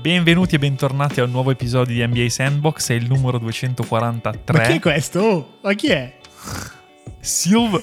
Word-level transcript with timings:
Benvenuti 0.00 0.54
e 0.54 0.58
bentornati 0.58 1.20
a 1.20 1.24
un 1.24 1.30
nuovo 1.30 1.50
episodio 1.50 1.94
di 1.94 2.06
NBA 2.06 2.30
Sandbox, 2.30 2.88
è 2.90 2.94
il 2.94 3.06
numero 3.06 3.38
243. 3.38 4.58
Ma 4.58 4.64
chi 4.64 4.72
è 4.72 4.80
questo? 4.80 5.20
Oh, 5.20 5.58
ma 5.60 5.74
chi 5.74 5.88
è? 5.88 6.16
Silv. 7.20 7.78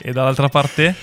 e 0.00 0.12
dall'altra 0.12 0.48
parte? 0.48 0.94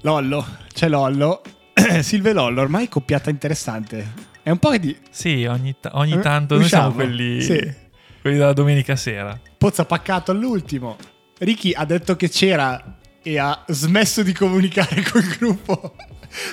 Lollo, 0.00 0.46
c'è 0.72 0.88
Lollo. 0.88 1.42
Silve 2.00 2.32
Lollo, 2.32 2.62
ormai 2.62 2.88
coppiata 2.88 3.28
interessante. 3.28 4.12
È 4.42 4.48
un 4.48 4.58
po' 4.58 4.74
di... 4.78 4.96
Sì, 5.10 5.44
ogni, 5.44 5.74
ta- 5.78 5.90
ogni 5.94 6.14
Eh, 6.14 6.20
tanto 6.20 6.56
noi 6.56 6.66
siamo 6.66 6.88
usciamo, 6.88 7.04
quelli, 7.04 7.42
sì. 7.42 7.74
quelli 8.22 8.38
della 8.38 8.54
domenica 8.54 8.96
sera. 8.96 9.38
Pozza 9.58 9.84
paccato 9.84 10.30
all'ultimo. 10.30 10.96
Ricky 11.38 11.72
ha 11.72 11.84
detto 11.84 12.16
che 12.16 12.30
c'era 12.30 12.96
e 13.24 13.38
ha 13.38 13.64
smesso 13.68 14.22
di 14.22 14.32
comunicare 14.32 15.02
col 15.10 15.24
gruppo 15.38 15.96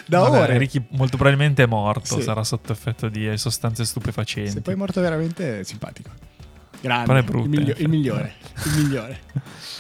da 0.06 0.20
Vabbè, 0.22 0.40
ore. 0.42 0.58
Ricky 0.58 0.82
molto 0.92 1.18
probabilmente 1.18 1.64
è 1.64 1.66
morto, 1.68 2.16
Sì. 2.18 2.22
sarà 2.24 2.44
sotto 2.44 2.72
effetto 2.72 3.10
di 3.10 3.28
eh, 3.30 3.38
sostanze 3.38 3.84
stupefacenti. 3.86 4.52
Se 4.52 4.62
poi 4.62 4.74
è 4.74 4.78
morto 4.78 5.02
veramente 5.02 5.64
simpatico. 5.64 6.10
Grande. 6.80 7.06
Però 7.06 7.20
è 7.20 7.24
brutto, 7.24 7.48
il, 7.60 7.68
in 7.68 7.74
il 7.78 7.90
migliore. 7.90 8.34
Il 8.66 8.82
migliore. 8.84 9.20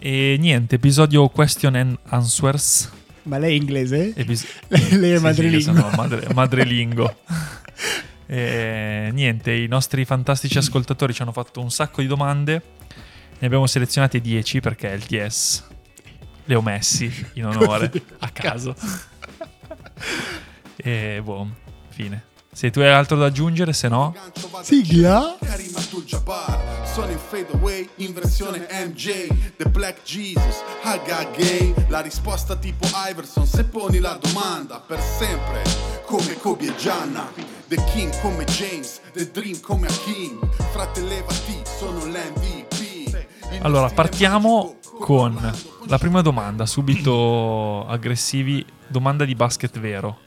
E 0.00 0.36
niente, 0.38 0.76
episodio 0.76 1.28
question 1.28 1.74
and 1.74 1.98
answers. 2.04 2.88
Ma 3.24 3.36
lei 3.38 3.56
è 3.56 3.60
inglese? 3.60 4.12
Epis- 4.14 4.46
lei 4.68 4.90
lei 4.96 5.10
è 5.10 5.14
Sì, 5.14 5.16
sì, 5.16 5.22
madrelingua. 5.22 5.72
io 5.72 5.80
sono 5.80 5.90
madre- 5.96 6.32
madrelingo. 6.34 7.16
E, 8.26 9.10
niente, 9.12 9.52
i 9.52 9.66
nostri 9.66 10.04
fantastici 10.04 10.56
ascoltatori 10.58 11.12
ci 11.12 11.22
hanno 11.22 11.32
fatto 11.32 11.60
un 11.60 11.70
sacco 11.72 12.00
di 12.00 12.06
domande. 12.06 12.62
Ne 13.40 13.46
abbiamo 13.46 13.66
selezionate 13.66 14.20
10 14.20 14.60
perché 14.60 14.86
il 14.88 15.04
TS 15.04 15.64
le 16.48 16.54
ho 16.54 16.62
messi 16.62 17.12
in 17.34 17.44
onore 17.44 17.90
a 18.20 18.30
caso. 18.30 18.74
e 20.76 21.20
boh, 21.22 21.46
fine. 21.90 22.24
Se 22.50 22.70
tu 22.70 22.80
hai 22.80 22.90
altro 22.90 23.16
da 23.16 23.26
aggiungere, 23.26 23.72
se 23.72 23.88
no, 23.88 24.14
Sigla? 24.62 25.36
Sono 26.92 27.10
in 27.12 27.18
fade 27.18 27.52
away 27.52 27.88
in 27.96 28.12
versione 28.12 28.66
MJ 28.70 29.28
The 29.56 29.66
Black 29.66 30.02
Jesus, 30.02 30.62
Haga 30.82 31.24
Gay 31.36 31.72
La 31.88 32.00
risposta 32.00 32.56
tipo 32.56 32.88
Iverson 33.08 33.46
Se 33.46 33.62
poni 33.64 34.00
la 34.00 34.18
domanda 34.20 34.80
per 34.84 34.98
sempre 35.00 35.62
Come 36.04 36.34
Kobe 36.38 36.66
e 36.66 36.74
Gianna 36.76 37.30
The 37.68 37.76
King 37.92 38.18
come 38.20 38.44
James 38.44 39.00
The 39.12 39.30
Dream 39.30 39.60
come 39.60 39.86
Hakim 39.86 40.40
Fratellevati, 40.72 41.62
sono 41.78 42.04
l'MVP 42.06 42.56
Il 42.56 42.57
allora 43.62 43.88
partiamo 43.90 44.76
con 45.00 45.38
la 45.86 45.98
prima 45.98 46.22
domanda, 46.22 46.66
subito 46.66 47.86
aggressivi. 47.86 48.64
Domanda 48.86 49.24
di 49.24 49.34
basket 49.34 49.78
vero. 49.78 50.18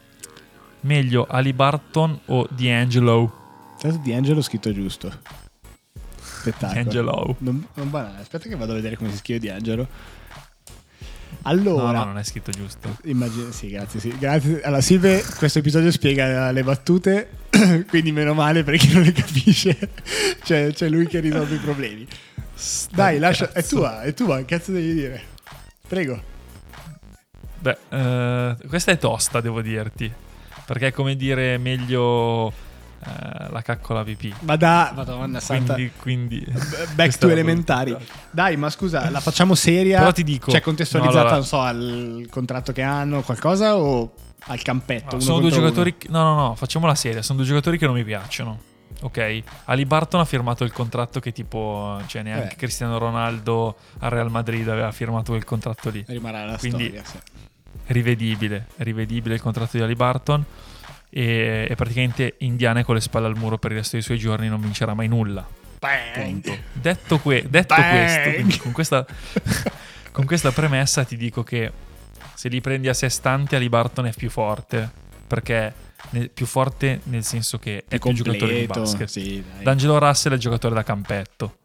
Meglio 0.81 1.25
Ali 1.27 1.53
Barton 1.53 2.19
o 2.25 2.47
D'Angelo? 2.49 3.39
Tanto 3.79 3.97
di 4.03 4.13
Angelo 4.13 4.41
scritto 4.41 4.71
giusto. 4.71 5.11
Spettacolo. 6.21 6.73
D'Angelo. 6.73 7.35
Non, 7.39 7.65
non 7.73 7.89
banale. 7.89 8.21
Aspetta 8.21 8.47
che 8.47 8.55
vado 8.55 8.71
a 8.73 8.75
vedere 8.75 8.97
come 8.97 9.11
si 9.11 9.17
scrive 9.17 9.39
di 9.39 9.49
Angelo. 9.49 9.87
No, 11.43 11.49
Allora, 11.49 11.99
no, 11.99 12.05
non 12.05 12.17
è 12.19 12.23
scritto 12.23 12.52
giusto. 12.52 12.97
immagino, 13.05 13.52
sì, 13.52 13.69
grazie, 13.69 13.99
sì, 13.99 14.15
grazie. 14.17 14.61
Allora, 14.61 14.81
Silve, 14.81 15.23
questo 15.37 15.59
episodio 15.59 15.89
spiega 15.89 16.52
le 16.52 16.63
battute, 16.63 17.29
quindi 17.89 18.11
meno 18.11 18.35
male 18.35 18.63
per 18.63 18.77
chi 18.77 18.93
non 18.93 19.02
le 19.02 19.11
capisce. 19.11 19.77
Cioè, 20.43 20.73
c'è 20.73 20.89
lui 20.89 21.07
che 21.07 21.19
risolve 21.19 21.55
i 21.55 21.59
problemi. 21.59 22.07
Dai, 22.92 23.20
lascia, 23.20 23.50
è 23.50 23.54
Cazzo. 23.54 23.76
tua, 23.78 24.02
è 24.02 24.14
tua, 24.14 24.38
che 24.38 24.45
cazzo 24.45 24.72
devi 24.72 24.94
dire? 24.94 25.22
Prego. 25.88 26.22
Beh, 27.59 27.78
eh, 27.90 28.56
questa 28.67 28.92
è 28.92 28.98
tosta, 28.98 29.42
devo 29.42 29.62
dirti. 29.62 30.12
Perché 30.66 30.88
è 30.88 30.92
come 30.92 31.16
dire 31.16 31.58
meglio 31.58 32.50
eh, 32.50 33.50
la 33.50 33.62
caccola 33.62 34.04
VP. 34.04 34.34
Ma 34.42 34.56
da, 34.56 34.94
madonna 34.95 35.39
santa. 35.39 35.73
Quindi, 35.73 35.92
quindi 36.00 36.45
Back 36.95 37.17
to 37.17 37.30
elementari. 37.30 37.95
Dai, 38.30 38.55
ma 38.58 38.70
scusa, 38.70 39.10
la 39.10 39.20
facciamo 39.20 39.54
seria? 39.55 40.00
Però 40.00 40.11
ti 40.11 40.23
dico- 40.23 40.52
Cioè, 40.52 40.61
contestualizzata, 40.61 41.17
no, 41.17 41.21
allora- 41.27 41.36
non 41.38 41.45
so, 41.45 41.60
al 41.60 42.27
contratto 42.30 42.71
che 42.71 42.82
hanno, 42.83 43.21
qualcosa 43.21 43.76
o 43.77 44.14
al 44.45 44.61
campetto? 44.61 45.05
No, 45.05 45.14
uno 45.16 45.21
sono 45.21 45.39
due 45.39 45.50
giocatori. 45.52 45.98
che- 45.98 46.08
No, 46.10 46.23
no, 46.23 46.36
no, 46.36 46.55
facciamo 46.55 46.88
la 46.88 46.95
serie. 46.95 47.21
Sono 47.21 47.39
due 47.39 47.48
giocatori 47.48 47.77
che 47.77 47.86
non 47.86 47.95
mi 47.95 48.04
piacciono. 48.04 48.60
Ok, 49.02 49.42
Ali 49.66 49.86
Barton 49.86 50.20
ha 50.20 50.26
firmato 50.26 50.64
il 50.64 50.72
contratto 50.72 51.20
che 51.20 51.32
tipo, 51.32 52.00
cioè 52.06 52.22
neanche 52.22 52.54
Eh. 52.54 52.56
Cristiano 52.58 52.98
Ronaldo 53.00 53.76
al 54.00 54.10
Real 54.12 54.30
Madrid 54.30 54.67
aveva 54.70 54.92
firmato 54.92 55.32
quel 55.32 55.44
contratto 55.44 55.89
lì. 55.89 56.04
Rimarrà 56.08 56.45
la 56.45 56.58
Quindi- 56.58 56.86
storia. 56.86 57.04
Sì. 57.04 57.17
rivedibile, 57.88 58.67
rivedibile 58.78 59.36
il 59.36 59.42
contratto 59.42 59.78
di 59.78 59.84
Ali 59.84 59.95
Barton 59.95 60.44
e, 61.10 61.67
e 61.70 61.76
praticamente 61.76 62.36
Indiane 62.39 62.84
con 62.84 62.95
le 62.95 63.02
spalle 63.02 63.26
al 63.28 63.36
muro 63.38 63.58
per 63.58 63.72
il 63.72 63.78
resto 63.78 63.95
dei 63.95 64.04
suoi 64.04 64.17
giorni 64.17 64.48
non 64.48 64.62
vincerà 64.62 64.94
mai 64.94 65.08
nulla. 65.08 65.45
Detto, 66.73 67.20
que- 67.20 67.45
detto 67.50 67.73
questo, 67.76 68.62
con 68.62 68.72
questa, 68.72 69.06
con 70.12 70.26
questa 70.26 70.52
premessa 70.52 71.04
ti 71.04 71.18
dico 71.18 71.44
che 71.44 71.72
se 72.36 72.50
li 72.50 72.62
prendi 72.62 72.88
a 72.88 72.94
sé 72.94 73.10
stanti 73.10 73.56
Ali 73.56 73.68
Barton 73.68 74.06
è 74.06 74.14
più 74.14 74.30
forte 74.30 74.89
perché 75.26 75.73
ne- 76.10 76.28
più 76.28 76.45
forte 76.45 77.02
nel 77.06 77.23
senso 77.23 77.58
che 77.60 77.86
è 77.88 77.98
più 78.00 78.12
giocatore 78.14 78.54
di 78.62 78.66
completo, 78.66 78.80
basket. 78.82 79.08
sì. 79.08 79.44
D'Angelo 79.62 79.98
Russell 80.00 80.34
è 80.34 80.38
giocatore 80.38 80.76
da 80.76 80.84
campetto. 80.84 81.58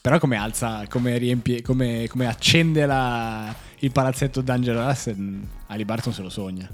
Però 0.00 0.18
come 0.18 0.36
alza, 0.36 0.84
come 0.88 1.18
riempie, 1.18 1.60
come, 1.62 2.06
come 2.08 2.26
accende 2.26 2.86
la- 2.86 3.54
il 3.80 3.92
palazzetto 3.92 4.40
d'Angelo 4.40 4.84
Russell, 4.86 5.40
Ali 5.66 5.84
Barton 5.84 6.12
se 6.12 6.22
lo 6.22 6.28
sogna. 6.30 6.68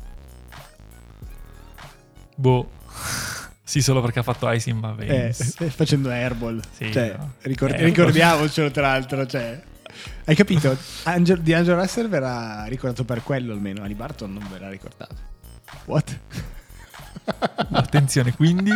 Boh. 2.37 2.71
sì, 3.63 3.81
solo 3.81 4.01
perché 4.01 4.19
ha 4.21 4.23
fatto 4.23 4.51
Ice 4.51 4.71
in 4.71 4.81
Eh, 4.99 5.05
Veins. 5.07 5.55
facendo 5.75 6.11
airball. 6.11 6.61
Sì, 6.71 6.91
Cioè, 6.93 7.15
no. 7.17 7.33
ricor- 7.43 7.71
Airball. 7.71 7.87
ricordiamocelo 7.89 8.71
tra 8.71 8.83
l'altro. 8.83 9.27
Cioè. 9.27 9.63
Hai 10.25 10.35
capito? 10.35 10.77
Angel- 11.05 11.41
di 11.41 11.53
Angelo 11.55 11.81
Russell 11.81 12.09
verrà 12.09 12.65
ricordato 12.67 13.05
per 13.05 13.23
quello 13.23 13.53
almeno. 13.53 13.83
Ali 13.83 13.95
Barton 13.95 14.33
non 14.33 14.47
verrà 14.51 14.69
ricordato. 14.69 15.33
What? 15.87 16.19
Attenzione, 17.73 18.33
quindi 18.35 18.71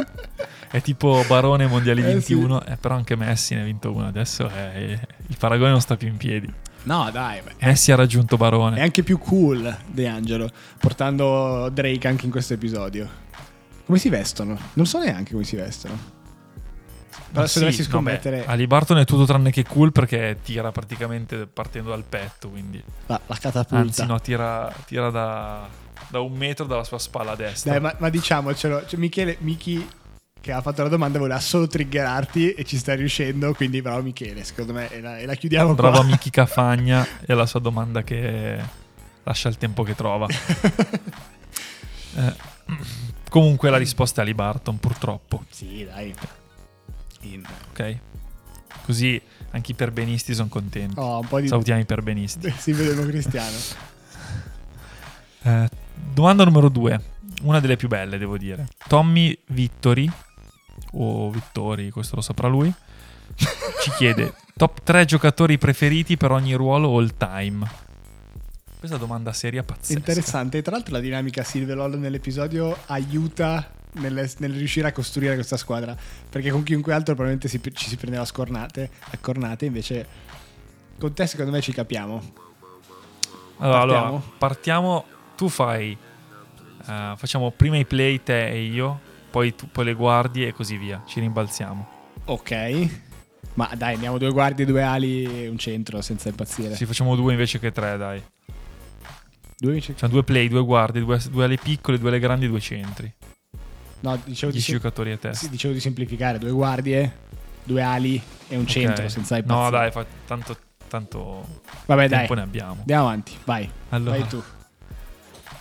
è 0.71 0.81
tipo 0.81 1.23
Barone 1.27 1.67
Mondiali 1.67 2.01
Eh, 2.03 2.21
sì. 2.21 2.35
21, 2.35 2.65
eh, 2.65 2.77
però 2.77 2.95
anche 2.95 3.17
Messi 3.17 3.55
ne 3.55 3.63
ha 3.63 3.65
vinto 3.65 3.93
uno. 3.93 4.07
Adesso 4.07 4.49
è- 4.49 4.99
il 5.27 5.37
paragone 5.39 5.71
non 5.71 5.81
sta 5.81 5.97
più 5.97 6.09
in 6.09 6.17
piedi. 6.17 6.53
No, 6.85 7.11
dai, 7.11 7.41
beh, 7.43 7.67
Messi 7.67 7.93
ha 7.93 7.97
raggiunto 7.97 8.37
è 8.37 8.39
Barone. 8.39 8.81
anche 8.81 9.03
più 9.03 9.19
cool 9.19 9.77
De 9.87 10.07
Angelo 10.09 10.49
portando 10.79 11.69
Drake 11.71 12.09
anche 12.09 12.25
in 12.25 12.31
questo 12.31 12.55
episodio. 12.55 13.27
Come 13.85 13.99
si 13.99 14.09
vestono? 14.09 14.59
Non 14.75 14.87
so 14.87 14.99
neanche 14.99 15.33
come 15.33 15.45
si 15.45 15.57
vestono. 15.57 16.17
Però 17.31 17.43
Ma 17.43 17.47
se 17.47 17.55
sì, 17.55 17.59
dovessi 17.61 17.83
no, 17.83 17.89
scommettere 17.89 18.47
Ali 18.47 18.67
Barton 18.67 18.99
è 18.99 19.05
tutto 19.05 19.27
tranne 19.27 19.51
che 19.51 19.65
cool 19.65 19.93
perché 19.93 20.39
tira 20.43 20.73
praticamente 20.73 21.47
partendo 21.47 21.91
dal 21.91 22.05
petto. 22.05 22.49
Quindi, 22.49 22.83
la, 23.07 23.21
la 23.27 23.37
catapulta. 23.37 23.77
anzi, 23.83 24.07
no, 24.07 24.19
tira, 24.21 24.73
tira 24.87 25.11
da, 25.11 25.69
da 26.09 26.21
un 26.21 26.33
metro 26.33 26.65
dalla 26.67 26.85
sua 26.85 26.99
spalla 26.99 27.33
a 27.33 27.37
destra. 27.37 27.73
Dai, 27.73 27.81
ma, 27.81 27.95
ma 27.99 28.09
diciamocelo, 28.09 28.87
cioè, 28.87 28.99
Michele, 28.99 29.37
Miki 29.41 29.87
che 30.41 30.53
ha 30.53 30.63
fatto 30.63 30.83
la 30.83 30.89
domanda 30.89 31.19
voleva 31.19 31.41
solo 31.41 31.67
triggerarti 31.67 32.53
e 32.53 32.65
ci 32.65 32.79
sta 32.79 32.95
riuscendo, 32.95 33.53
quindi 33.55 33.83
bravo 33.83 34.03
Michele, 34.03 34.45
secondo 34.45 34.73
me 34.73 34.89
e 34.91 35.01
la, 35.01 35.19
e 35.19 35.27
la 35.27 35.35
chiudiamo 35.35 35.75
Bravo 35.75 35.99
qua. 35.99 36.05
Miki 36.07 36.31
Cafagna 36.31 37.07
e 37.27 37.35
la 37.35 37.45
sua 37.45 37.61
domanda 37.61 38.03
che 38.03 38.59
lascia 39.25 39.49
il 39.49 39.57
tempo 39.59 39.83
che 39.83 39.95
trova. 39.95 40.27
Eh, 42.17 42.35
comunque 43.29 43.71
la 43.71 43.77
risposta 43.77 44.23
è 44.23 44.25
Ali 44.25 44.35
Barton, 44.35 44.79
purtroppo. 44.81 45.45
sì, 45.51 45.85
dai. 45.85 46.13
In- 47.21 47.45
Ok? 47.71 47.99
Così 48.85 49.21
anche 49.51 49.73
i 49.73 49.75
perbenisti 49.75 50.35
sono 50.35 50.49
contenti. 50.49 50.99
Oh, 50.99 51.21
un 51.21 51.29
po' 51.29 51.39
di... 51.39 51.47
Salutiamo 51.47 51.81
i 51.81 51.85
perbenisti. 51.85 52.53
Si 52.59 52.73
vede 52.73 53.07
cristiano. 53.07 53.57
Eh, 55.43 55.69
domanda 56.13 56.45
numero 56.45 56.69
due, 56.69 57.01
una 57.43 57.61
delle 57.61 57.77
più 57.77 57.89
belle, 57.89 58.19
devo 58.19 58.37
dire. 58.37 58.69
Tommy 58.89 59.37
Vittori, 59.49 60.11
o 60.93 61.31
Vittori, 61.31 61.91
questo 61.91 62.17
lo 62.17 62.23
saprà 62.23 62.49
lui, 62.49 62.73
ci 63.81 63.91
chiede 63.97 64.35
top 64.57 64.83
3 64.83 65.05
giocatori 65.05 65.59
preferiti 65.59 66.17
per 66.17 66.33
ogni 66.33 66.55
ruolo 66.55 66.97
all 66.97 67.15
time. 67.17 67.87
Questa 68.79 68.97
domanda 68.97 69.33
seria 69.33 69.63
pazzesca. 69.63 69.99
Interessante. 69.99 70.63
Tra 70.63 70.73
l'altro 70.73 70.95
la 70.95 71.01
dinamica 71.01 71.43
Silve 71.43 71.75
Lollo 71.75 71.97
nell'episodio 71.97 72.77
aiuta 72.87 73.73
nel, 73.93 74.31
nel 74.39 74.53
riuscire 74.53 74.89
a 74.89 74.93
costruire 74.93 75.35
questa 75.35 75.57
squadra, 75.57 75.97
perché 76.29 76.51
con 76.51 76.63
chiunque 76.63 76.93
altro 76.93 77.15
probabilmente 77.15 77.49
si- 77.49 77.61
ci 77.75 77.89
si 77.89 77.97
prendeva 77.97 78.25
scornate, 78.25 78.91
a 79.11 79.19
cornate, 79.21 79.65
invece 79.65 80.07
con 80.99 81.13
te 81.13 81.27
secondo 81.27 81.51
me 81.53 81.61
ci 81.61 81.73
capiamo. 81.73 82.23
Allora, 83.59 83.81
allora, 83.81 84.23
partiamo? 84.39 85.05
Tu 85.39 85.49
fai. 85.49 85.97
eh, 86.89 87.13
facciamo 87.17 87.53
prima 87.53 87.77
i 87.77 87.85
play 87.85 88.21
te 88.25 88.49
e 88.49 88.63
io, 88.65 88.99
poi, 89.31 89.55
tu, 89.55 89.69
poi 89.71 89.85
le 89.85 89.95
guardie 89.95 90.49
e 90.49 90.53
così 90.53 90.77
via. 90.77 91.03
Ci 91.07 91.21
rimbalziamo. 91.21 91.89
Ok. 92.25 92.89
Ma 93.55 93.71
dai, 93.77 93.95
andiamo 93.95 94.19
due 94.19 94.31
guardie, 94.33 94.65
due 94.67 94.83
ali 94.83 95.45
e 95.45 95.49
un 95.49 95.57
centro 95.59 96.01
senza 96.03 96.29
impazzire. 96.29 96.75
Sì, 96.75 96.87
facciamo 96.87 97.15
due 97.15 97.33
invece 97.33 97.59
che 97.61 97.71
tre, 97.71 97.97
dai. 97.97 98.21
Due 99.57 99.71
amici. 99.71 99.95
Cioè 99.97 100.09
due 100.09 100.23
play, 100.25 100.49
due 100.49 100.63
guardie, 100.65 101.03
due, 101.05 101.21
due 101.31 101.45
alle 101.45 101.57
piccole, 101.57 101.99
due 101.99 102.09
alle 102.09 102.19
grandi, 102.19 102.49
due 102.49 102.61
centri. 102.61 103.13
No, 104.01 104.17
dicevo 104.25 104.53
di, 104.53 104.59
10 104.59 104.71
sem- 104.73 104.75
giocatori 104.81 105.13
a 105.13 105.17
testa. 105.17 105.45
sì, 105.45 105.51
dicevo 105.51 105.73
di 105.73 105.81
semplificare. 105.81 106.39
Due 106.39 106.51
guardie, 106.51 107.17
due 107.65 107.83
ali 107.83 108.21
e 108.49 108.57
un 108.57 108.67
centro, 108.67 109.09
senza 109.09 109.37
i 109.39 109.43
No, 109.47 109.71
dai, 109.71 109.91
fa- 109.93 110.07
tanto, 110.27 110.57
tanto 110.89 111.61
Vabbè, 111.87 112.09
dai. 112.09 112.19
tempo 112.19 112.35
ne 112.35 112.43
abbiamo. 112.43 112.77
Andiamo 112.81 113.07
avanti, 113.07 113.33
vai. 113.45 113.69
Allora, 113.89 114.19
Vai 114.19 114.29
tu. 114.29 114.43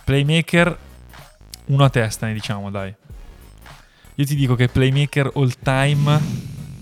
Playmaker, 0.08 0.74
uno 1.66 1.84
a 1.84 1.90
testa, 1.90 2.24
ne 2.24 2.32
diciamo, 2.32 2.70
dai. 2.70 2.94
Io 4.14 4.24
ti 4.24 4.34
dico 4.34 4.54
che 4.54 4.68
playmaker 4.68 5.32
all 5.34 5.52
time. 5.62 6.18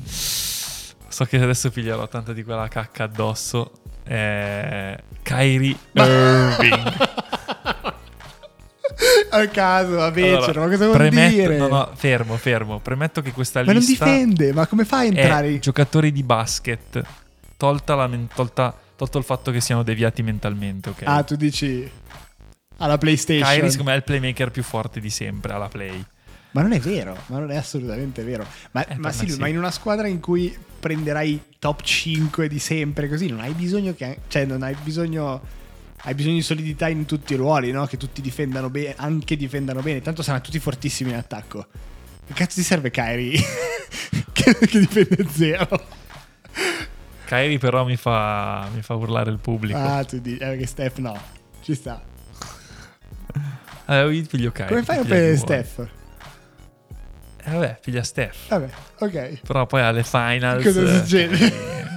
So 0.04 1.24
che 1.24 1.40
adesso 1.40 1.70
piglierò 1.70 2.06
tanta 2.06 2.32
di 2.32 2.44
quella 2.44 2.68
cacca 2.68 3.02
addosso. 3.02 3.72
È 4.04 4.96
Kyrie 5.24 5.76
Irving. 5.92 6.92
A 9.30 9.48
caso, 9.48 10.10
becero, 10.12 10.36
Allora, 10.44 10.60
ma 10.60 10.66
cosa 10.68 10.84
vuol 10.84 10.96
premetto- 10.96 11.34
dire? 11.34 11.56
No, 11.58 11.66
no, 11.66 11.90
fermo, 11.96 12.36
fermo. 12.36 12.78
Premetto 12.78 13.22
che 13.22 13.32
questa 13.32 13.58
ma 13.64 13.72
non 13.72 13.82
lista 13.82 14.04
difende, 14.04 14.52
ma 14.52 14.66
come 14.68 14.84
fai 14.84 15.08
a 15.08 15.08
entrare? 15.08 15.58
giocatori 15.58 16.12
di 16.12 16.22
basket. 16.22 17.02
Tolta 17.56 17.96
la 17.96 18.08
tolta- 18.32 18.72
tolto 18.94 19.18
il 19.18 19.24
fatto 19.24 19.50
che 19.50 19.60
siano 19.60 19.82
deviati 19.82 20.22
mentalmente, 20.22 20.90
ok? 20.90 21.02
Ah, 21.04 21.24
tu 21.24 21.34
dici 21.34 21.90
alla 22.78 22.98
PlayStation. 22.98 23.48
Kyrie 23.48 23.70
secondo 23.70 23.90
me 23.90 23.96
è 23.96 23.98
il 23.98 24.04
playmaker 24.04 24.50
più 24.50 24.62
forte 24.62 25.00
di 25.00 25.10
sempre 25.10 25.52
alla 25.52 25.68
play. 25.68 26.04
Ma 26.52 26.62
non 26.62 26.72
è 26.72 26.80
vero, 26.80 27.16
ma 27.26 27.38
non 27.38 27.50
è 27.50 27.56
assolutamente 27.56 28.22
vero. 28.22 28.46
Ma, 28.70 28.86
Eh, 28.86 28.96
ma 28.96 29.12
sì, 29.12 29.28
sì. 29.28 29.38
ma 29.38 29.46
in 29.46 29.58
una 29.58 29.70
squadra 29.70 30.06
in 30.06 30.20
cui 30.20 30.56
prenderai 30.80 31.42
top 31.58 31.82
5 31.82 32.48
di 32.48 32.58
sempre, 32.58 33.08
così 33.08 33.28
non 33.28 33.40
hai 33.40 33.52
bisogno 33.52 33.94
che. 33.94 34.20
Cioè, 34.28 34.44
non 34.46 34.62
hai 34.62 34.74
bisogno. 34.82 35.64
Hai 36.02 36.14
bisogno 36.14 36.36
di 36.36 36.42
solidità 36.42 36.88
in 36.88 37.04
tutti 37.04 37.32
i 37.32 37.36
ruoli, 37.36 37.72
no? 37.72 37.86
Che 37.86 37.96
tutti 37.96 38.20
difendano 38.22 38.70
bene, 38.70 38.94
anche 38.96 39.36
difendano 39.36 39.80
bene. 39.82 40.00
Tanto 40.00 40.22
saranno 40.22 40.42
tutti 40.44 40.58
fortissimi 40.58 41.10
in 41.10 41.16
attacco. 41.16 41.66
Che 42.26 42.32
cazzo 42.32 42.56
ti 42.56 42.62
serve 42.62 42.90
Kyrie? 42.90 43.38
che, 44.32 44.56
che 44.58 44.78
difende 44.78 45.26
zero. 45.30 45.68
Kyrie 47.26 47.58
però 47.58 47.84
mi 47.84 47.96
fa, 47.96 48.68
mi 48.72 48.82
fa 48.82 48.94
urlare 48.94 49.30
il 49.30 49.38
pubblico. 49.38 49.78
Ah, 49.78 50.04
tu 50.04 50.20
dici, 50.20 50.36
eh, 50.36 50.46
perché 50.46 50.66
Steph 50.66 50.98
no. 50.98 51.18
Ci 51.60 51.74
sta. 51.74 52.00
Eh, 53.88 54.04
io 54.08 54.24
piglio 54.28 54.50
Kyrie. 54.50 54.66
Come 54.68 54.82
fai 54.82 54.98
a 54.98 55.04
prendere. 55.04 55.36
Steph? 55.36 55.88
Eh, 57.44 57.50
vabbè, 57.52 57.78
piglia 57.80 58.02
Steph. 58.02 58.48
Vabbè, 58.48 58.68
ok. 58.98 59.40
Però 59.46 59.64
poi 59.66 59.80
alle 59.82 60.02
finals... 60.02 60.64
Cosa 60.64 60.98
succede? 60.98 61.52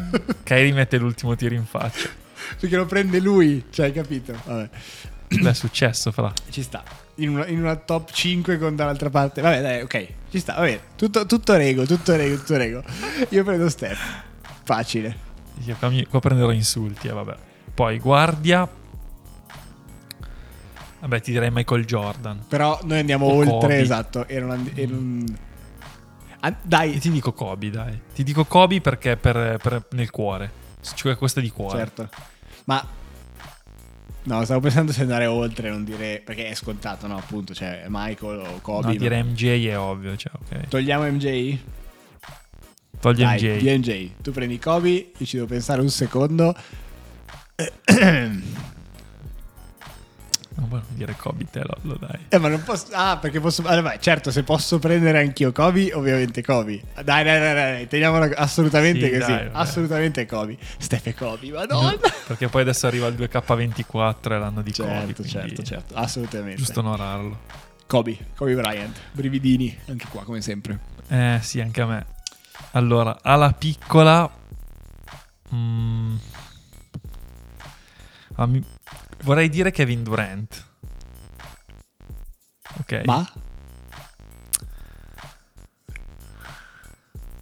Kyrie 0.44 0.72
mette 0.72 0.98
l'ultimo 1.00 1.36
tiro 1.36 1.56
in 1.56 1.66
faccia. 1.66 2.08
Perché 2.60 2.76
lo 2.76 2.86
prende 2.86 3.20
lui, 3.20 3.66
cioè, 3.72 3.88
hai 3.88 3.92
capito? 3.92 4.36
Vabbè. 4.46 4.70
Beh, 5.42 5.50
è 5.50 5.54
successo, 5.54 6.12
fra. 6.12 6.32
Ci 6.50 6.62
sta. 6.62 6.84
In 7.16 7.30
una, 7.30 7.48
in 7.48 7.58
una 7.60 7.76
top 7.76 8.12
5 8.12 8.60
con 8.60 8.76
dall'altra 8.76 9.10
parte. 9.10 9.42
Vabbè, 9.42 9.62
dai, 9.62 9.82
ok. 9.82 10.08
Ci 10.30 10.40
sta. 10.40 10.54
Vabbè. 10.54 10.80
Tutto, 10.96 11.26
tutto 11.26 11.56
rego, 11.56 11.86
tutto 11.88 12.16
rego, 12.16 12.36
tutto 12.38 12.56
rego. 12.56 12.84
Io 13.30 13.44
prendo 13.44 13.68
Steph. 13.68 14.00
Facile. 14.64 15.18
Io 15.66 15.76
Qua, 15.80 15.90
mi- 15.90 16.06
qua 16.06 16.20
prenderò 16.20 16.52
insulti, 16.52 17.08
eh, 17.08 17.14
vabbè. 17.14 17.36
Poi 17.74 17.98
guardia... 17.98 18.78
Vabbè, 21.00 21.22
ti 21.22 21.32
direi 21.32 21.50
Michael 21.52 21.86
Jordan. 21.86 22.44
Però 22.48 22.80
noi 22.84 23.00
andiamo 23.00 23.26
O 23.28 23.34
oltre, 23.36 23.52
Kobe. 23.60 23.80
esatto. 23.80 24.28
E 24.28 24.40
non 24.40 24.52
and- 24.52 24.72
e 24.76 24.86
non- 24.86 25.38
Ah, 26.42 26.56
dai, 26.62 26.94
E 26.96 27.00
ti 27.00 27.10
dico 27.12 27.34
Kobe, 27.34 27.70
dai. 27.70 28.00
Ti 28.14 28.24
dico 28.24 28.46
Kobe 28.46 28.80
perché 28.82 29.18
per, 29.18 29.58
per- 29.62 29.88
nel 29.92 30.10
cuore. 30.10 30.50
Cioè, 30.82 31.16
questa 31.18 31.42
di 31.42 31.50
cuore. 31.50 31.78
certo. 31.78 32.10
Ma 32.66 32.86
no, 34.24 34.44
stavo 34.46 34.60
pensando 34.62 34.92
se 34.94 35.02
andare 35.02 35.26
oltre, 35.26 35.70
non 35.70 35.84
dire 35.84 36.22
perché 36.24 36.48
è 36.50 36.54
scontato, 36.56 37.08
no, 37.08 37.18
appunto, 37.18 37.54
cioè 37.54 37.86
Michael 37.90 38.40
o 38.40 38.60
Kobe. 38.62 38.86
No, 38.88 38.94
ma- 38.94 38.98
dire 39.00 39.22
MJ 39.24 39.68
è 39.68 39.78
ovvio, 39.78 40.16
cioè, 40.16 40.32
ok. 40.34 40.68
Togliamo 40.70 41.04
MJ? 41.12 41.58
Togli 43.02 43.22
Dai, 43.22 43.36
MJ. 43.42 43.58
di 43.62 43.70
MJ. 43.78 44.12
Tu 44.22 44.32
prendi 44.32 44.60
Kobe, 44.60 45.12
io 45.18 45.26
ci 45.26 45.36
devo 45.38 45.48
pensare 45.48 45.82
un 45.82 45.90
secondo. 45.90 46.54
Non 50.60 50.68
vuoi 50.68 50.82
dire 50.90 51.16
Kobe 51.16 51.46
te, 51.50 51.62
Lollo, 51.64 51.96
dai. 51.98 52.20
Eh, 52.28 52.38
ma 52.38 52.50
non 52.50 52.62
posso. 52.64 52.88
Ah, 52.92 53.18
perché 53.18 53.40
posso. 53.40 53.62
Allora, 53.66 53.82
vai, 53.82 54.02
certo, 54.02 54.30
se 54.30 54.44
posso 54.44 54.78
prendere 54.78 55.20
anch'io 55.20 55.54
Kobe, 55.54 55.94
ovviamente 55.94 56.44
Kobe. 56.44 56.82
Dai, 56.96 57.24
dai, 57.24 57.40
dai, 57.40 57.54
dai, 57.54 57.88
teniamolo 57.88 58.30
assolutamente 58.36 59.06
Sì, 59.06 59.18
così. 59.18 59.32
dai, 59.32 59.50
assolutamente 59.54 60.26
Kobe. 60.26 60.58
Steph 60.78 61.08
e 61.08 61.14
Kobe, 61.14 61.52
madonna. 61.52 61.98
Perché 62.28 62.48
poi 62.50 62.64
adesso 62.64 62.88
arriva 62.88 63.08
il 63.08 63.16
2K24 63.16 64.16
e 64.24 64.38
l'anno 64.38 64.62
di 64.62 64.74
Kobe. 64.74 65.14
certo, 65.14 65.24
certo, 65.26 65.64
certo, 65.64 65.96
assolutamente. 65.96 66.58
Giusto 66.58 66.80
onorarlo. 66.82 67.40
Kobe, 67.88 68.18
Kobe 68.36 68.54
Bryant. 68.56 69.00
Brividini, 69.14 69.76
anche 69.88 70.08
qua, 70.10 70.24
come 70.24 70.42
sempre. 70.42 70.78
Eh, 71.08 71.40
sì, 71.42 71.62
anche 71.62 71.82
a 71.82 71.86
me. 71.86 72.06
Allora, 72.72 73.18
alla 73.22 73.54
piccola... 73.54 74.30
mm, 75.56 76.16
mi- 78.48 78.64
vorrei 79.24 79.50
dire 79.50 79.72
Kevin 79.72 80.04
Durant. 80.04 80.66
Ok. 82.80 83.02
Ma? 83.06 83.28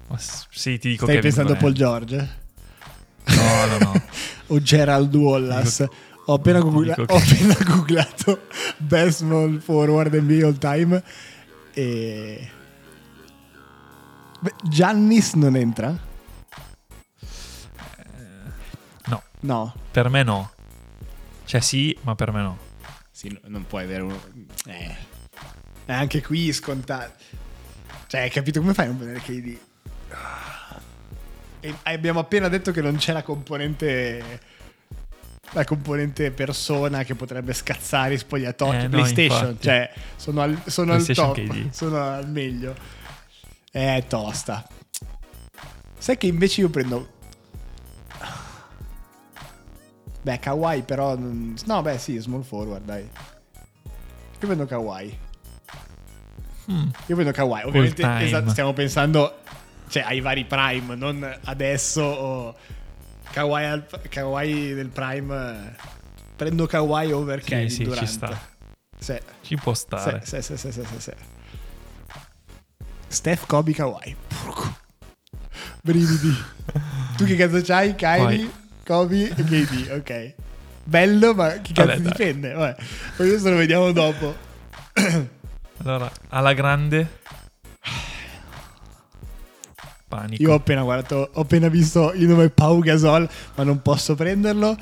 Ma 0.09 0.17
s- 0.17 0.47
sì, 0.49 0.77
ti 0.77 0.89
dico 0.89 1.03
Stai 1.05 1.15
Kevin 1.15 1.21
pensando 1.33 1.53
a 1.53 1.55
Paul 1.57 1.73
Durant. 1.73 2.05
George? 2.05 2.29
No, 3.25 3.65
no, 3.65 3.77
no. 3.77 4.01
O 4.49 4.61
Gerald 4.61 5.13
Wallace? 5.13 5.89
Ho 6.27 6.33
appena, 6.35 6.59
Dico 6.59 6.71
googla- 6.71 6.93
che- 6.95 7.01
ho 7.01 7.15
appena 7.17 7.55
googlato 7.65 8.47
Best 8.77 9.17
Small 9.19 9.59
Forward 9.59 10.13
NBA 10.13 10.45
All 10.45 10.57
Time 10.57 11.03
e... 11.73 12.49
Beh, 14.39 14.53
Giannis 14.69 15.33
non 15.33 15.55
entra? 15.57 15.97
No, 19.07 19.23
No. 19.41 19.73
per 19.91 20.09
me 20.09 20.23
no. 20.23 20.51
Cioè 21.47 21.61
sì, 21.61 21.97
ma 22.01 22.13
per 22.13 22.33
me 22.33 22.41
no. 22.41 22.57
Sì, 23.09 23.29
no- 23.29 23.39
non 23.45 23.65
puoi 23.65 23.83
avere 23.83 24.01
uno... 24.03 24.21
Eh. 24.65 24.95
È 25.85 25.93
anche 25.93 26.21
qui 26.21 26.51
scontato. 26.51 27.13
Cioè, 28.07 28.21
hai 28.21 28.29
capito 28.29 28.59
come 28.59 28.73
fai 28.73 28.85
a 28.85 28.89
non 28.89 28.97
prendere 28.97 29.23
KD? 29.23 29.57
E 31.61 31.73
abbiamo 31.83 32.19
appena 32.19 32.49
detto 32.49 32.71
che 32.71 32.81
non 32.81 32.97
c'è 32.97 33.13
la 33.13 33.23
componente... 33.23 34.41
La 35.51 35.63
componente 35.63 36.31
persona 36.31 37.05
che 37.05 37.15
potrebbe 37.15 37.53
scazzare 37.53 38.15
i 38.15 38.17
spogliatoi. 38.17 38.75
Eh, 38.75 38.81
no, 38.83 38.89
PlayStation, 38.89 39.47
infatti. 39.47 39.63
cioè, 39.63 39.93
sono 40.17 40.41
al, 40.41 40.61
sono 40.65 40.91
al 40.91 41.05
top. 41.05 41.35
KD. 41.35 41.69
Sono 41.71 42.03
al 42.03 42.29
meglio. 42.29 42.75
È 43.71 44.03
tosta. 44.05 44.67
Sai 45.97 46.17
che 46.17 46.27
invece 46.27 46.59
io 46.59 46.69
prendo... 46.69 47.15
Beh, 50.27 50.39
Kawhi 50.39 50.81
però... 50.81 51.15
No, 51.17 51.81
beh 51.81 51.97
sì, 51.97 52.17
small 52.17 52.41
forward, 52.43 52.83
dai. 52.83 53.01
Io 53.03 54.45
prendo 54.45 54.65
Kawhi. 54.65 55.17
Mm. 56.69 56.89
Io 57.05 57.15
prendo 57.15 57.31
Kawhi. 57.31 57.61
Ovviamente 57.63 58.03
esatto, 58.25 58.49
stiamo 58.49 58.73
pensando 58.73 59.37
cioè, 59.87 60.03
ai 60.03 60.19
vari 60.19 60.43
prime, 60.43 60.95
non 60.95 61.39
adesso 61.45 62.01
o 62.01 62.55
Kawhi, 63.31 63.63
al- 63.63 63.85
Kawhi 64.09 64.73
del 64.73 64.89
prime. 64.89 65.73
Prendo 66.35 66.65
Kawhi 66.65 67.13
over 67.13 67.41
Sì, 67.41 67.49
Kevin 67.49 67.69
sì, 67.69 67.75
ci 67.77 67.83
Durant. 67.85 68.07
sta. 68.09 68.39
Sì, 68.99 69.17
Ci 69.43 69.55
può 69.55 69.73
stare. 69.73 70.21
sì, 70.25 70.41
sì, 70.41 70.57
sì, 70.57 70.71
sì, 70.73 70.83
sì, 70.83 70.99
sì. 70.99 71.11
Steph, 73.07 73.45
Kobe, 73.45 73.71
Kawhi. 73.71 74.13
Brividi. 75.81 76.35
tu 77.15 77.23
che 77.23 77.37
cazzo 77.37 77.61
c'hai? 77.61 77.95
Kyrie, 77.95 78.25
Poi- 78.45 78.51
Kobe 78.87 79.27
e 79.35 79.43
KD. 79.43 79.89
Ok. 79.91 80.33
Bello, 80.85 81.33
ma 81.33 81.49
chi 81.61 81.73
cazzo 81.73 81.87
Vabbè, 81.87 81.99
dai. 81.99 82.11
difende? 82.11 82.53
Vabbè. 82.53 82.75
Poi 83.17 83.27
adesso 83.27 83.49
lo 83.49 83.57
vediamo 83.57 83.91
dopo. 83.91 84.35
Allora, 85.83 86.11
alla 86.29 86.53
grande... 86.53 87.19
Panico. 90.07 90.41
Io 90.41 90.51
ho 90.51 90.55
appena 90.55 90.81
guardato, 90.83 91.29
ho 91.33 91.41
appena 91.41 91.67
visto 91.67 92.13
il 92.13 92.27
nome 92.27 92.49
Pau 92.49 92.79
Gasol, 92.79 93.29
ma 93.55 93.63
non 93.63 93.81
posso 93.81 94.15
prenderlo. 94.15 94.75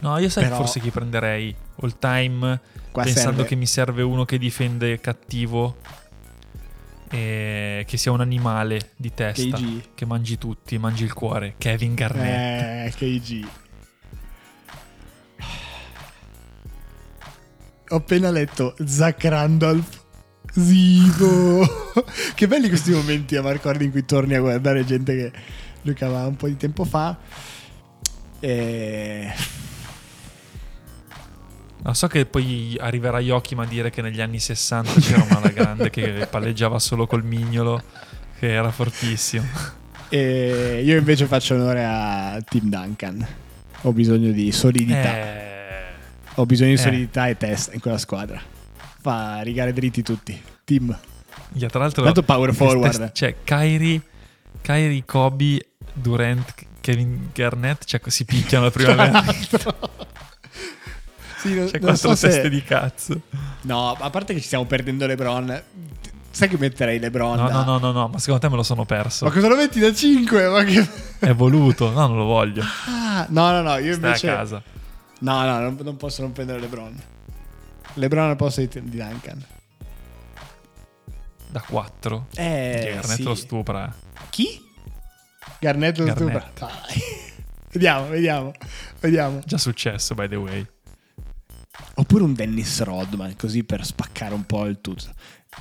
No, 0.00 0.18
io 0.18 0.28
sai 0.28 0.44
Però- 0.44 0.56
forse 0.56 0.80
chi 0.80 0.90
prenderei 0.90 1.54
all 1.80 1.98
time 1.98 2.60
Qua 2.92 3.02
pensando 3.02 3.36
serve. 3.38 3.48
che 3.48 3.54
mi 3.56 3.66
serve 3.66 4.02
uno 4.02 4.24
che 4.26 4.36
difende 4.38 5.00
cattivo 5.00 5.76
e 7.08 7.84
che 7.86 7.96
sia 7.96 8.10
un 8.10 8.20
animale 8.20 8.92
di 8.96 9.12
testa 9.14 9.56
KG. 9.56 9.94
che 9.94 10.06
mangi 10.06 10.38
tutti, 10.38 10.78
mangi 10.78 11.04
il 11.04 11.12
cuore. 11.12 11.54
Kevin 11.58 11.94
Garnett. 11.94 12.98
Eh, 13.00 13.20
KG. 13.20 13.46
Ho 17.88 17.96
appena 17.96 18.30
letto 18.30 18.74
Zach 18.84 19.24
Randolph. 19.24 20.04
Zivo. 20.52 21.66
che 22.34 22.46
belli 22.46 22.68
questi 22.68 22.90
momenti 22.90 23.36
a 23.36 23.42
Marco 23.42 23.68
Hardy 23.68 23.84
in 23.84 23.90
cui 23.90 24.04
torni 24.04 24.34
a 24.34 24.40
guardare 24.40 24.84
gente 24.84 25.14
che 25.14 25.32
giocava 25.82 26.26
un 26.26 26.36
po' 26.36 26.48
di 26.48 26.56
tempo 26.56 26.84
fa. 26.84 27.16
E... 28.40 29.32
No, 31.86 31.94
so 31.94 32.08
che 32.08 32.26
poi 32.26 32.76
arriverà 32.80 33.20
Joachim 33.20 33.60
a 33.60 33.64
dire 33.64 33.90
che 33.90 34.02
negli 34.02 34.20
anni 34.20 34.40
60 34.40 34.98
c'era 34.98 35.22
una 35.22 35.36
alla 35.36 35.50
grande 35.50 35.88
che 35.88 36.26
palleggiava 36.28 36.80
solo 36.80 37.06
col 37.06 37.22
mignolo, 37.22 37.80
che 38.40 38.52
era 38.52 38.72
fortissimo. 38.72 39.46
E 40.08 40.82
io 40.84 40.98
invece 40.98 41.26
faccio 41.26 41.54
onore 41.54 41.84
a 41.84 42.40
Tim 42.44 42.64
Duncan. 42.64 43.24
Ho 43.82 43.92
bisogno 43.92 44.32
di 44.32 44.50
solidità. 44.50 45.16
Eh, 45.16 45.84
Ho 46.34 46.44
bisogno 46.44 46.70
di 46.70 46.74
eh. 46.74 46.82
solidità 46.82 47.28
e 47.28 47.36
testa 47.36 47.72
in 47.72 47.78
quella 47.78 47.98
squadra. 47.98 48.42
Fa 49.00 49.42
rigare 49.42 49.72
dritti 49.72 50.02
tutti. 50.02 50.42
Team. 50.64 50.98
yeah, 51.52 51.68
tra 51.68 51.78
l'altro, 51.78 52.02
Tanto 52.02 52.24
power 52.24 52.52
forward. 52.52 53.12
C'è 53.12 53.36
Kyrie, 53.44 54.02
Kyrie, 54.60 55.04
Kobe, 55.04 55.64
Durant, 55.92 56.52
Kevin 56.80 57.30
Garnett, 57.32 57.84
cioè 57.84 58.00
si 58.06 58.24
picchiano 58.24 58.64
la 58.64 58.70
prima 58.72 58.94
volta. 58.96 60.14
sì, 61.38 61.54
non, 61.54 61.66
C'è 61.66 61.78
quattro 61.78 62.14
so 62.14 62.26
teste 62.26 62.42
se... 62.42 62.48
di 62.48 62.62
cazzo. 62.62 63.20
No, 63.62 63.92
a 63.92 64.10
parte 64.10 64.32
che 64.34 64.40
ci 64.40 64.46
stiamo 64.46 64.64
perdendo 64.64 65.06
LeBron. 65.06 65.62
Sai 66.30 66.48
che 66.48 66.58
metterei 66.58 66.98
LeBron? 66.98 67.36
No, 67.36 67.48
da- 67.48 67.64
no, 67.64 67.64
no, 67.64 67.78
no, 67.78 67.92
no, 67.92 68.08
ma 68.08 68.18
secondo 68.18 68.40
te 68.40 68.48
me 68.50 68.56
lo 68.56 68.62
sono 68.62 68.84
perso. 68.84 69.24
Ma 69.24 69.30
cosa 69.30 69.48
lo 69.48 69.56
metti 69.56 69.80
da 69.80 69.92
5? 69.92 70.48
Ma 70.48 70.64
che... 70.64 70.86
È 71.18 71.32
voluto. 71.32 71.90
No, 71.90 72.06
non 72.06 72.18
lo 72.18 72.24
voglio. 72.24 72.62
Ah, 72.86 73.26
no, 73.30 73.50
no, 73.52 73.62
no, 73.62 73.78
io 73.78 73.94
Stai 73.94 74.10
invece... 74.10 74.30
a 74.30 74.36
casa. 74.36 74.62
No, 75.20 75.44
no, 75.44 75.60
non, 75.60 75.78
non 75.80 75.96
posso 75.96 76.20
non 76.20 76.32
prendere 76.32 76.60
LeBron. 76.60 76.94
LeBron 77.94 78.28
al 78.28 78.36
posto 78.36 78.60
di, 78.60 78.68
di 78.68 78.96
Duncan. 78.98 79.44
Da 81.48 81.62
4. 81.62 82.26
Eh, 82.34 82.92
Garnett 82.94 83.16
sì. 83.16 83.22
lo 83.22 83.34
stupra. 83.34 83.94
Chi? 84.28 84.62
Garnett 85.58 85.96
lo 85.96 86.04
Garnett. 86.04 86.52
stupra. 86.52 86.68
Dai. 86.68 87.00
vediamo, 87.72 88.08
vediamo, 88.08 88.52
vediamo. 89.00 89.40
Già 89.44 89.56
successo, 89.56 90.14
by 90.14 90.28
the 90.28 90.36
way. 90.36 90.66
Oppure 91.94 92.24
un 92.24 92.34
Dennis 92.34 92.82
Rodman, 92.82 93.36
così 93.36 93.64
per 93.64 93.84
spaccare 93.84 94.34
un 94.34 94.44
po' 94.44 94.64
il 94.66 94.80
tutto. 94.80 95.04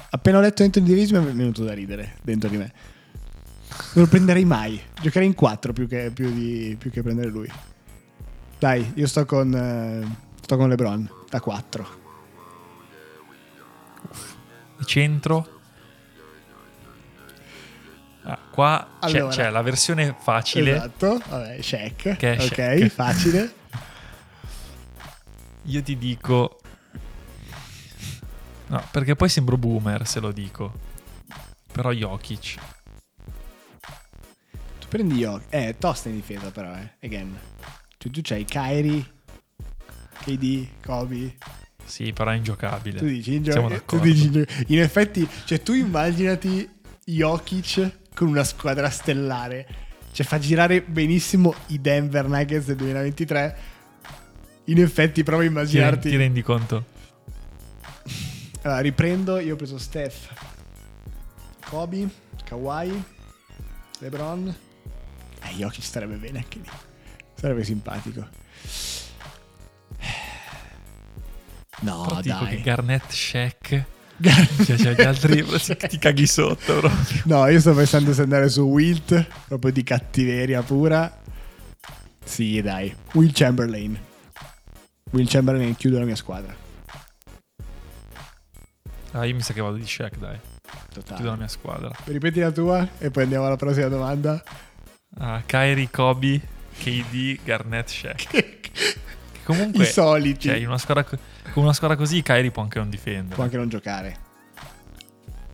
Appena 0.09 0.37
ho 0.37 0.41
letto 0.41 0.63
Anthony 0.63 0.87
Davis 0.87 1.11
mi 1.11 1.17
è 1.17 1.21
venuto 1.21 1.63
da 1.63 1.73
ridere 1.73 2.15
dentro 2.21 2.49
di 2.49 2.57
me. 2.57 2.73
Non 3.93 4.03
lo 4.03 4.07
prenderei 4.09 4.45
mai. 4.45 4.79
Giocherei 5.01 5.27
in 5.27 5.33
4 5.33 5.73
più 5.73 5.87
che, 5.87 6.11
più 6.13 6.31
di- 6.33 6.75
più 6.77 6.91
che 6.91 7.01
prendere 7.01 7.29
lui. 7.29 7.49
Dai, 8.59 8.91
io 8.95 9.07
sto 9.07 9.25
con, 9.25 9.53
eh, 9.53 10.17
sto 10.41 10.57
con 10.57 10.69
LeBron 10.69 11.09
da 11.29 11.39
4. 11.39 11.87
Di 14.77 14.85
centro. 14.85 15.49
Ah, 18.23 18.39
qua 18.51 18.97
c'è, 19.01 19.17
Allora. 19.19 19.33
c'è 19.35 19.49
la 19.49 19.61
versione 19.61 20.15
facile. 20.19 20.75
Esatto. 20.75 21.21
Vabbè, 21.29 21.59
check. 21.59 22.15
Che 22.17 22.35
è 22.35 22.43
ok, 22.43 22.49
check. 22.49 22.87
facile. 22.89 23.53
Io 25.65 25.81
ti 25.81 25.97
dico. 25.97 26.59
No, 28.67 28.83
perché 28.91 29.15
poi 29.15 29.29
sembro 29.29 29.57
boomer 29.57 30.05
se 30.07 30.19
lo 30.19 30.31
dico. 30.31 30.73
Però 31.71 31.91
Jokic. 31.91 32.55
Tu 34.79 34.87
prendi 34.87 35.17
io. 35.17 35.41
Eh, 35.49 35.75
tosta 35.77 36.09
in 36.09 36.15
difesa 36.15 36.51
però, 36.51 36.73
eh. 36.75 36.93
Again. 37.03 37.37
Cioè, 37.97 38.11
tu 38.11 38.19
c'hai 38.23 38.45
Kyrie, 38.45 39.03
KD, 40.23 40.67
Kobe. 40.83 41.35
Sì, 41.83 42.13
però 42.13 42.31
è 42.31 42.35
ingiocabile. 42.35 42.97
Tu 42.99 43.05
dici 43.05 43.35
in 43.35 43.43
gio- 43.43 43.51
Siamo 43.51 43.67
tu 43.67 43.73
d'accordo. 43.73 44.05
dici 44.05 44.25
in 44.25 44.31
gio- 44.31 44.45
in 44.67 44.79
effetti, 44.79 45.27
cioè 45.45 45.61
tu 45.61 45.73
immaginati 45.73 46.67
Jokic 47.03 47.91
con 48.15 48.27
una 48.29 48.43
squadra 48.43 48.89
stellare. 48.89 49.67
Cioè 50.11 50.25
fa 50.25 50.39
girare 50.39 50.81
benissimo 50.81 51.53
i 51.67 51.79
Denver 51.81 52.27
Nuggets 52.27 52.65
del 52.67 52.77
2023. 52.77 53.57
In 54.65 54.79
effetti 54.81 55.23
prova 55.23 55.41
a 55.43 55.45
Ti, 55.45 55.51
immaginarti. 55.51 56.09
ti 56.09 56.15
rendi 56.15 56.41
conto? 56.41 56.85
Allora, 58.63 58.79
riprendo, 58.79 59.39
io 59.39 59.53
ho 59.53 59.57
preso 59.57 59.77
Steph, 59.77 60.27
Kobe, 61.69 62.07
Kawhi, 62.45 63.03
LeBron. 63.99 64.55
Eh, 65.43 65.53
Jokic 65.55 65.83
starebbe 65.83 66.15
bene 66.15 66.39
anche 66.39 66.59
lì. 66.59 66.69
Sarebbe 67.35 67.63
simpatico. 67.63 68.27
No, 71.81 72.05
Però 72.07 72.21
dai. 72.21 72.61
Garnett 72.61 73.11
Shaq. 73.11 73.83
Cioè, 74.17 74.77
cioè, 74.77 74.95
gli 74.95 75.01
altri 75.01 75.43
ti 75.89 75.97
caghi 75.99 76.25
sotto 76.25 76.79
proprio. 76.79 77.21
No, 77.25 77.45
io 77.47 77.59
sto 77.59 77.73
pensando 77.75 78.13
se 78.13 78.21
andare 78.23 78.49
su 78.49 78.61
Wilt, 78.61 79.27
proprio 79.47 79.71
di 79.71 79.83
cattiveria 79.83 80.61
pura. 80.63 81.21
Sì, 82.23 82.61
dai. 82.61 82.95
Will 83.13 83.31
Chamberlain. 83.33 83.99
Will 85.15 85.27
Chamberlain 85.29 85.73
chiude 85.77 85.97
la 85.97 86.03
mia 86.05 86.15
squadra. 86.15 86.53
Ah, 89.11 89.23
io 89.25 89.33
mi 89.33 89.41
sa 89.41 89.53
che 89.53 89.61
vado 89.61 89.77
di 89.77 89.85
Shaq, 89.87 90.17
dai. 90.17 90.37
Chiudo 90.91 91.05
la 91.07 91.15
Totale. 91.15 91.37
mia 91.37 91.47
squadra. 91.47 91.91
Ripeti 92.03 92.41
la 92.41 92.51
tua 92.51 92.85
e 92.97 93.09
poi 93.11 93.23
andiamo 93.23 93.45
alla 93.45 93.55
prossima 93.55 93.87
domanda. 93.87 94.43
Ah, 95.17 95.41
Kyrie, 95.45 95.89
Kobe, 95.89 96.41
KD, 96.77 97.39
Garnett, 97.45 97.87
Shaq. 97.87 98.63
Comunque, 99.45 99.83
I 99.83 99.87
soliti. 99.87 100.49
cioè, 100.49 100.65
una 100.65 100.77
squadra, 100.77 101.05
co- 101.05 101.17
con 101.53 101.63
una 101.63 101.71
squadra 101.71 101.95
così, 101.95 102.21
Kyrie 102.21 102.51
può 102.51 102.63
anche 102.63 102.79
non 102.79 102.89
difendere. 102.89 103.35
Può 103.35 103.43
anche 103.45 103.55
non 103.57 103.69
giocare. 103.69 104.23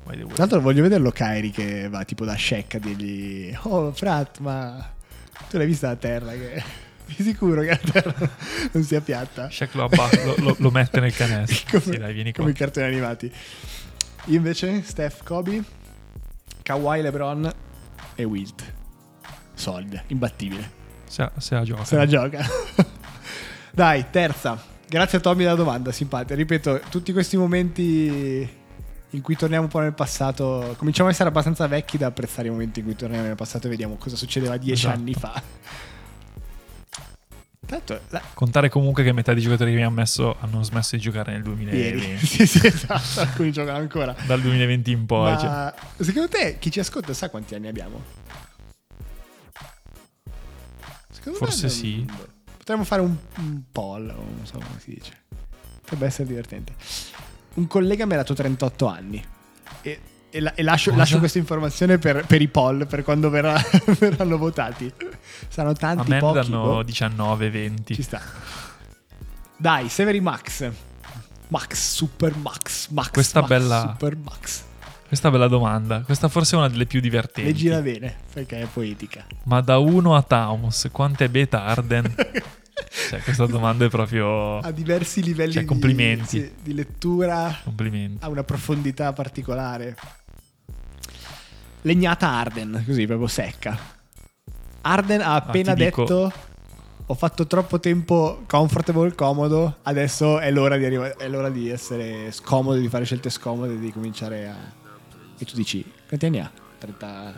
Tra 0.03 0.15
l'altro 0.37 0.59
voglio 0.59 0.81
vederlo 0.81 1.11
Kyrie 1.11 1.51
che 1.51 1.87
va 1.87 2.03
tipo 2.03 2.25
da 2.25 2.35
Shaq 2.35 2.75
a 2.75 2.79
dirgli 2.79 3.55
Oh 3.61 3.93
frat 3.93 4.39
ma 4.39 4.91
tu 5.47 5.55
l'hai 5.57 5.65
vista 5.67 5.89
a 5.91 5.95
terra 5.95 6.31
che 6.33 6.61
di 7.15 7.23
sicuro 7.23 7.61
che 7.61 7.69
a 7.71 7.77
terra 7.77 8.29
non 8.71 8.83
sia 8.83 9.01
piatta 9.01 9.49
Shaq 9.49 9.73
lo, 9.75 9.83
abba- 9.85 10.09
lo, 10.25 10.35
lo- 10.37 10.55
lo 10.59 10.71
mette 10.71 10.99
nel 10.99 11.13
canestro. 11.13 11.79
come, 11.79 11.93
sì, 11.93 11.99
dai, 11.99 12.13
vieni 12.13 12.31
qua. 12.31 12.41
come 12.43 12.51
i 12.55 12.57
cartoni 12.57 12.85
animati 12.85 13.31
io 14.25 14.35
invece 14.37 14.81
Steph 14.83 15.23
Kobe 15.23 15.63
Kawhi 16.63 17.01
LeBron 17.01 17.51
e 18.15 18.23
Wilt 18.23 18.63
solida 19.53 20.03
imbattibile 20.07 20.71
Se, 21.05 21.29
se 21.37 21.55
la 21.55 21.63
gioca. 21.63 21.83
se 21.85 21.95
la 21.95 22.05
gioca 22.05 22.45
dai 23.71 24.05
terza 24.09 24.61
grazie 24.87 25.17
a 25.17 25.21
Tommy 25.21 25.43
della 25.43 25.55
domanda 25.55 25.91
simpatica 25.91 26.35
ripeto 26.35 26.81
tutti 26.89 27.11
questi 27.13 27.37
momenti 27.37 28.59
in 29.13 29.21
cui 29.21 29.35
torniamo 29.35 29.63
un 29.65 29.69
po' 29.69 29.79
nel 29.79 29.93
passato 29.93 30.73
cominciamo 30.77 31.09
a 31.09 31.11
essere 31.11 31.29
abbastanza 31.29 31.67
vecchi 31.67 31.97
da 31.97 32.07
apprezzare 32.07 32.47
i 32.47 32.51
momenti 32.51 32.79
in 32.79 32.85
cui 32.85 32.95
torniamo 32.95 33.25
nel 33.25 33.35
passato 33.35 33.67
e 33.67 33.69
vediamo 33.69 33.95
cosa 33.95 34.15
succedeva 34.15 34.55
dieci 34.57 34.85
Esatto. 34.85 34.97
anni 34.99 35.13
fa 35.13 35.41
tanto 37.71 38.01
la, 38.09 38.21
Contare 38.33 38.69
comunque 38.69 39.03
che 39.03 39.13
metà 39.13 39.33
dei 39.33 39.41
giocatori 39.41 39.69
che 39.71 39.77
abbiamo 39.77 39.95
messo 39.95 40.35
hanno 40.39 40.61
smesso 40.63 40.95
di 40.95 41.01
giocare 41.01 41.31
nel 41.31 41.41
2020. 41.43 41.77
ieri 42.05 42.17
sì 42.25 42.45
sì 42.45 42.65
esatto 42.67 43.21
alcuni 43.21 43.51
giocano 43.51 43.77
ancora 43.77 44.13
Dal 44.25 44.41
2020 44.41 44.91
in 44.91 45.05
poi. 45.05 45.37
cioè. 45.37 45.47
ma 45.47 45.73
secondo 45.97 46.27
te 46.27 46.57
chi 46.59 46.69
ci 46.69 46.79
ascolta 46.79 47.13
sa 47.13 47.29
quanti 47.29 47.55
anni 47.55 47.67
abbiamo? 47.67 48.01
Secondo 51.11 51.37
Forse 51.37 51.67
non- 51.67 51.75
sì. 51.75 52.05
Potremmo 52.57 52.83
fare 52.83 53.01
un, 53.01 53.15
un 53.37 53.61
poll, 53.71 54.05
non 54.05 54.39
so 54.43 54.53
come 54.53 54.79
si 54.79 54.93
dice. 54.93 55.13
Potrebbe 55.81 56.05
essere 56.05 56.27
divertente. 56.27 56.73
Un 57.55 57.67
collega 57.67 58.05
mi 58.05 58.13
ha 58.13 58.17
dato 58.17 58.33
38 58.33 58.85
anni. 58.85 59.23
E, 59.81 59.99
e 60.31 60.39
la- 60.39 60.53
e 60.55 60.63
lascio, 60.63 60.95
lascio 60.95 61.19
questa 61.19 61.37
informazione 61.37 61.97
per, 61.97 62.25
per 62.25 62.41
i 62.41 62.47
poll, 62.47 62.87
per 62.87 63.03
quando 63.03 63.29
verrà- 63.29 63.61
verranno 63.99 64.37
votati. 64.37 64.91
Saranno 65.47 65.73
A 65.73 65.77
tanti, 65.77 66.09
me 66.09 66.15
ne 66.15 66.19
pochi. 66.21 66.33
danno 66.49 66.63
boh. 66.63 66.83
19, 66.83 67.49
20. 67.49 67.95
Ci 67.95 68.01
sta. 68.01 68.21
Dai, 69.57 69.89
Severi 69.89 70.19
Max. 70.21 70.69
Max, 71.49 71.73
Super 71.75 72.35
Max, 72.37 72.87
Max. 72.89 73.11
Questa 73.11 73.39
Max, 73.41 73.49
bella- 73.49 73.89
Super 73.91 74.15
Max. 74.17 74.63
Questa 75.07 75.29
bella 75.29 75.47
domanda. 75.47 76.01
Questa 76.01 76.29
forse 76.29 76.55
è 76.55 76.57
una 76.57 76.69
delle 76.69 76.85
più 76.85 77.01
divertenti. 77.01 77.51
Leggila 77.51 77.81
bene, 77.81 78.15
perché 78.33 78.61
è 78.61 78.65
poetica. 78.65 79.25
Ma 79.43 79.59
da 79.59 79.77
1 79.77 80.15
a 80.15 80.23
quanto 80.91 81.23
è 81.25 81.27
beta 81.29 81.65
Arden? 81.65 82.15
cioè, 83.09 83.19
questa 83.21 83.45
domanda 83.45 83.83
è 83.83 83.89
proprio... 83.89 84.59
Ha 84.59 84.71
diversi 84.71 85.21
livelli 85.21 85.51
Cioè, 85.51 85.61
di- 85.63 85.67
complimenti. 85.67 86.39
sì, 86.39 86.53
di 86.63 86.73
lettura, 86.73 87.59
Complimenti. 87.65 88.23
ha 88.23 88.29
una 88.29 88.43
profondità 88.45 89.11
particolare. 89.11 89.97
Legnata 91.83 92.27
Arden, 92.29 92.83
così 92.85 93.05
proprio 93.05 93.27
secca. 93.27 93.77
Arden 94.81 95.21
ha 95.21 95.35
appena 95.35 95.71
Ah, 95.71 95.75
ti 95.75 95.83
dico- 95.85 96.01
detto: 96.03 96.33
Ho 97.07 97.13
fatto 97.15 97.45
troppo 97.47 97.79
tempo 97.79 98.43
comfortable, 98.47 99.13
comodo. 99.15 99.77
Adesso 99.83 100.39
è 100.39 100.49
l'ora 100.51 100.77
di, 100.77 100.85
arriva- 100.85 101.15
è 101.17 101.27
l'ora 101.27 101.49
di 101.49 101.69
essere 101.69 102.31
scomodo, 102.31 102.79
di 102.79 102.87
fare 102.87 103.03
scelte 103.05 103.29
scomode, 103.29 103.77
di 103.79 103.91
cominciare 103.91 104.47
a. 104.47 104.55
E 105.37 105.45
tu 105.45 105.55
dici: 105.55 105.83
Quanti 106.07 106.25
anni 106.25 106.39
ha? 106.39 106.49
30. 106.77 107.33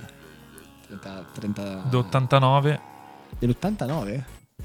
30. 0.88 1.26
30 1.34 1.64
D'89. 1.90 2.80
dell'89? 3.40 4.24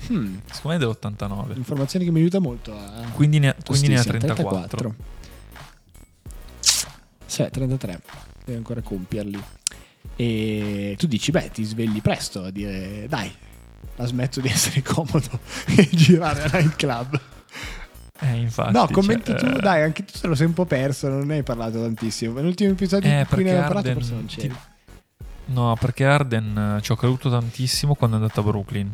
Hmm, 0.08 0.36
Secondo 0.52 0.68
me 0.68 0.74
è 0.74 0.78
dell'89. 0.78 1.56
informazione 1.56 2.04
che 2.04 2.10
mi 2.10 2.18
aiuta 2.20 2.38
molto 2.40 2.76
a. 2.76 2.90
Quindi 3.14 3.38
ne, 3.38 3.54
quindi 3.64 3.88
ne 3.88 3.94
ha 3.94 4.02
Giustissimo, 4.02 4.18
34. 4.18 4.94
Sì, 7.26 7.48
33. 7.50 8.00
Devi 8.44 8.56
ancora 8.58 8.80
compierli. 8.82 9.42
E 10.20 10.96
tu 10.98 11.06
dici, 11.06 11.30
beh, 11.30 11.50
ti 11.52 11.62
svegli 11.62 12.02
presto 12.02 12.42
a 12.42 12.50
dire, 12.50 13.06
dai, 13.08 13.32
la 13.94 14.04
smetto 14.04 14.40
di 14.40 14.48
essere 14.48 14.82
comodo 14.82 15.38
e 15.76 15.88
girare 15.92 16.42
a 16.42 16.58
nightclub. 16.58 17.20
Eh, 18.20 18.34
infatti. 18.34 18.72
No, 18.72 18.88
commenti 18.88 19.30
cioè, 19.30 19.38
tu, 19.38 19.46
eh, 19.46 19.60
dai, 19.60 19.82
anche 19.82 20.04
tu 20.04 20.18
te 20.20 20.26
lo 20.26 20.34
sei 20.34 20.46
un 20.46 20.54
po' 20.54 20.64
perso, 20.64 21.08
non 21.08 21.24
ne 21.24 21.36
hai 21.36 21.42
parlato 21.44 21.80
tantissimo. 21.80 22.34
Nell'ultimo 22.34 22.72
episodio 22.72 23.08
Eh, 23.08 23.20
in 23.20 23.26
cui 23.28 23.44
ne 23.44 23.50
abbiamo 23.50 23.68
parlato 23.68 23.92
forse 23.92 24.12
non 24.14 24.26
c'eri. 24.26 24.48
ti- 24.48 24.56
No, 25.46 25.76
perché 25.78 26.04
Arden 26.04 26.76
eh, 26.78 26.82
ci 26.82 26.90
ho 26.90 26.96
creduto 26.96 27.30
tantissimo 27.30 27.94
quando 27.94 28.16
è 28.16 28.20
andato 28.20 28.40
a 28.40 28.42
Brooklyn. 28.42 28.92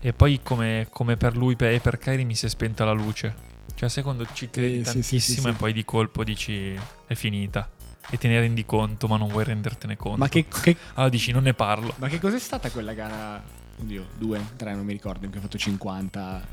E 0.00 0.12
poi 0.12 0.40
come, 0.44 0.86
come 0.90 1.16
per 1.16 1.36
lui 1.36 1.56
e 1.58 1.80
per 1.80 1.98
Kyrie 1.98 2.24
mi 2.24 2.36
si 2.36 2.46
è 2.46 2.48
spenta 2.48 2.84
la 2.84 2.92
luce. 2.92 3.50
Cioè 3.74 4.02
quando 4.02 4.26
ci 4.32 4.48
credi 4.48 4.78
Eh, 4.80 4.84
sì, 4.84 4.90
sì, 4.90 5.00
tantissimo 5.00 5.42
sì, 5.42 5.48
e 5.48 5.52
sì. 5.52 5.58
poi 5.58 5.72
di 5.72 5.84
colpo 5.84 6.22
dici 6.22 6.78
è 7.06 7.14
finita. 7.14 7.68
E 8.14 8.18
te 8.18 8.28
ne 8.28 8.38
rendi 8.40 8.66
conto 8.66 9.08
ma 9.08 9.16
non 9.16 9.28
vuoi 9.28 9.44
rendertene 9.44 9.96
conto. 9.96 10.18
Ma 10.18 10.28
che, 10.28 10.46
che- 10.46 10.76
Allora 10.94 11.08
dici 11.08 11.32
non 11.32 11.44
ne 11.44 11.54
parlo. 11.54 11.94
ma 11.96 12.08
che 12.08 12.20
cos'è 12.20 12.38
stata 12.38 12.70
quella 12.70 12.92
gara? 12.92 13.42
Oddio, 13.80 14.06
due, 14.18 14.38
tre, 14.56 14.74
non 14.74 14.84
mi 14.84 14.92
ricordo, 14.92 15.24
in 15.24 15.30
cui 15.30 15.38
ha 15.40 15.42
fatto 15.42 15.56
50. 15.56 16.46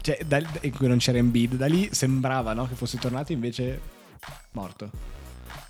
Cioè, 0.00 0.18
da- 0.26 0.42
in 0.62 0.72
cui 0.72 0.88
non 0.88 0.98
c'era 0.98 1.18
Embiid. 1.18 1.54
Da 1.54 1.66
lì 1.66 1.88
sembrava 1.92 2.52
no, 2.54 2.66
che 2.66 2.74
fosse 2.74 2.98
tornato, 2.98 3.30
invece 3.32 3.80
morto. 4.52 4.90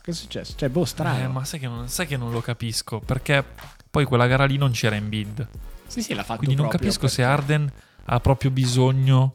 Che 0.01 0.11
è 0.11 0.15
successo? 0.15 0.55
Cioè, 0.57 0.71
boh, 0.71 0.87
strano. 0.87 1.23
Eh, 1.23 1.29
ma 1.29 1.45
sai 1.45 1.61
che, 1.61 1.69
non, 1.69 1.87
sai 1.89 2.07
che 2.07 2.17
non 2.17 2.33
lo 2.33 2.41
capisco. 2.41 2.99
Perché 3.01 3.45
poi 3.91 4.05
quella 4.07 4.27
gara 4.27 4.47
lì 4.47 4.57
non 4.57 4.71
c'era 4.71 4.97
in 4.97 5.09
bid. 5.11 5.47
Sì, 5.87 6.01
sì, 6.03 6.15
l'ha 6.15 6.23
fatto 6.25 6.39
Quindi 6.39 6.57
non 6.57 6.69
capisco 6.71 7.07
se 7.09 7.23
perché- 7.23 7.31
Arden 7.43 7.73
ha 8.07 8.21
proprio 8.21 8.51
bisogno 8.51 9.33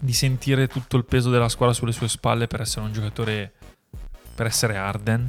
di 0.00 0.12
sentire 0.12 0.66
tutto 0.66 0.96
il 0.96 1.04
peso 1.04 1.30
della 1.30 1.48
squadra 1.48 1.74
sulle 1.74 1.92
sue 1.92 2.08
spalle 2.08 2.48
per 2.48 2.60
essere 2.60 2.84
un 2.84 2.92
giocatore, 2.92 3.52
per 4.36 4.46
essere 4.46 4.76
Arden. 4.76 5.28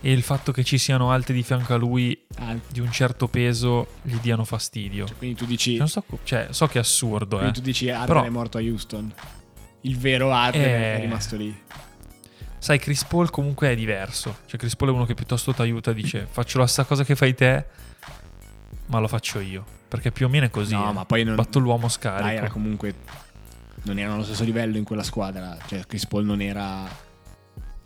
E 0.00 0.12
il 0.12 0.22
fatto 0.22 0.52
che 0.52 0.62
ci 0.64 0.78
siano 0.78 1.10
altri 1.10 1.34
di 1.34 1.42
fianco 1.42 1.74
a 1.74 1.76
lui 1.76 2.24
Ah, 2.38 2.54
di 2.68 2.78
un 2.80 2.90
certo 2.92 3.26
peso 3.26 3.94
gli 4.02 4.16
diano 4.18 4.44
fastidio. 4.44 5.06
cioè, 5.06 5.16
quindi 5.16 5.36
tu 5.36 5.44
dici, 5.44 5.76
Non 5.76 5.88
so, 5.88 6.04
cioè, 6.22 6.48
so 6.50 6.66
che 6.68 6.78
è 6.78 6.80
assurdo, 6.80 7.36
eh. 7.36 7.40
quindi 7.40 7.58
tu 7.58 7.64
dici 7.64 7.90
Arden 7.90 8.06
Però- 8.06 8.22
è 8.24 8.28
morto 8.28 8.58
a 8.58 8.60
Houston. 8.60 9.12
Il 9.82 9.98
vero 9.98 10.32
Arden 10.32 10.60
Eh. 10.62 10.96
è 10.96 11.00
rimasto 11.00 11.36
lì. 11.36 11.56
Sai, 12.58 12.78
Chris 12.78 13.04
Paul 13.04 13.30
comunque 13.30 13.70
è 13.70 13.74
diverso. 13.76 14.38
Cioè, 14.46 14.58
Chris 14.58 14.74
Paul 14.76 14.90
è 14.90 14.92
uno 14.94 15.04
che 15.04 15.14
piuttosto 15.14 15.52
ti 15.52 15.62
aiuta, 15.62 15.92
dice 15.92 16.26
faccio 16.30 16.58
la 16.58 16.66
stessa 16.66 16.84
cosa 16.86 17.02
che 17.04 17.14
fai 17.16 17.34
te, 17.34 17.66
ma 18.86 18.98
lo 19.00 19.08
faccio 19.08 19.40
io. 19.40 19.64
Perché 19.88 20.12
più 20.12 20.26
o 20.26 20.28
meno 20.28 20.46
è 20.46 20.50
così. 20.50 20.74
no, 20.74 20.90
eh. 20.90 20.92
ma 20.92 21.04
poi 21.06 21.24
non... 21.24 21.34
Batto 21.34 21.58
l'uomo 21.58 21.82
Dai, 21.82 21.90
scarico. 21.90 22.28
era 22.28 22.48
comunque... 22.50 22.94
Non 23.82 23.98
erano 23.98 24.14
allo 24.16 24.24
stesso 24.24 24.44
livello 24.44 24.76
in 24.76 24.84
quella 24.84 25.02
squadra. 25.04 25.56
Cioè, 25.66 25.86
Chris 25.86 26.06
Paul 26.06 26.24
non 26.24 26.40
era... 26.40 27.06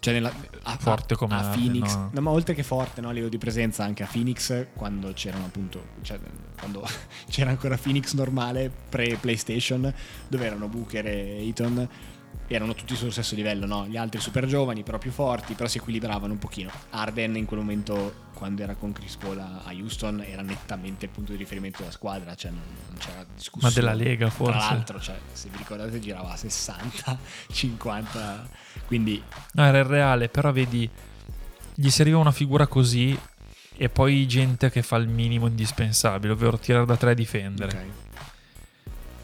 Cioè, 0.02 0.14
nella, 0.14 0.32
a, 0.62 0.76
Forte 0.78 1.14
come 1.14 1.36
a 1.36 1.50
Phoenix. 1.50 1.94
no. 1.94 2.10
No, 2.12 2.20
ma 2.22 2.30
oltre 2.30 2.54
che 2.54 2.64
forte, 2.64 3.00
no, 3.00 3.10
a 3.10 3.12
livello 3.12 3.30
di 3.30 3.38
presenza, 3.38 3.84
anche 3.84 4.02
a 4.02 4.08
Phoenix, 4.10 4.66
quando 4.74 5.12
c'erano 5.12 5.44
appunto... 5.44 5.80
Cioè, 6.02 6.18
quando 6.58 6.84
c'era 7.30 7.50
ancora 7.50 7.76
Phoenix 7.76 8.12
normale, 8.14 8.68
pre-PlayStation, 8.88 9.94
dove 10.26 10.44
erano 10.44 10.66
Booker 10.66 11.06
e 11.06 11.46
Eaton, 11.46 11.88
erano 12.48 12.74
tutti 12.74 12.94
sullo 12.94 13.10
stesso 13.10 13.34
livello, 13.34 13.66
no? 13.66 13.86
Gli 13.86 13.96
altri 13.96 14.20
super 14.20 14.46
giovani, 14.46 14.82
però 14.82 14.98
più 14.98 15.10
forti, 15.10 15.54
però 15.54 15.68
si 15.68 15.78
equilibravano 15.78 16.32
un 16.32 16.38
pochino. 16.38 16.70
Arden 16.90 17.36
in 17.36 17.46
quel 17.46 17.60
momento, 17.60 18.26
quando 18.34 18.62
era 18.62 18.74
con 18.74 18.92
Chris 18.92 19.16
Paul 19.16 19.38
a 19.38 19.70
Houston, 19.70 20.22
era 20.22 20.42
nettamente 20.42 21.06
il 21.06 21.10
punto 21.10 21.32
di 21.32 21.38
riferimento 21.38 21.78
della 21.78 21.90
squadra, 21.92 22.34
cioè 22.34 22.50
non, 22.50 22.62
non 22.88 22.98
c'era 22.98 23.24
discussione. 23.34 23.74
Ma 23.74 23.80
della 23.80 23.94
Lega, 23.94 24.28
forse. 24.28 24.58
Tra 24.58 24.68
l'altro, 24.68 25.00
cioè, 25.00 25.18
se 25.32 25.48
vi 25.48 25.56
ricordate, 25.56 25.98
girava 25.98 26.32
a 26.32 26.36
60, 26.36 27.18
50, 27.50 28.48
quindi 28.86 29.22
No, 29.52 29.64
era 29.64 29.78
il 29.78 29.84
reale, 29.84 30.28
però 30.28 30.52
vedi, 30.52 30.88
gli 31.74 31.88
serviva 31.88 32.18
una 32.18 32.32
figura 32.32 32.66
così 32.66 33.18
e 33.76 33.88
poi 33.88 34.26
gente 34.26 34.70
che 34.70 34.82
fa 34.82 34.96
il 34.96 35.08
minimo 35.08 35.46
indispensabile, 35.46 36.34
ovvero 36.34 36.58
tirare 36.58 36.84
da 36.84 36.96
tre 36.96 37.12
e 37.12 37.14
difendere. 37.14 37.76
ok. 37.76 38.30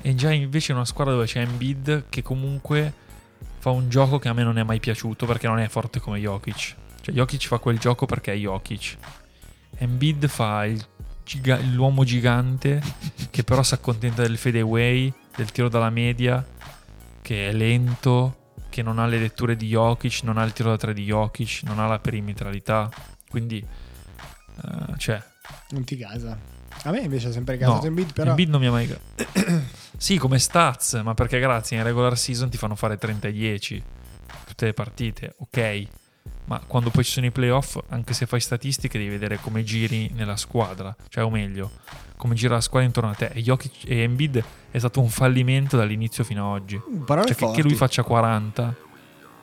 E 0.01 0.15
già 0.15 0.31
invece 0.33 0.73
in 0.73 0.79
una 0.79 0.87
squadra 0.87 1.13
dove 1.15 1.27
c'è 1.27 1.41
Embiid 1.41 2.05
che 2.09 2.23
comunque 2.23 2.93
fa 3.59 3.71
un 3.71 3.89
gioco 3.89 4.19
che 4.19 4.29
a 4.29 4.33
me 4.33 4.43
non 4.43 4.59
è 4.59 4.63
mai 4.63 4.81
piaciuto 4.81 5.27
perché 5.27 5.47
non 5.47 5.59
è 5.59 5.69
forte 5.69 6.01
come 6.01 6.19
Jokic. 6.19 6.75
Cioè 7.01 7.15
Jokic 7.15 7.47
fa 7.47 7.59
quel 7.59 7.79
gioco 7.79 8.07
perché 8.07 8.33
è 8.33 8.37
Jokic. 8.37 8.97
Embiid 9.79 10.27
fa 10.29 10.65
il 10.65 10.85
giga- 11.25 11.61
l'uomo 11.61 12.05
gigante 12.05 12.83
che 13.31 13.45
però 13.45 13.63
si 13.63 13.75
accontenta 13.75 14.23
del 14.23 14.39
fadeaway, 14.39 15.13
del 15.37 15.51
tiro 15.53 15.69
dalla 15.69 15.91
media, 15.91 16.45
che 17.21 17.49
è 17.49 17.53
lento, 17.53 18.53
che 18.71 18.83
non 18.83 18.99
ha 18.99 19.07
le 19.07 19.19
letture 19.19 19.57
di 19.57 19.67
Jokic, 19.67 20.21
non 20.23 20.39
ha 20.39 20.45
il 20.45 20.53
tiro 20.53 20.71
da 20.71 20.77
tre 20.77 20.95
di 20.95 21.05
Jokic, 21.05 21.63
non 21.65 21.79
ha 21.79 21.87
la 21.87 21.99
perimetralità. 21.99 22.89
Quindi, 23.29 23.59
eh, 23.59 24.99
cioè, 24.99 25.23
non 25.71 25.85
ti 25.85 25.97
gasa. 25.97 26.58
A 26.85 26.91
me 26.91 27.01
invece 27.01 27.29
è 27.29 27.33
sempre 27.33 27.57
casato 27.59 27.83
No, 27.83 27.87
Embiid, 27.87 28.13
però 28.13 28.31
Embiid 28.31 28.49
non 28.49 28.61
mi 28.61 28.67
ha 28.67 28.71
mai. 28.71 28.97
sì, 29.97 30.17
come 30.19 30.39
stats, 30.39 31.01
ma 31.03 31.15
perché 31.15 31.39
grazie 31.41 31.77
in 31.77 31.83
regular 31.83 32.17
season 32.17 32.49
ti 32.49 32.57
fanno 32.57 32.75
fare 32.75 32.97
30 32.97 33.29
e 33.29 33.33
10 33.33 33.83
tutte 34.47 34.65
le 34.67 34.73
partite, 34.73 35.35
ok. 35.39 35.87
Ma 36.45 36.61
quando 36.67 36.89
poi 36.91 37.05
ci 37.05 37.13
sono 37.13 37.27
i 37.27 37.31
playoff, 37.31 37.79
anche 37.89 38.15
se 38.15 38.25
fai 38.25 38.41
statistiche, 38.41 38.97
devi 38.97 39.11
vedere 39.11 39.37
come 39.39 39.63
giri 39.65 40.11
nella 40.15 40.37
squadra, 40.37 40.95
cioè, 41.09 41.23
o 41.23 41.31
meglio, 41.31 41.71
come 42.17 42.35
gira 42.35 42.55
la 42.55 42.63
squadra 42.63 42.87
intorno 42.87 43.11
a 43.11 43.15
te. 43.15 43.31
E, 43.35 43.43
Jokic, 43.43 43.85
e 43.87 43.99
Embiid 43.99 44.43
è 44.71 44.79
stato 44.79 45.01
un 45.01 45.11
fallimento 45.11 45.77
dall'inizio 45.77 46.25
fino 46.25 46.55
ad 46.55 46.63
oggi. 46.63 46.81
parole 47.05 47.27
Cioè, 47.27 47.37
che, 47.37 47.45
forti. 47.45 47.61
che 47.61 47.69
lui 47.69 47.77
faccia 47.77 48.03
40, 48.03 48.75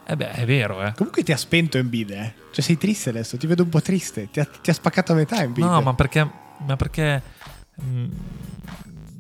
eh 0.08 0.15
beh, 0.15 0.32
è 0.32 0.45
vero, 0.45 0.84
eh. 0.84 0.93
Comunque 0.95 1.24
ti 1.24 1.32
ha 1.32 1.38
spento 1.38 1.78
Embiid, 1.78 2.10
eh. 2.10 2.34
Cioè 2.52 2.63
sei 2.63 2.78
triste 2.78 3.10
adesso, 3.10 3.38
ti 3.38 3.45
vedo 3.45 3.62
un 3.63 3.69
po' 3.69 3.82
triste. 3.82 4.30
Ti 4.32 4.39
ha, 4.39 4.45
ti 4.45 4.69
ha 4.71 4.74
spaccato 4.74 5.12
a 5.12 5.15
metà 5.15 5.41
Embiid. 5.43 5.67
No, 5.67 5.82
ma 5.82 5.93
perché, 5.93 6.28
ma 6.60 6.76
perché 6.76 7.22
mm, 7.82 8.08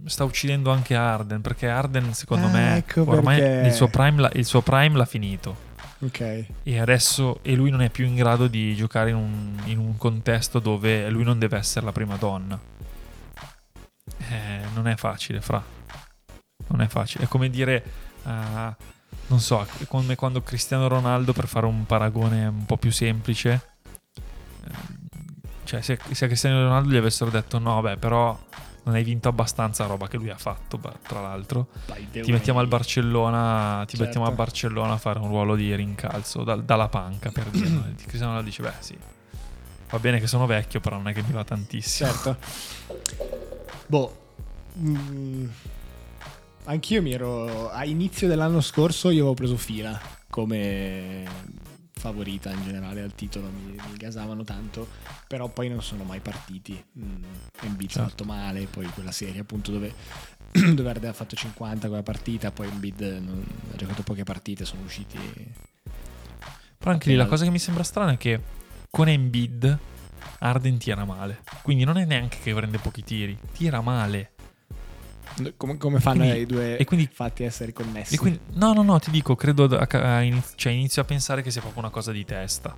sta 0.05 0.23
uccidendo 0.23 0.71
anche 0.71 0.95
Arden? 0.95 1.41
Perché 1.41 1.67
Arden, 1.67 2.13
secondo 2.13 2.47
Ah, 2.47 2.51
me, 2.51 2.77
ecco 2.77 3.03
ormai 3.09 3.65
il 3.65 3.73
suo, 3.73 3.87
prime 3.87 4.21
l'ha, 4.21 4.31
il 4.33 4.45
suo 4.45 4.61
prime 4.61 4.97
l'ha 4.97 5.05
finito. 5.05 5.63
Ok. 5.99 6.45
E 6.63 6.79
adesso 6.79 7.39
e 7.41 7.55
lui 7.55 7.69
non 7.71 7.81
è 7.81 7.89
più 7.89 8.05
in 8.05 8.15
grado 8.15 8.47
di 8.47 8.75
giocare 8.75 9.09
in 9.11 9.15
un, 9.15 9.61
in 9.65 9.79
un 9.79 9.97
contesto 9.97 10.59
dove 10.59 11.09
lui 11.09 11.23
non 11.23 11.39
deve 11.39 11.57
essere 11.57 11.85
la 11.85 11.91
prima 11.91 12.15
donna. 12.17 12.59
Eh, 14.29 14.59
non 14.73 14.87
è 14.87 14.95
facile, 14.95 15.41
fra. 15.41 15.63
Non 16.67 16.81
è 16.81 16.87
facile. 16.87 17.23
È 17.23 17.27
come 17.27 17.49
dire, 17.49 17.83
ah, 18.23 18.75
non 19.27 19.39
so, 19.39 19.65
come 19.87 20.15
quando 20.15 20.41
Cristiano 20.41 20.87
Ronaldo, 20.87 21.33
per 21.33 21.47
fare 21.47 21.65
un 21.65 21.85
paragone 21.85 22.45
un 22.45 22.65
po' 22.65 22.77
più 22.77 22.91
semplice, 22.91 23.69
cioè 25.65 25.81
se, 25.81 25.99
se 26.11 26.23
a 26.25 26.27
Cristiano 26.27 26.61
Ronaldo 26.63 26.89
gli 26.89 26.95
avessero 26.97 27.29
detto 27.29 27.59
no, 27.59 27.81
beh, 27.81 27.97
però 27.97 28.37
non 28.83 28.93
hai 28.95 29.03
vinto 29.03 29.27
abbastanza 29.29 29.85
roba 29.87 30.07
che 30.07 30.17
lui 30.17 30.29
ha 30.29 30.37
fatto, 30.37 30.77
beh, 30.77 30.99
tra 31.07 31.19
l'altro 31.19 31.67
ti 32.11 32.31
mettiamo 32.31 32.59
al. 32.59 32.67
Barcellona 32.67 33.83
ti 33.87 33.97
Certo. 33.97 34.03
mettiamo 34.03 34.27
a 34.27 34.31
Barcellona 34.31 34.93
a 34.93 34.97
fare 34.97 35.19
un 35.19 35.27
ruolo 35.27 35.55
di 35.55 35.73
rincalzo 35.75 36.43
dal- 36.43 36.63
dalla 36.63 36.87
panca 36.87 37.31
per 37.31 37.45
dire 37.49 37.67
no? 37.69 37.81
Cristiano 37.95 38.27
Ronaldo 38.27 38.43
dice 38.49 38.61
beh 38.61 38.73
sì 38.79 38.97
va 39.89 39.99
bene 39.99 40.19
che 40.19 40.27
sono 40.27 40.45
vecchio 40.45 40.79
però 40.79 40.97
non 40.97 41.07
è 41.07 41.13
che 41.13 41.23
mi 41.23 41.31
va 41.31 41.43
tantissimo 41.43 42.09
Certo. 42.09 42.37
Boh. 43.87 44.17
mm, 44.79 45.45
anch'io 46.65 47.01
mi 47.01 47.11
ero. 47.11 47.69
A 47.71 47.85
inizio 47.85 48.27
dell'anno 48.27 48.61
scorso 48.61 49.09
io 49.09 49.19
avevo 49.21 49.33
preso 49.33 49.57
fila 49.57 49.99
come 50.29 51.23
favorita 51.99 52.51
in 52.51 52.63
generale 52.63 53.01
al 53.01 53.15
titolo. 53.15 53.49
Mi, 53.49 53.71
mi 53.71 53.97
gasavano 53.97 54.43
tanto. 54.43 54.87
Però 55.27 55.47
poi 55.49 55.69
non 55.69 55.81
sono 55.81 56.03
mai 56.03 56.19
partiti. 56.19 56.83
Mm, 56.99 57.23
Embiid 57.61 57.89
Certo. 57.89 58.09
fatto 58.09 58.23
male. 58.25 58.65
Poi 58.67 58.85
quella 58.87 59.11
serie 59.11 59.41
appunto 59.41 59.71
dove. 59.71 59.93
dove 60.55 60.89
Arden 60.89 61.09
ha 61.09 61.13
fatto 61.13 61.35
50 61.35 61.87
quella 61.87 62.03
partita. 62.03 62.51
Poi 62.51 62.67
Embiid 62.67 63.01
non- 63.21 63.45
ha 63.73 63.75
giocato 63.75 64.03
poche 64.03 64.23
partite. 64.23 64.65
Sono 64.65 64.83
usciti. 64.83 65.17
però 66.77 66.91
anche 66.91 67.09
lì 67.09 67.15
la 67.15 67.25
cosa 67.25 67.43
che 67.45 67.49
mi 67.49 67.59
sembra 67.59 67.83
strana 67.83 68.11
è 68.11 68.17
che 68.17 68.39
con 68.91 69.07
Embiid 69.09 69.77
Arden 70.39 70.77
tira 70.77 71.03
male 71.05 71.41
quindi 71.63 71.83
non 71.83 71.97
è 71.97 72.05
neanche 72.05 72.37
che 72.43 72.53
prende 72.53 72.77
pochi 72.77 73.03
tiri 73.03 73.37
tira 73.53 73.81
male 73.81 74.33
Come, 75.57 75.77
come 75.77 75.99
fanno 75.99 76.21
Quindi- 76.21 76.39
i 76.39 76.45
due 76.45 76.77
e 76.77 76.85
quindi- 76.85 77.09
fatti 77.11 77.43
a 77.43 77.47
essere 77.47 77.73
connessi? 77.73 78.17
quindi, 78.17 78.39
no 78.53 78.71
no 78.73 78.83
no 78.83 78.99
ti 78.99 79.11
dico 79.11 79.35
credo 79.35 79.65
a- 79.65 79.87
a 80.15 80.21
iniz- 80.21 80.53
cioè 80.55 80.71
inizio 80.71 81.01
a 81.01 81.05
pensare 81.05 81.41
che 81.41 81.51
sia 81.51 81.59
proprio 81.61 81.81
una 81.81 81.91
cosa 81.91 82.11
di 82.13 82.23
testa 82.23 82.73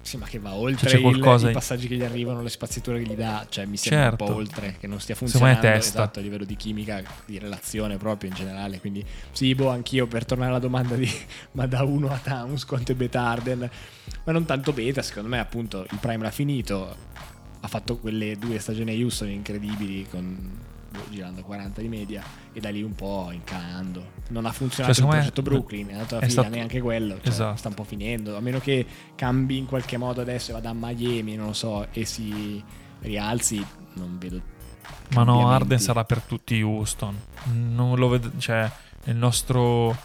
Sì, 0.00 0.16
ma 0.16 0.24
che 0.26 0.38
va 0.38 0.54
oltre 0.54 0.88
c'è 0.88 0.96
il- 0.96 1.48
i 1.48 1.52
passaggi 1.52 1.86
che 1.86 1.96
gli 1.96 2.02
arrivano, 2.04 2.40
le 2.40 2.48
spaziature 2.48 3.02
che 3.02 3.10
gli 3.12 3.16
dà, 3.16 3.44
cioè 3.50 3.66
mi 3.66 3.76
sembra 3.76 4.08
Certo. 4.10 4.24
un 4.24 4.30
po' 4.30 4.36
oltre, 4.36 4.76
che 4.78 4.86
non 4.86 5.00
stia 5.00 5.14
funzionando 5.14 5.60
testa. 5.60 5.98
esatto, 6.02 6.18
a 6.20 6.22
livello 6.22 6.44
di 6.44 6.56
chimica, 6.56 7.02
di 7.26 7.38
relazione 7.38 7.98
proprio 7.98 8.30
in 8.30 8.36
generale. 8.36 8.80
Quindi 8.80 9.04
sì, 9.32 9.54
boh, 9.54 9.68
anch'io 9.68 10.06
per 10.06 10.24
tornare 10.24 10.50
alla 10.50 10.60
domanda 10.60 10.94
di 10.94 11.06
ma 11.52 11.66
da 11.66 11.82
1 11.82 12.08
a 12.10 12.16
Towns 12.22 12.64
quanto 12.64 12.92
è 12.92 12.94
beta 12.94 13.20
Arden, 13.22 13.68
ma 14.24 14.32
non 14.32 14.46
tanto 14.46 14.72
beta, 14.72 15.02
secondo 15.02 15.28
me 15.28 15.40
appunto 15.40 15.82
il 15.90 15.98
prime 16.00 16.22
l'ha 16.22 16.30
finito, 16.30 16.96
ha 17.60 17.68
fatto 17.68 17.98
quelle 17.98 18.36
due 18.38 18.58
stagioni 18.60 18.92
a 18.92 18.94
Houston 18.94 19.28
incredibili 19.28 20.06
con 20.08 20.58
boh, 21.02 21.10
girando 21.10 21.42
40 21.42 21.80
di 21.80 21.88
media 21.88 22.22
e 22.52 22.60
da 22.60 22.70
lì 22.70 22.82
un 22.82 22.94
po' 22.94 23.28
incalando. 23.32 24.12
Non 24.30 24.46
ha 24.46 24.52
funzionato 24.52 24.94
Cioè, 24.94 25.04
il 25.04 25.10
progetto 25.10 25.42
Brooklyn, 25.42 25.88
è 25.88 25.92
andato 25.92 26.16
alla 26.16 26.24
è 26.24 26.28
fine 26.28 26.40
stato- 26.42 26.54
neanche 26.54 26.80
quello, 26.80 27.16
cioè, 27.18 27.28
Esatto. 27.28 27.56
sta 27.56 27.68
un 27.68 27.74
po' 27.74 27.84
finendo, 27.84 28.36
a 28.36 28.40
meno 28.40 28.58
che 28.58 28.86
cambi 29.14 29.56
in 29.56 29.66
qualche 29.66 29.96
modo 29.96 30.20
adesso 30.20 30.50
e 30.50 30.54
vada 30.54 30.70
a 30.70 30.74
Miami, 30.74 31.36
non 31.36 31.46
lo 31.46 31.52
so, 31.52 31.86
e 31.92 32.04
si 32.04 32.62
rialzi, 33.00 33.64
non 33.94 34.18
vedo 34.18 34.40
Ma 35.10 35.22
no. 35.22 35.48
Arden 35.48 35.78
sarà 35.78 36.04
per 36.04 36.20
tutti 36.22 36.60
Houston. 36.62 37.16
Non 37.52 37.98
lo 37.98 38.08
vedo, 38.08 38.30
cioè, 38.38 38.70
nel 39.04 39.16
nostro 39.16 39.96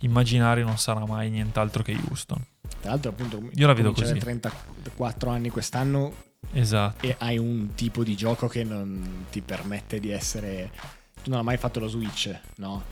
immaginario 0.00 0.64
non 0.64 0.78
sarà 0.78 1.04
mai 1.06 1.30
nient'altro 1.30 1.82
che 1.82 1.96
Houston. 2.08 2.42
Tra 2.80 2.90
l'altro, 2.90 3.10
appunto, 3.10 3.42
Io 3.54 3.66
la 3.66 3.72
vedo 3.74 3.92
così. 3.92 4.18
34 4.18 5.30
anni 5.30 5.50
quest'anno 5.50 6.12
Esatto. 6.52 7.06
e 7.06 7.14
hai 7.18 7.38
un 7.38 7.74
tipo 7.74 8.02
di 8.02 8.16
gioco 8.16 8.48
che 8.48 8.64
non 8.64 9.26
ti 9.30 9.40
permette 9.40 10.00
di 10.00 10.10
essere. 10.10 10.70
Tu 11.22 11.30
non 11.30 11.38
hai 11.40 11.44
mai 11.44 11.56
fatto 11.56 11.80
lo 11.80 11.88
switch, 11.88 12.34
no? 12.56 12.82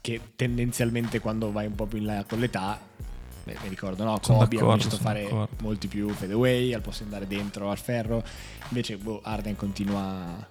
Che 0.00 0.20
tendenzialmente 0.36 1.18
quando 1.20 1.50
vai 1.52 1.66
un 1.66 1.74
po' 1.74 1.86
più 1.86 1.98
in 1.98 2.06
là 2.06 2.24
con 2.26 2.38
l'età, 2.38 2.78
beh, 3.44 3.56
mi 3.62 3.68
ricordo, 3.68 4.04
no? 4.04 4.18
Sono 4.22 4.38
Kobe 4.38 4.56
ha 4.56 4.78
sono 4.80 4.96
fare 4.96 5.22
d'accordo. 5.24 5.48
molti 5.62 5.88
più 5.88 6.08
fadeaway, 6.10 6.72
al 6.72 6.80
posto 6.80 7.04
di 7.04 7.12
andare 7.12 7.26
dentro 7.26 7.70
al 7.70 7.78
ferro. 7.78 8.22
Invece, 8.68 8.96
boh, 8.96 9.20
Arden 9.22 9.56
continua 9.56 10.48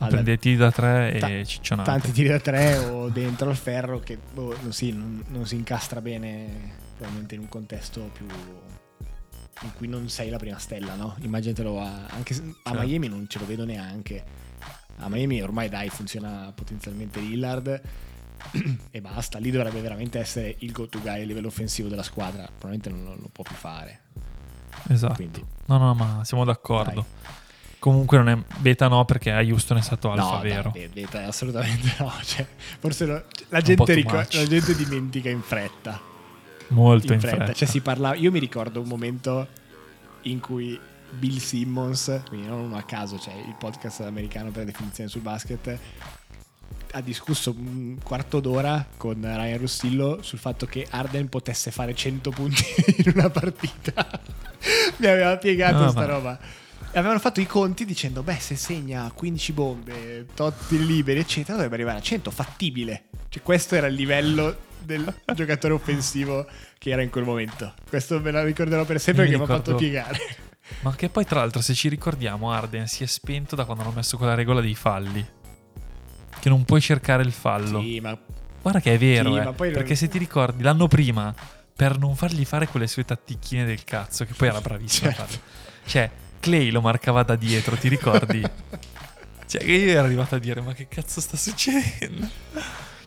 A 0.00 0.06
prendere 0.06 0.38
tiri 0.38 0.56
da 0.56 0.70
tre 0.70 1.12
e 1.12 1.18
Ta- 1.18 1.44
ciccionate. 1.44 1.90
tanti 1.90 2.12
tiri 2.12 2.28
da 2.28 2.38
tre 2.38 2.76
o 2.78 3.08
dentro 3.08 3.50
al 3.50 3.56
ferro 3.56 3.98
che 3.98 4.16
boh, 4.32 4.56
non, 4.62 4.72
si, 4.72 4.92
non- 4.92 5.24
non 5.28 5.44
si 5.46 5.56
incastra 5.56 6.00
bene 6.00 6.86
probabilmente 6.96 7.34
in 7.34 7.40
un 7.42 7.48
contesto 7.48 8.08
più 8.12 8.26
in 9.62 9.72
cui 9.74 9.88
non 9.88 10.08
sei 10.08 10.30
la 10.30 10.38
prima 10.38 10.58
stella, 10.58 10.94
no? 10.94 11.16
Immaginatelo 11.20 11.80
a, 11.80 12.06
anche 12.10 12.34
a 12.34 12.36
Certo. 12.36 12.80
Miami 12.80 13.08
non 13.08 13.26
ce 13.28 13.38
lo 13.38 13.46
vedo 13.46 13.64
neanche. 13.64 14.24
A 14.98 15.08
Miami 15.08 15.40
ormai 15.42 15.68
dai 15.68 15.88
funziona 15.90 16.52
potenzialmente 16.54 17.20
Lillard 17.20 17.80
e 18.90 19.00
basta, 19.00 19.38
lì 19.38 19.50
dovrebbe 19.50 19.80
veramente 19.80 20.18
essere 20.18 20.54
il 20.60 20.72
go-to 20.72 21.00
guy 21.00 21.22
a 21.22 21.24
livello 21.24 21.48
offensivo 21.48 21.88
della 21.88 22.02
squadra, 22.02 22.44
probabilmente 22.44 22.90
non, 22.90 23.02
non 23.02 23.18
lo 23.20 23.28
può 23.30 23.44
più 23.44 23.54
fare. 23.56 24.00
Esatto. 24.88 25.14
Quindi 25.14 25.44
No, 25.66 25.78
no, 25.78 25.94
ma 25.94 26.24
siamo 26.24 26.44
d'accordo. 26.44 27.04
Comunque 27.78 28.16
non 28.18 28.28
è 28.28 28.36
beta 28.58 28.88
no 28.88 29.04
perché 29.04 29.30
a 29.30 29.38
Houston 29.40 29.76
è 29.76 29.82
stato 29.82 30.10
alfa 30.10 30.36
no, 30.36 30.40
vero. 30.40 30.70
dai, 30.74 30.88
beta, 30.88 31.24
assolutamente 31.26 31.94
no, 31.98 32.12
cioè, 32.24 32.44
forse 32.80 33.06
lo- 33.06 33.24
la, 33.50 33.60
gente 33.60 34.02
much. 34.02 34.34
la 34.34 34.46
gente 34.46 34.74
dimentica 34.74 35.28
in 35.30 35.42
fretta. 35.42 36.00
Molto 36.68 37.12
in 37.12 37.20
fretta. 37.20 37.52
Cioè, 37.52 37.68
si 37.68 37.80
fretta. 37.80 38.00
parla... 38.00 38.14
Io 38.14 38.30
mi 38.30 38.38
ricordo 38.38 38.80
un 38.80 38.88
momento 38.88 39.46
in 40.22 40.40
cui 40.40 40.78
Bill 41.10 41.38
Simmons, 41.38 42.22
quindi 42.28 42.46
non 42.46 42.60
uno 42.60 42.76
a 42.76 42.82
caso, 42.82 43.18
cioè 43.18 43.34
il 43.34 43.54
podcast 43.58 44.00
americano 44.00 44.50
per 44.50 44.64
definizione 44.64 45.08
sul 45.08 45.22
basket, 45.22 45.78
ha 46.92 47.00
discusso 47.00 47.54
un 47.56 47.96
quarto 48.02 48.40
d'ora 48.40 48.84
con 48.96 49.20
Ryan 49.20 49.58
Russillo 49.58 50.18
sul 50.22 50.38
fatto 50.38 50.66
che 50.66 50.86
Arden 50.88 51.28
potesse 51.28 51.70
fare 51.70 51.94
100 51.94 52.30
punti 52.30 52.64
in 53.04 53.12
una 53.14 53.30
partita. 53.30 54.20
mi 54.96 55.06
aveva 55.06 55.36
piegato 55.36 55.78
No, 55.78 55.90
sta 55.90 56.00
ma- 56.00 56.06
roba. 56.06 56.38
E 56.90 56.98
avevano 56.98 57.18
fatto 57.18 57.40
i 57.40 57.46
conti 57.46 57.84
dicendo, 57.84 58.22
beh, 58.22 58.38
se 58.38 58.56
segna 58.56 59.10
15 59.14 59.52
bombe, 59.52 60.26
totti 60.34 60.84
liberi, 60.84 61.20
eccetera, 61.20 61.52
dovrebbe 61.52 61.74
arrivare 61.74 61.98
a 61.98 62.02
100, 62.02 62.30
fattibile. 62.30 63.04
Cioè, 63.28 63.42
questo 63.42 63.74
era 63.74 63.88
il 63.88 63.94
livello 63.94 64.56
del 64.80 65.12
giocatore 65.34 65.74
offensivo 65.74 66.46
che 66.78 66.90
era 66.90 67.02
in 67.02 67.10
quel 67.10 67.24
momento. 67.24 67.74
Questo 67.88 68.20
me 68.20 68.30
lo 68.30 68.42
ricorderò 68.44 68.84
per 68.84 69.00
sempre 69.00 69.24
perché 69.24 69.38
mi 69.38 69.44
ha 69.44 69.46
fatto 69.46 69.74
piegare. 69.74 70.18
Ma 70.80 70.94
che 70.94 71.08
poi 71.08 71.24
tra 71.24 71.40
l'altro 71.40 71.62
se 71.62 71.72
ci 71.74 71.88
ricordiamo 71.88 72.52
Arden 72.52 72.86
si 72.86 73.02
è 73.02 73.06
spento 73.06 73.56
da 73.56 73.64
quando 73.64 73.84
hanno 73.84 73.92
messo 73.92 74.16
quella 74.16 74.34
regola 74.34 74.60
dei 74.60 74.74
falli. 74.74 75.26
Che 76.40 76.48
non 76.48 76.64
puoi 76.64 76.80
cercare 76.80 77.22
il 77.22 77.32
fallo. 77.32 77.80
Sì, 77.80 78.00
ma 78.00 78.16
Guarda 78.60 78.80
che 78.80 78.94
è 78.94 78.98
vero, 78.98 79.34
Sì, 79.34 79.64
eh, 79.64 79.70
perché 79.70 79.94
se 79.94 80.08
ti 80.08 80.18
ricordi 80.18 80.62
l'anno 80.62 80.88
prima, 80.88 81.34
per 81.74 81.96
non 81.98 82.16
fargli 82.16 82.44
fare 82.44 82.66
quelle 82.66 82.86
sue 82.86 83.04
tatticchine 83.04 83.64
del 83.64 83.84
cazzo, 83.84 84.24
che 84.24 84.34
poi 84.34 84.48
era 84.48 84.60
bravissimo 84.60 85.08
a 85.08 85.12
Certo. 85.14 85.32
farle. 85.32 85.42
Cioè, 85.86 86.10
Clay 86.40 86.70
lo 86.70 86.80
marcava 86.80 87.22
da 87.22 87.36
dietro, 87.36 87.76
ti 87.76 87.88
ricordi? 87.88 88.42
cioè, 89.46 89.60
che 89.64 89.72
io 89.72 89.90
ero 89.92 90.04
arrivato 90.04 90.34
a 90.34 90.38
dire, 90.38 90.60
ma 90.60 90.74
che 90.74 90.86
cazzo 90.88 91.20
sta 91.20 91.36
succedendo? 91.36 92.28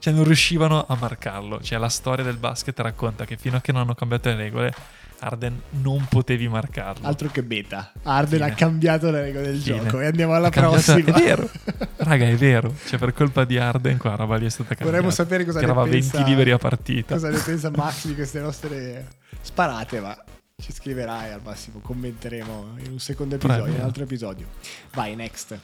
Cioè, 0.02 0.12
non 0.14 0.24
riuscivano 0.24 0.84
a 0.88 0.98
marcarlo. 1.00 1.62
Cioè, 1.62 1.78
la 1.78 1.88
storia 1.88 2.24
del 2.26 2.38
basket 2.38 2.78
racconta 2.80 3.24
che 3.24 3.38
fino 3.38 3.58
a 3.58 3.62
che 3.62 3.72
non 3.72 3.82
hanno 3.82 3.94
cambiato 3.94 4.30
le 4.30 4.36
regole, 4.36 4.74
Arden 5.20 5.62
non 5.82 6.08
potevi 6.10 6.48
marcarlo. 6.48 7.06
altro 7.06 7.30
che 7.30 7.44
beta. 7.44 7.92
Arden 8.02 8.40
Fine. 8.40 8.52
ha 8.52 8.56
cambiato 8.56 9.12
le 9.12 9.22
regole 9.22 9.52
del 9.52 9.60
Fine. 9.62 9.84
gioco 9.84 10.00
e 10.00 10.08
andiamo 10.08 10.34
alla 10.34 10.50
cambiato- 10.50 10.82
prossima. 10.94 11.16
È 11.16 11.22
vero, 11.22 11.48
raga, 11.98 12.26
è 12.26 12.36
vero. 12.36 12.74
Cioè, 12.88 12.98
per 12.98 13.14
colpa 13.14 13.46
di 13.46 13.60
Arden, 13.60 13.98
qua 14.00 14.10
la 14.10 14.16
roba 14.16 14.38
lì 14.38 14.48
è 14.48 14.50
stata 14.50 14.70
cambiata. 14.70 14.90
Vorremmo 14.92 15.12
sapere 15.12 15.46
cosa 15.46 15.60
che 15.60 15.66
ne 15.66 15.72
eravamo 15.72 15.88
a 15.88 15.92
20 15.92 16.10
pensa- 16.10 16.28
liberi 16.28 16.50
a 16.52 16.58
partita. 16.58 17.14
Cosa 17.14 17.30
ne 17.30 17.38
pensa 17.46 17.70
Max 17.70 18.08
di 18.08 18.16
queste 18.16 18.40
nostre 18.40 19.08
sparate, 19.40 20.00
ma 20.00 20.18
ci 20.60 20.74
scriverai 20.74 21.32
al 21.32 21.42
massimo, 21.44 21.78
commenteremo 21.80 22.78
in 22.84 22.92
un 22.94 23.00
secondo 23.00 23.36
episodio, 23.36 23.62
Prego. 23.62 23.76
in 23.78 23.82
un 23.84 23.88
altro 23.88 24.04
episodio. 24.04 24.48
Vai, 24.94 25.16
next. 25.16 25.60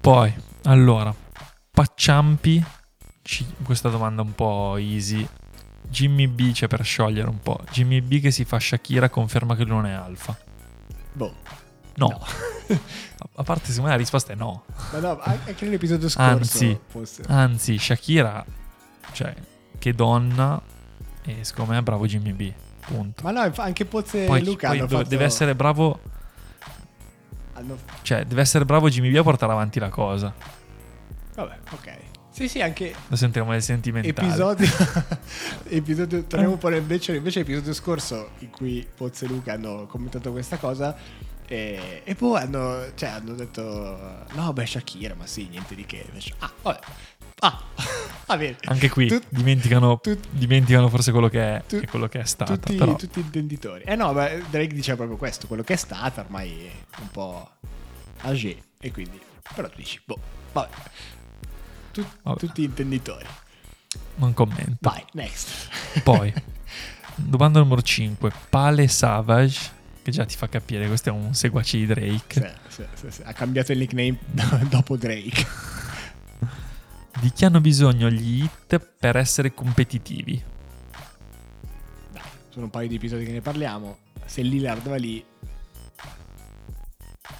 Poi, 0.00 0.32
allora, 0.62 1.12
Pacciampi, 1.72 2.64
ci- 3.22 3.46
questa 3.62 3.88
domanda 3.88 4.22
un 4.22 4.34
po' 4.34 4.76
easy. 4.76 5.26
Jimmy 5.82 6.26
B 6.28 6.52
c'è 6.52 6.68
per 6.68 6.84
sciogliere 6.84 7.28
un 7.28 7.40
po'. 7.40 7.58
Jimmy 7.70 8.00
B 8.00 8.20
che 8.20 8.30
si 8.30 8.44
fa 8.44 8.58
Shakira 8.60 9.08
conferma 9.08 9.56
che 9.56 9.64
lui 9.64 9.74
non 9.76 9.86
è 9.86 9.92
alfa. 9.92 10.36
Boh. 11.12 11.34
No. 11.96 12.06
No. 12.08 12.26
A- 13.34 13.42
parte, 13.42 13.66
secondo 13.68 13.84
me 13.88 13.90
la 13.90 13.96
risposta 13.96 14.32
è 14.32 14.36
no. 14.36 14.64
Ma 14.92 14.98
no, 14.98 15.18
anche 15.20 15.64
nell'episodio 15.64 16.08
scorso. 16.08 16.30
Anzi. 16.30 16.78
fosse- 16.86 17.22
Anzi, 17.26 17.78
Shakira, 17.78 18.44
cioè, 19.12 19.34
che 19.78 19.92
donna, 19.94 20.60
e 21.24 21.42
secondo 21.44 21.72
me 21.72 21.78
è 21.78 21.82
bravo 21.82 22.06
Jimmy 22.06 22.32
B. 22.32 22.52
Punto. 22.86 23.22
Ma 23.22 23.30
no, 23.30 23.52
anche 23.56 23.84
Pozze 23.84 24.24
Poi, 24.26 24.40
e 24.40 24.44
Luca 24.44 24.68
poi 24.68 24.78
fatto... 24.80 25.02
deve 25.04 25.24
essere 25.24 25.54
bravo, 25.54 26.00
hanno- 27.54 27.78
cioè, 28.02 28.24
deve 28.24 28.40
essere 28.40 28.64
bravo 28.64 28.88
Jimmy 28.88 29.10
B 29.10 29.16
a 29.16 29.22
portare 29.22 29.52
avanti 29.52 29.78
la 29.78 29.88
cosa. 29.90 30.32
Vabbè, 31.34 31.58
ok. 31.70 31.98
Sì, 32.30 32.48
sì, 32.48 32.60
anche 32.62 32.94
Lo 33.08 33.16
sentiremo 33.16 33.50
nel 33.50 33.62
sentimentale. 33.62 34.26
episodio... 34.26 34.66
episodio... 35.68 36.24
Torniamo 36.24 36.52
un 36.54 36.58
po' 36.58 36.70
invece, 36.74 37.16
invece 37.16 37.40
episodio 37.40 37.72
scorso 37.72 38.30
in 38.38 38.50
cui 38.50 38.86
Pozze 38.94 39.24
e 39.24 39.28
Luca 39.28 39.52
hanno 39.54 39.86
commentato 39.86 40.30
questa 40.30 40.56
cosa 40.56 40.96
e, 41.46 42.02
e 42.04 42.14
poi 42.14 42.40
hanno, 42.40 42.92
cioè, 42.94 43.08
hanno 43.08 43.32
detto 43.34 44.24
no, 44.34 44.52
beh, 44.52 44.66
Shakira, 44.66 45.14
ma 45.16 45.26
sì, 45.26 45.48
niente 45.48 45.74
di 45.74 45.84
che. 45.84 46.04
Invece, 46.06 46.34
ah, 46.38 46.52
vabbè. 46.62 46.78
Ah, 47.40 47.60
va 48.26 48.36
bene. 48.36 48.56
Anche 48.66 48.88
qui 48.88 49.08
Tut- 49.08 49.26
dimenticano, 49.30 49.98
tut- 49.98 50.28
dimenticano 50.30 50.88
forse 50.88 51.10
quello 51.10 51.28
che 51.28 51.56
è 51.56 51.62
Tu- 51.66 51.80
e 51.82 51.88
quello 51.88 52.06
che 52.06 52.20
è 52.20 52.24
stata. 52.24 52.56
tutti, 52.56 52.76
però. 52.76 52.94
tutti 52.94 53.18
intenditori. 53.18 53.82
Eh 53.84 53.96
no, 53.96 54.12
beh, 54.12 54.44
Drake 54.50 54.72
diceva 54.72 54.98
proprio 54.98 55.16
questo, 55.18 55.48
quello 55.48 55.64
che 55.64 55.72
è 55.72 55.76
stata 55.76 56.20
ormai 56.20 56.66
è 56.66 57.00
un 57.00 57.08
po' 57.10 57.50
âgé 58.22 58.56
e 58.78 58.92
quindi 58.92 59.20
però 59.52 59.68
tu 59.68 59.76
dici, 59.76 60.00
boh, 60.04 60.18
vabbè. 60.52 60.68
Tu-. 61.92 62.06
Tutti 62.38 62.62
intenditori. 62.64 63.26
Non 64.16 64.32
commento. 64.34 64.76
Vai, 64.80 65.04
next. 65.12 65.68
Poi, 66.04 66.32
domanda 67.16 67.58
numero 67.58 67.82
5. 67.82 68.30
Pale 68.48 68.86
Savage, 68.88 69.70
che 70.02 70.10
già 70.10 70.24
ti 70.24 70.36
fa 70.36 70.48
capire, 70.48 70.86
questo 70.86 71.08
è 71.08 71.12
un 71.12 71.34
seguace 71.34 71.78
di 71.78 71.86
Drake. 71.86 72.56
Sì, 72.68 72.84
sì, 72.94 73.10
sì. 73.10 73.22
Ha 73.24 73.32
cambiato 73.32 73.72
il 73.72 73.78
nickname 73.78 74.18
dopo 74.68 74.96
Drake. 74.96 75.46
Di 77.20 77.30
chi 77.32 77.44
hanno 77.44 77.60
bisogno 77.60 78.08
gli 78.08 78.42
hit 78.44 78.78
per 78.78 79.16
essere 79.16 79.52
competitivi? 79.52 80.42
Dai, 82.12 82.22
sono 82.50 82.66
un 82.66 82.70
paio 82.70 82.88
di 82.88 82.94
episodi 82.94 83.24
che 83.24 83.32
ne 83.32 83.40
parliamo. 83.40 83.98
Se 84.24 84.42
Lillard 84.42 84.88
va 84.88 84.96
lì, 84.96 85.22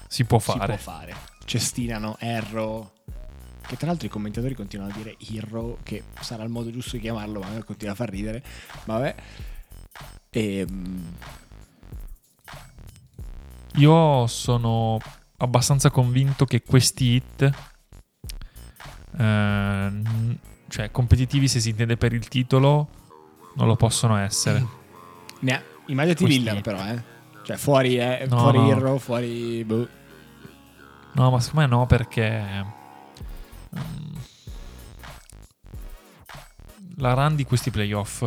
Si 0.08 0.24
può 0.24 0.38
si 0.40 0.50
fare. 0.50 0.66
può 0.66 0.76
fare. 0.76 1.14
Cestinano, 1.44 2.16
Erro. 2.18 2.94
Che 3.70 3.76
tra 3.76 3.86
l'altro 3.86 4.08
i 4.08 4.10
commentatori 4.10 4.54
continuano 4.56 4.90
a 4.90 4.96
dire 4.96 5.14
Hero, 5.32 5.78
che 5.84 6.02
sarà 6.18 6.42
il 6.42 6.48
modo 6.50 6.72
giusto 6.72 6.96
di 6.96 7.02
chiamarlo, 7.02 7.38
ma 7.38 7.46
a 7.46 7.50
me 7.50 7.62
continua 7.62 7.92
a 7.92 7.96
far 7.96 8.10
ridere. 8.10 8.42
Vabbè. 8.84 9.14
E, 10.28 10.66
mm, 10.68 11.06
Io 13.76 14.26
sono 14.26 14.98
abbastanza 15.36 15.88
convinto 15.90 16.44
che 16.46 16.62
questi 16.62 17.04
hit, 17.14 17.50
ehm, 19.16 20.36
cioè 20.66 20.90
competitivi 20.90 21.46
se 21.46 21.60
si 21.60 21.70
intende 21.70 21.96
per 21.96 22.12
il 22.12 22.26
titolo, 22.26 22.88
non 23.54 23.68
lo 23.68 23.76
possono 23.76 24.16
essere. 24.16 24.66
ne 25.42 25.52
ha- 25.54 25.62
immaginati 25.86 26.24
Questi- 26.24 26.38
Lillard 26.40 26.62
però, 26.62 26.84
eh. 26.86 27.02
Cioè 27.44 27.56
fuori, 27.56 27.96
eh, 27.98 28.26
No, 28.28 28.38
fuori 28.38 28.58
no. 28.58 28.70
Hero, 28.70 28.98
fuori... 28.98 29.64
boh. 29.64 29.88
No, 31.14 31.30
ma 31.30 31.38
secondo 31.40 31.68
me 31.68 31.74
no, 31.76 31.86
perché 31.86 32.78
la 36.96 37.14
run 37.14 37.34
di 37.34 37.44
questi 37.44 37.70
playoff 37.70 38.24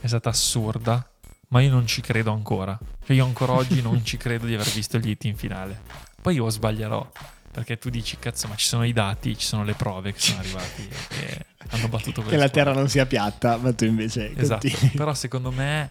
è 0.00 0.06
stata 0.06 0.28
assurda, 0.30 1.08
ma 1.48 1.60
io 1.60 1.70
non 1.70 1.86
ci 1.86 2.00
credo 2.00 2.32
ancora. 2.32 2.78
Cioè 3.04 3.14
io 3.16 3.24
ancora 3.24 3.52
oggi 3.52 3.82
non 3.82 4.04
ci 4.04 4.16
credo 4.16 4.46
di 4.46 4.54
aver 4.54 4.68
visto 4.70 4.98
gli 4.98 5.10
hit 5.10 5.24
in 5.24 5.36
finale. 5.36 5.80
Poi 6.20 6.34
io 6.34 6.48
sbaglierò, 6.48 7.08
perché 7.50 7.78
tu 7.78 7.88
dici, 7.90 8.18
cazzo, 8.18 8.48
ma 8.48 8.56
ci 8.56 8.66
sono 8.66 8.84
i 8.84 8.92
dati, 8.92 9.36
ci 9.38 9.46
sono 9.46 9.64
le 9.64 9.74
prove 9.74 10.12
che 10.12 10.20
sono 10.20 10.40
arrivati 10.40 10.88
e 11.10 11.46
hanno 11.70 11.88
battuto 11.88 12.22
Che 12.24 12.36
la 12.36 12.48
terra 12.48 12.72
non 12.72 12.88
sia 12.88 13.06
piatta, 13.06 13.56
ma 13.58 13.72
tu 13.72 13.84
invece... 13.84 14.34
Esatto, 14.36 14.68
continui. 14.68 14.96
però 14.96 15.14
secondo 15.14 15.50
me 15.50 15.90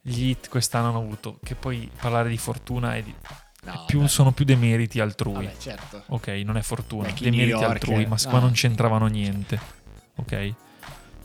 gli 0.00 0.28
hit 0.30 0.48
quest'anno 0.48 0.88
hanno 0.88 0.98
avuto, 0.98 1.38
che 1.42 1.54
poi 1.54 1.90
parlare 2.00 2.28
di 2.28 2.38
fortuna 2.38 2.96
è, 2.96 3.02
di- 3.02 3.14
No, 3.64 3.84
Più- 3.86 4.04
sono 4.08 4.32
più 4.32 4.44
demeriti 4.44 4.98
altrui. 4.98 5.44
Vabbè, 5.44 5.56
certo. 5.56 6.02
Ok, 6.08 6.28
non 6.44 6.56
è 6.56 6.62
fortuna, 6.62 7.06
Vecchi 7.06 7.24
demeriti 7.30 7.62
altrui, 7.62 8.06
ma 8.06 8.16
no. 8.20 8.30
qua 8.30 8.40
non 8.40 8.50
c'entravano 8.50 9.06
niente. 9.06 9.60
Ok? 10.16 10.54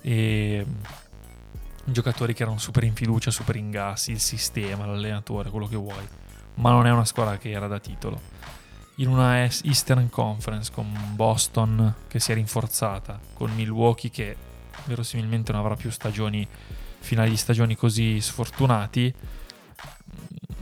E 0.02 0.66
giocatori 1.84 2.36
che 2.36 2.44
erano 2.44 2.60
super 2.60 2.84
in 2.84 2.94
fiducia, 2.94 3.32
super 3.32 3.56
in 3.56 3.72
gas, 3.72 4.08
il 4.08 4.20
sistema, 4.20 4.86
l'allenatore, 4.86 5.50
quello 5.50 5.68
che 5.68 5.78
vuoi. 5.78 6.08
Ma 6.56 6.70
non 6.70 6.86
è 6.86 6.92
una 6.92 7.06
squadra 7.06 7.38
che 7.38 7.50
era 7.50 7.66
da 7.66 7.80
titolo. 7.80 8.22
In 8.98 9.08
una 9.08 9.42
Eastern 9.42 10.10
Conference 10.10 10.72
con 10.72 10.92
Boston 11.16 11.94
che 12.08 12.20
si 12.20 12.32
è 12.32 12.36
rinforzata, 12.36 13.20
con 13.34 13.52
Milwaukee 13.56 14.12
che 14.12 14.36
verosimilmente 14.86 15.52
non 15.52 15.62
avrà 15.62 15.76
più 15.76 15.90
stagioni 15.90 16.48
finali 17.00 17.32
di 17.32 17.38
stagioni 17.38 17.76
così 17.76 18.22
sfortunati, 18.22 19.14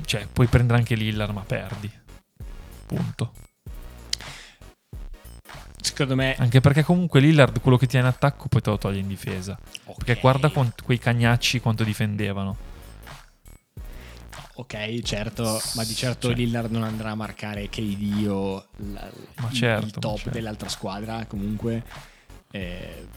cioè 0.05 0.27
puoi 0.31 0.47
prendere 0.47 0.79
anche 0.79 0.95
Lillard 0.95 1.33
ma 1.33 1.41
perdi. 1.41 1.91
Punto. 2.85 3.33
Secondo 5.81 6.15
me... 6.15 6.35
Anche 6.37 6.61
perché 6.61 6.83
comunque 6.83 7.19
Lillard 7.19 7.61
quello 7.61 7.77
che 7.77 7.87
tiene 7.87 8.07
in 8.07 8.11
attacco 8.13 8.47
poi 8.47 8.61
te 8.61 8.69
lo 8.69 8.77
toglie 8.77 8.99
in 8.99 9.07
difesa. 9.07 9.57
Perché 9.95 10.13
ok, 10.13 10.19
guarda 10.19 10.49
quant- 10.49 10.81
quei 10.83 10.97
cagnacci 10.97 11.59
quanto 11.59 11.83
difendevano. 11.83 12.73
Ok, 14.57 15.01
certo, 15.01 15.61
ma 15.75 15.83
di 15.83 15.93
certo 15.93 16.27
Cioè. 16.27 16.35
Lillard 16.37 16.71
non 16.71 16.83
andrà 16.83 17.11
a 17.11 17.15
marcare 17.15 17.67
KD 17.69 18.25
o 18.29 18.65
la- 18.91 19.09
il, 19.49 19.53
certo, 19.53 19.85
il 19.85 19.91
top 19.91 20.15
certo. 20.17 20.29
dell'altra 20.31 20.69
squadra. 20.69 21.25
Comunque, 21.25 21.83
eh, 22.51 23.07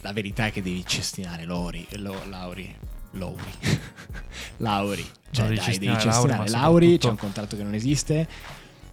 la 0.00 0.12
verità 0.12 0.46
è 0.46 0.52
che 0.52 0.60
devi 0.60 0.84
cestinare 0.84 1.44
Lori, 1.44 1.86
Lo- 1.92 2.24
Lauri. 2.28 2.76
Lauri. 3.12 3.52
Lauri. 4.58 5.06
Cioè, 5.30 5.46
devi 5.46 5.56
dai, 5.58 5.72
devi 5.72 5.86
Lauri, 5.86 6.00
cestinare 6.02 6.50
Lauri. 6.50 6.98
C'è 6.98 7.08
un 7.08 7.16
contratto 7.16 7.56
che 7.56 7.62
non 7.62 7.74
esiste. 7.74 8.28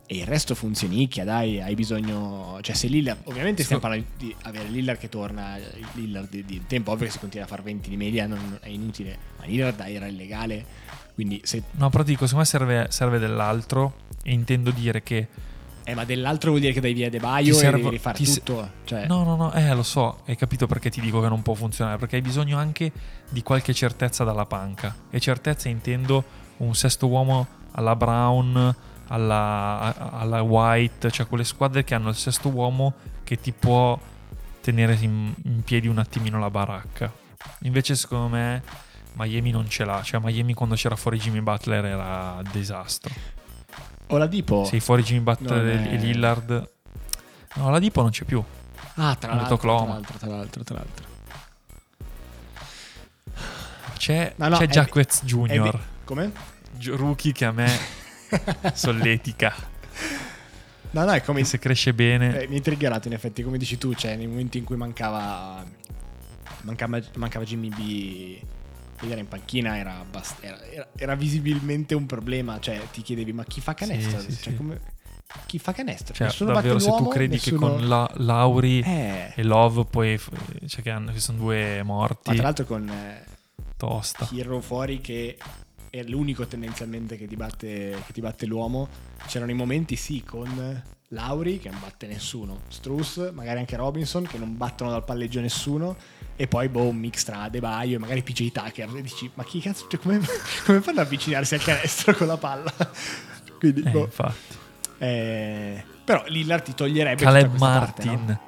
E 0.08 0.18
il 0.18 0.26
resto 0.28 0.54
funzionicchia, 0.54 1.24
dai, 1.24 1.60
hai 1.62 1.74
bisogno. 1.74 2.60
Cioè, 2.62 2.76
se 2.76 2.88
Lillard. 2.88 3.22
Ovviamente 3.24 3.64
stiamo 3.64 3.82
parlando 3.82 4.06
di 4.18 4.34
avere 4.44 4.68
Lillard 4.70 5.00
che 5.00 5.10
torna. 5.10 5.58
Lillard 5.94 6.30
di, 6.30 6.46
di 6.46 6.62
tempo, 6.68 6.92
ovvio 6.92 7.06
che 7.06 7.12
si 7.12 7.20
continua 7.20 7.46
a 7.46 7.50
fare 7.50 7.64
20 7.64 7.90
di 7.90 7.98
media, 7.98 8.28
non, 8.28 8.60
è 8.62 8.70
inutile. 8.70 9.18
Ma 9.40 9.46
Lillard 9.46 9.76
dai, 9.78 9.96
era 9.96 10.06
illegale. 10.08 10.66
Quindi 11.16 11.42
se 11.44 11.64
No, 11.72 11.90
però 11.90 12.04
dico, 12.04 12.28
secondo 12.28 12.40
me 12.40 12.46
serve, 12.46 12.88
serve 12.92 13.18
dell'altro. 13.20 13.96
E 14.24 14.32
intendo 14.32 14.70
dire 14.72 15.02
che. 15.02 15.28
Eh, 15.88 15.94
ma 15.94 16.04
dell'altro 16.04 16.50
vuol 16.50 16.62
dire 16.62 16.74
che 16.74 16.82
dai 16.82 16.94
via 16.94 17.10
De 17.10 17.20
Baio 17.20 17.54
e 17.54 17.58
servo- 17.58 17.78
devi 17.78 17.90
rifare 17.92 18.18
ti 18.18 18.26
se- 18.26 18.42
tutto. 18.44 18.72
Cioè, 18.86 19.06
No, 19.08 19.24
no, 19.24 19.36
no, 19.36 19.54
eh, 19.54 19.74
lo 19.74 19.84
so. 19.84 20.22
Hai 20.26 20.36
capito 20.36 20.68
perché 20.68 20.90
ti 20.92 21.00
dico 21.00 21.22
che 21.22 21.30
non 21.30 21.42
può 21.42 21.54
funzionare. 21.56 21.98
Perché 21.98 22.18
hai 22.18 22.22
bisogno 22.22 22.58
anche 22.58 22.92
di 23.30 23.42
qualche 23.44 23.74
certezza 23.74 24.24
dalla 24.24 24.46
panca. 24.46 24.96
E 25.10 25.20
certezza 25.20 25.70
intendo 25.70 26.24
un 26.58 26.74
sesto 26.76 27.08
uomo 27.08 27.48
alla 27.72 27.96
Brown, 27.96 28.76
alla, 29.08 30.12
alla 30.12 30.42
White. 30.42 31.12
Cioè 31.12 31.28
quelle 31.28 31.44
squadre 31.44 31.84
che 31.84 31.96
hanno 31.96 32.10
il 32.10 32.16
sesto 32.16 32.50
uomo 32.50 32.94
che 33.24 33.40
ti 33.40 33.52
può 33.52 34.00
tenere 34.62 34.98
in, 35.02 35.34
in 35.44 35.64
piedi 35.64 35.88
un 35.88 35.98
attimino 35.98 36.40
la 36.40 36.50
baracca. 36.50 37.12
Invece, 37.62 37.96
secondo 37.96 38.28
me, 38.30 38.64
Miami 39.14 39.52
non 39.52 39.70
ce 39.70 39.86
l'ha. 39.86 40.02
Cioè, 40.02 40.20
Miami 40.24 40.54
quando 40.54 40.76
c'era 40.76 40.96
fuori 40.96 41.20
Jimmy 41.20 41.42
Butler 41.42 41.86
era 41.86 42.42
disastro. 42.52 43.14
Oladipo. 44.08 44.66
Sei 44.66 44.80
fuori 44.80 45.04
Jimmy 45.04 45.22
Butler 45.22 45.64
Non 45.64 45.84
e 45.86 45.90
è- 45.92 45.98
Lillard. 45.98 46.70
No, 47.56 47.70
la 47.70 47.80
Dipo 47.80 48.02
non 48.02 48.12
c'è 48.12 48.26
più. 48.26 48.44
Ah, 48.96 49.16
tra 49.16 49.34
l'altro, 49.34 49.58
tra 49.58 49.86
l'altro, 49.86 50.18
tra 50.18 50.28
l'altro, 50.30 50.64
tra 50.64 50.76
l'altro. 50.76 51.06
C'è, 54.06 54.34
No, 54.36 54.50
no, 54.50 54.58
c'è 54.58 54.66
è- 54.66 54.68
Jacquez 54.68 55.22
È 55.24 55.26
Junior, 55.26 55.80
Come? 56.04 56.32
rookie 56.90 57.32
che 57.32 57.44
a 57.46 57.52
me 57.52 57.68
solletica. 58.76 59.52
No, 60.92 61.06
no, 61.06 61.12
è 61.12 61.24
come... 61.24 61.44
Se 61.44 61.58
cresce 61.58 61.92
bene, 61.96 62.42
Eh, 62.44 62.48
mi 62.48 62.54
hai 62.58 62.62
triggerato 62.62 63.08
in 63.08 63.16
effetti, 63.16 63.42
come 63.42 63.58
dici 63.58 63.80
tu, 63.80 63.96
cioè 63.96 64.16
nei 64.16 64.28
momenti 64.28 64.60
in 64.60 64.64
cui 64.64 64.76
mancava 64.76 65.66
mancava, 66.62 67.00
mancava 67.16 67.46
Jimmy 67.46 67.70
B 67.70 68.40
era 69.10 69.20
in 69.20 69.28
panchina 69.28 69.76
era, 69.78 69.98
abbast- 70.00 70.44
era, 70.44 70.64
era- 70.66 70.88
era 70.96 71.16
visibilmente 71.16 71.96
un 71.96 72.06
problema, 72.06 72.60
cioè 72.60 72.80
ti 72.92 73.02
chiedevi 73.02 73.34
ma 73.34 73.44
chi 73.44 73.60
fa 73.60 73.74
canestro? 73.74 74.20
Sì, 74.20 74.32
sì, 74.34 74.42
Cioè, 74.44 74.52
sì. 74.54 74.56
come- 74.58 74.80
chi 75.48 75.58
fa 75.58 75.72
canestro? 75.74 76.14
cioè, 76.14 76.28
Nessuno 76.28 76.54
davvero, 76.54 76.78
se 76.78 76.92
tu 76.96 77.08
credi 77.08 77.40
che 77.40 77.52
nessuno- 77.52 77.74
con 77.78 77.88
la, 77.88 78.08
Lauri 78.18 78.82
Eh, 78.82 79.32
e 79.36 79.42
Love 79.44 79.86
poi, 79.86 80.20
cioè 80.68 80.84
che, 80.84 80.92
hanno, 80.92 81.12
che 81.12 81.20
sono 81.20 81.40
due 81.40 81.78
ma 81.78 81.84
morti, 81.94 82.34
tra 82.36 82.44
l'altro 82.44 82.66
con 82.66 82.88
eh, 82.88 83.34
tosta. 83.78 84.28
Hero 84.34 84.62
fuori 84.62 85.00
che 85.02 85.38
è 85.90 86.04
l'unico 86.04 86.46
tendenzialmente 86.48 87.18
che 87.18 87.28
ti, 87.28 87.36
batte, 87.36 88.02
che 88.06 88.14
ti 88.14 88.22
batte 88.22 88.46
l'uomo. 88.46 88.88
C'erano 89.28 89.52
i 89.52 89.56
momenti 89.56 89.96
sì 89.96 90.24
con 90.24 90.84
Lauri 91.10 91.60
che 91.60 91.70
non 91.70 91.80
batte 91.80 92.08
nessuno, 92.08 92.62
Struss, 92.68 93.32
magari 93.32 93.60
anche 93.60 93.76
Robinson 93.76 94.26
che 94.26 94.38
non 94.38 94.58
battono 94.58 94.90
dal 94.90 95.04
palleggio 95.06 95.40
nessuno 95.40 95.96
e 96.36 96.48
poi 96.48 96.68
boh 96.68 96.84
un 96.90 96.98
mix 96.98 97.24
tra 97.24 97.48
De 97.48 97.60
Baio 97.60 97.96
e 97.96 98.00
magari 98.00 98.24
PJ 98.24 98.52
Tucker 98.52 98.90
e 98.96 99.02
dici 99.02 99.30
ma 99.36 99.44
chi 99.46 99.60
cazzo, 99.62 99.88
cioè, 99.88 100.00
come, 100.00 100.20
come 100.66 100.82
fanno 100.82 101.00
ad 101.02 101.06
avvicinarsi 101.06 101.54
al 101.54 101.62
canestro 101.64 102.14
con 102.16 102.28
la 102.28 102.38
palla? 102.38 102.74
Quindi 103.60 103.84
Eh, 103.86 103.90
boh, 103.92 104.04
infatti. 104.06 104.56
eh, 104.98 105.84
però 106.04 106.24
Lillard 106.28 106.64
ti 106.64 106.74
toglierebbe 106.74 107.24
Caleb 107.24 107.50
questa 107.50 107.68
parte, 107.80 108.06
Martin. 108.06 108.26
no? 108.26 108.40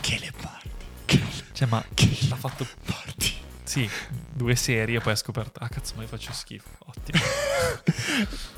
Caleb 0.00 0.34
Martin. 0.42 0.70
Caleb 1.06 1.32
Cioè, 1.52 1.68
ma 1.68 1.84
Caleb 1.94 2.28
l'ha 2.28 2.36
fatto... 2.36 2.66
Martin. 2.84 3.36
Sì, 3.68 3.86
due 4.32 4.56
serie 4.56 4.96
e 4.96 5.00
poi 5.02 5.12
ha 5.12 5.16
scoperto... 5.16 5.60
Ah, 5.60 5.68
cazzo, 5.68 5.92
ma 5.96 6.02
io 6.02 6.08
faccio 6.08 6.32
schifo. 6.32 6.68
Ottimo. 6.86 7.18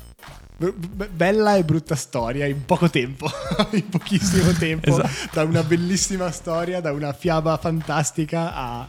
Bella 1.11 1.55
e 1.55 1.63
brutta 1.65 1.95
storia 1.95 2.45
in 2.45 2.63
poco 2.65 2.87
tempo, 2.89 3.27
in 3.71 3.89
pochissimo 3.89 4.51
tempo, 4.53 4.89
Esatto. 4.91 5.29
da 5.33 5.43
una 5.43 5.63
bellissima 5.63 6.29
storia, 6.31 6.79
da 6.79 6.93
una 6.93 7.11
fiaba 7.13 7.57
fantastica 7.57 8.53
a, 8.53 8.87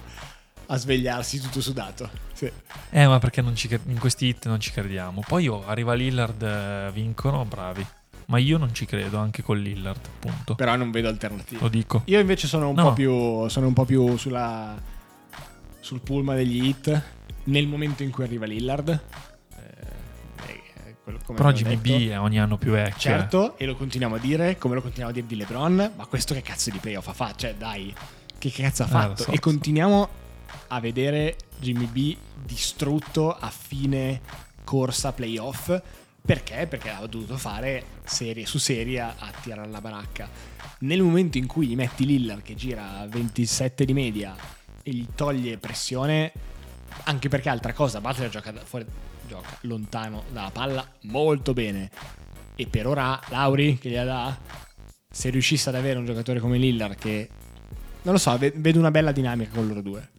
a 0.67 0.77
svegliarsi 0.77 1.41
tutto 1.41 1.61
sudato. 1.63 2.11
Sì. 2.35 2.53
Eh, 2.91 3.07
ma 3.07 3.19
perché 3.19 3.41
non 3.41 3.57
ci 3.57 3.69
in 3.87 3.99
questi 3.99 4.27
hit 4.27 4.47
non 4.47 4.61
ci 4.61 4.71
crediamo. 4.71 5.25
Poi 5.27 5.49
oh, 5.49 5.67
arriva 5.67 5.95
Lillard, 5.95 6.91
vincono, 6.93 7.45
bravi. 7.47 7.85
Ma 8.27 8.39
io 8.39 8.59
non 8.59 8.75
ci 8.75 8.85
credo, 8.85 9.17
anche 9.19 9.43
con 9.43 9.59
Lillard, 9.59 10.01
appunto. 10.07 10.55
Però 10.55 10.77
non 10.77 10.91
vedo 10.91 11.09
alternative. 11.09 11.61
Lo 11.61 11.69
dico. 11.69 12.03
Io 12.05 12.21
invece 12.21 12.47
sono 12.47 12.69
un 12.69 12.75
No. 12.75 12.83
po' 12.85 12.93
più 12.93 13.49
sono 13.49 13.67
un 13.67 13.73
po' 13.73 13.85
più 13.87 14.17
sulla 14.19 14.79
sul 15.83 16.01
pullman 16.01 16.37
degli 16.37 16.65
hit 16.65 17.03
nel 17.45 17.67
momento 17.67 18.03
in 18.03 18.11
cui 18.11 18.25
arriva 18.25 18.47
Lillard. 18.47 18.89
Eh, 19.57 19.61
eh, 20.47 20.97
come 21.25 21.37
Però 21.37 21.53
Jimmy. 21.53 21.77
B 21.77 22.09
è 22.09 22.19
ogni 22.19 22.39
anno 22.41 22.57
più 22.57 22.71
vecchio. 22.71 22.97
eh. 22.97 22.99
Certo, 23.19 23.59
e 23.59 23.67
lo 23.67 23.77
continuiamo 23.77 24.15
a 24.15 24.19
dire, 24.19 24.57
come 24.57 24.75
lo 24.75 24.81
continuiamo 24.81 25.11
a 25.11 25.15
dire 25.15 25.27
di 25.27 25.37
LeBron, 25.37 25.93
ma 25.97 26.07
questo 26.07 26.35
che 26.35 26.43
cazzo 26.43 26.71
di 26.71 26.79
playoff 26.79 27.09
ha 27.09 27.13
fatto? 27.13 27.39
Cioè, 27.39 27.55
dai, 27.57 27.93
che 28.39 28.51
cazzo 28.51 28.85
ha 28.85 28.87
Eh, 28.87 28.89
fatto? 28.91 29.09
lo 29.09 29.17
so, 29.25 29.31
e 29.33 29.39
continuiamo 29.41 30.09
a 30.69 30.81
vedere 30.81 31.37
Jimmy 31.59 31.87
B 31.87 32.17
distrutto 32.45 33.37
a 33.37 33.51
fine 33.51 34.21
corsa 34.65 35.13
playoff. 35.13 35.77
Perché? 36.25 36.69
Perché 36.69 36.91
ha 36.91 37.05
dovuto 37.07 37.37
fare 37.37 37.85
serie 38.05 38.47
su 38.47 38.59
serie 38.59 39.01
a, 39.01 39.15
tirare 39.43 39.69
la 39.69 39.81
baracca. 39.81 40.29
Nel 40.81 41.03
momento 41.03 41.37
in 41.39 41.47
cui 41.47 41.67
gli 41.67 41.75
metti 41.75 42.07
Lillard 42.07 42.43
che 42.43 42.55
gira 42.55 43.01
a 43.01 43.07
27 43.09 43.85
di 43.85 43.93
media 43.93 44.35
e 44.83 44.91
gli 44.91 45.07
toglie 45.15 45.59
pressione, 45.59 46.33
anche 47.05 47.29
perché 47.29 47.49
altra 47.49 47.73
cosa, 47.73 48.01
Butler 48.01 48.29
gioca, 48.31 48.53
fuori, 48.65 48.87
gioca 49.27 49.57
lontano 49.63 50.25
dalla 50.31 50.51
palla 50.51 50.87
molto 51.03 51.53
bene. 51.53 51.91
E 52.55 52.67
per 52.67 52.87
ora 52.87 53.19
Lauri 53.29 53.79
che 53.79 53.89
gliela 53.89 54.05
dà, 54.05 54.39
se 55.11 55.31
riuscisse 55.31 55.69
ad 55.69 55.75
avere 55.75 55.99
un 55.99 56.05
giocatore 56.07 56.41
come 56.41 56.59
Lillard 56.59 56.97
che... 56.97 57.29
Non 58.03 58.15
lo 58.15 58.19
so, 58.19 58.37
ve- 58.37 58.53
vedo 58.57 58.79
una 58.79 58.91
bella 58.91 59.13
dinamica 59.13 59.53
con 59.55 59.69
loro 59.69 59.81
due. 59.81 60.11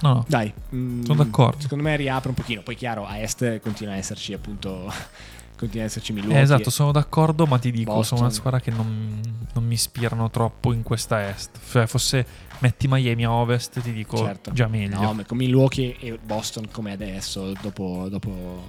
No, 0.00 0.12
no. 0.14 0.24
Dai. 0.28 0.52
mm, 0.74 1.02
Sono 1.04 1.24
d'accordo. 1.24 1.60
Secondo 1.60 1.84
me 1.84 1.96
riapre 1.96 2.28
un 2.28 2.34
pochino. 2.34 2.62
Poi 2.62 2.76
chiaro, 2.76 3.06
a 3.06 3.18
est 3.18 3.60
continua 3.60 3.94
a 3.94 3.96
esserci 3.96 4.32
appunto... 4.32 4.92
continua 5.56 5.84
a 5.84 5.86
esserci 5.86 6.12
Milwaukee. 6.12 6.38
Eh, 6.38 6.42
esatto, 6.42 6.70
sono 6.70 6.92
d'accordo, 6.92 7.46
ma 7.46 7.58
ti 7.58 7.70
dico, 7.70 7.92
Boston. 7.94 8.18
sono 8.18 8.28
una 8.28 8.30
squadra 8.30 8.60
che 8.60 8.70
non, 8.70 9.20
non 9.54 9.64
mi 9.64 9.74
ispirano 9.74 10.30
troppo 10.30 10.72
in 10.72 10.82
questa 10.82 11.28
est. 11.28 11.58
Cioè, 11.68 11.86
fosse 11.86 12.26
metti 12.62 12.86
Miami 12.88 13.24
a 13.24 13.30
ovest, 13.32 13.80
ti 13.82 13.92
dico 13.92 14.16
Certo. 14.16 14.52
già 14.52 14.66
meglio. 14.68 15.00
No, 15.00 15.12
ma 15.12 15.24
con 15.24 15.36
Milwaukee 15.36 15.96
e 15.98 16.18
Boston 16.22 16.68
come 16.70 16.92
adesso, 16.92 17.52
dopo... 17.60 18.06
dopo 18.08 18.64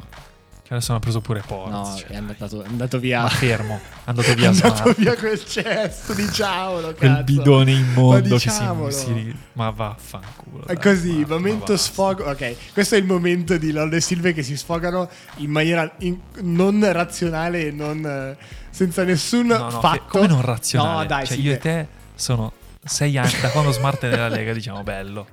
Cioè, 0.64 0.74
adesso 0.74 0.92
hanno 0.92 1.00
preso 1.00 1.22
pure 1.22 1.44
no, 1.48 1.56
Porz. 1.56 1.98
cioè, 2.00 2.08
è, 2.08 2.16
andato, 2.16 2.64
è 2.64 2.68
andato 2.68 2.98
via... 3.00 3.22
Ma 3.22 3.30
fermo, 3.30 3.76
è 3.76 3.80
andato 4.10 4.32
È 4.32 4.36
via 4.36 4.50
andato 4.50 4.76
Smart. 4.76 4.98
via 5.00 5.16
quel 5.16 5.46
cesto, 5.46 6.14
diciamolo, 6.14 6.94
Quel 6.96 7.12
cazzo. 7.12 7.24
bidone 7.24 7.72
immondo 7.72 8.30
Ma 8.30 8.40
che 8.40 8.50
si, 8.50 8.64
si- 8.92 9.36
Ma 9.54 9.70
vaffanculo. 9.70 10.66
È 10.66 10.78
così, 10.78 11.12
ma- 11.20 11.28
ma 11.28 11.36
momento 11.36 11.74
basta. 11.74 11.78
sfogo. 11.78 12.24
Ok, 12.30 12.56
questo 12.74 12.96
è 12.96 12.98
il 12.98 13.06
momento 13.06 13.58
di 13.58 13.72
Lord 13.72 13.94
e 13.94 14.02
Silve 14.02 14.34
che 14.34 14.42
si 14.42 14.58
sfogano 14.58 15.08
in 15.38 15.52
maniera 15.52 15.94
in- 16.00 16.18
non 16.42 16.92
razionale 16.92 17.68
e 17.68 17.72
non, 17.72 18.36
senza 18.72 19.04
nessun 19.04 19.46
No, 19.48 19.70
no, 19.70 19.80
fatto. 19.80 19.98
che- 19.98 20.02
come 20.08 20.28
non 20.28 20.42
razionale? 20.42 20.98
No, 21.02 21.06
dai, 21.06 21.26
cioè, 21.28 21.36
Silve. 21.36 21.50
io 21.52 21.56
e 21.56 21.60
te 21.60 21.88
sono 22.16 22.52
sei 22.86 23.18
anni 23.18 23.40
da 23.42 23.50
quando 23.50 23.72
Smart 23.72 24.04
è 24.04 24.10
nella 24.10 24.28
Lega, 24.28 24.54
diciamo 24.54 24.84
bello. 24.84 25.28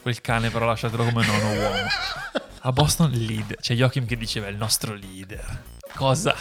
Quel 0.00 0.20
cane 0.20 0.50
però 0.50 0.66
lasciatelo 0.66 1.04
come 1.04 1.24
nono 1.24 1.52
uomo. 1.52 1.86
A 2.64 2.72
Boston 2.72 3.10
leader, 3.10 3.56
c'è 3.56 3.74
Joachim 3.74 4.06
che 4.06 4.16
diceva 4.16 4.48
il 4.48 4.56
nostro 4.56 4.94
leader. 4.94 5.62
Cosa? 5.94 6.34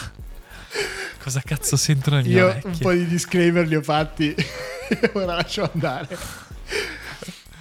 Cosa 1.21 1.41
cazzo 1.43 1.75
sentono 1.77 2.17
le 2.17 2.23
mie 2.23 2.33
Io 2.33 2.45
orecchie? 2.47 2.69
un 2.69 2.77
po' 2.77 2.91
di 2.91 3.05
disclaimer 3.07 3.67
li 3.67 3.75
ho 3.75 3.81
fatti. 3.81 4.35
Ora 5.13 5.35
lascio 5.35 5.69
andare. 5.71 6.17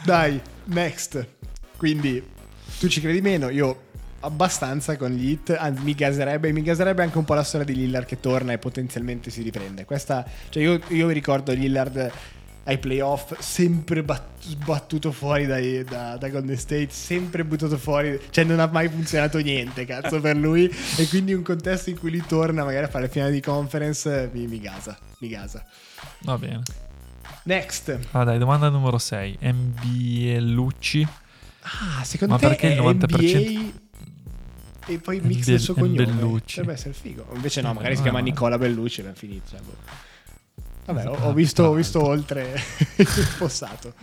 Dai, 0.03 0.41
next. 0.65 1.27
Quindi, 1.77 2.23
tu 2.79 2.89
ci 2.89 3.01
credi 3.01 3.21
meno? 3.21 3.51
Io 3.51 3.89
abbastanza 4.21 4.97
con 4.97 5.11
gli 5.11 5.31
hit. 5.31 5.57
Anzi, 5.59 5.83
mi 5.83 5.95
gaserebbe. 5.95 6.53
Mi 6.53 6.63
gaserebbe 6.63 7.03
anche 7.03 7.19
un 7.19 7.25
po' 7.25 7.35
la 7.35 7.43
storia 7.43 7.67
di 7.67 7.75
Lillard 7.75 8.07
che 8.07 8.21
torna 8.21 8.53
e 8.53 8.59
potenzialmente 8.59 9.31
si 9.31 9.43
riprende. 9.43 9.85
Questa, 9.85 10.25
cioè, 10.49 10.63
io, 10.63 10.81
io 10.89 11.07
mi 11.07 11.13
ricordo 11.13 11.53
Lillard 11.53 12.11
ai 12.65 12.79
playoff, 12.79 13.39
sempre 13.39 14.03
bat- 14.03 14.29
sbattuto 14.41 15.13
fuori 15.13 15.47
dai- 15.47 15.83
da, 15.85 16.17
da 16.17 16.29
Golden 16.29 16.57
State, 16.57 16.89
sempre 16.91 17.45
buttato 17.45 17.77
fuori, 17.79 18.21
cioè 18.31 18.45
non 18.45 18.61
ha 18.61 18.67
mai 18.67 18.89
funzionato 18.89 19.39
niente, 19.39 19.85
cazzo, 19.87 20.21
per 20.21 20.37
lui. 20.37 20.71
E 20.97 21.07
quindi 21.09 21.33
un 21.33 21.43
contesto 21.43 21.91
in 21.91 21.99
cui 21.99 22.11
lui 22.11 22.23
torna 22.27 22.63
magari 22.65 22.85
a 22.85 22.89
fare 22.89 23.05
le 23.05 23.11
finali 23.11 23.33
di 23.33 23.41
conference, 23.41 24.31
mi, 24.33 24.47
mi 24.47 24.61
gasa, 24.61 24.97
mi 25.19 25.29
gasa. 25.29 25.65
Va 26.21 26.37
bene. 26.39 26.63
Next. 27.45 27.99
Ah, 28.13 28.25
dai, 28.25 28.39
domanda 28.39 28.69
numero 28.69 28.99
6. 28.99 29.39
NBA 29.41 30.41
Lucci. 30.41 31.07
Ah, 31.63 32.03
secondo 32.05 32.35
Ma 32.35 32.41
te 32.41 32.49
perché 32.49 32.67
il 32.69 32.79
è 32.79 32.81
90%? 32.81 33.49
NBA 33.49 33.89
e 34.87 34.99
poi 34.99 35.21
mix 35.21 35.45
del 35.47 35.61
suo 35.61 35.75
cognome? 35.75 36.05
Bellucci. 36.05 36.57
Dovrebbe 36.57 36.73
essere 36.79 36.95
figo. 36.95 37.27
Invece 37.35 37.61
no, 37.63 37.71
Eh, 37.71 37.75
magari 37.75 37.95
si 37.97 38.01
non 38.03 38.09
è 38.09 38.13
chiama. 38.13 38.25
Nicola 38.25 38.59
Bellucci 38.59 38.97
e 38.99 39.03
abbiamo 39.03 39.19
finito. 39.19 39.51
cioè, 39.51 39.61
boh. 39.61 39.75
Vabbè, 40.93 41.09
ho, 41.09 41.29
ho 41.29 41.33
visto, 41.33 41.65
ho 41.65 41.73
visto 41.75 42.03
oltre 42.05 42.53
il 42.97 43.07
fossato. 43.07 43.95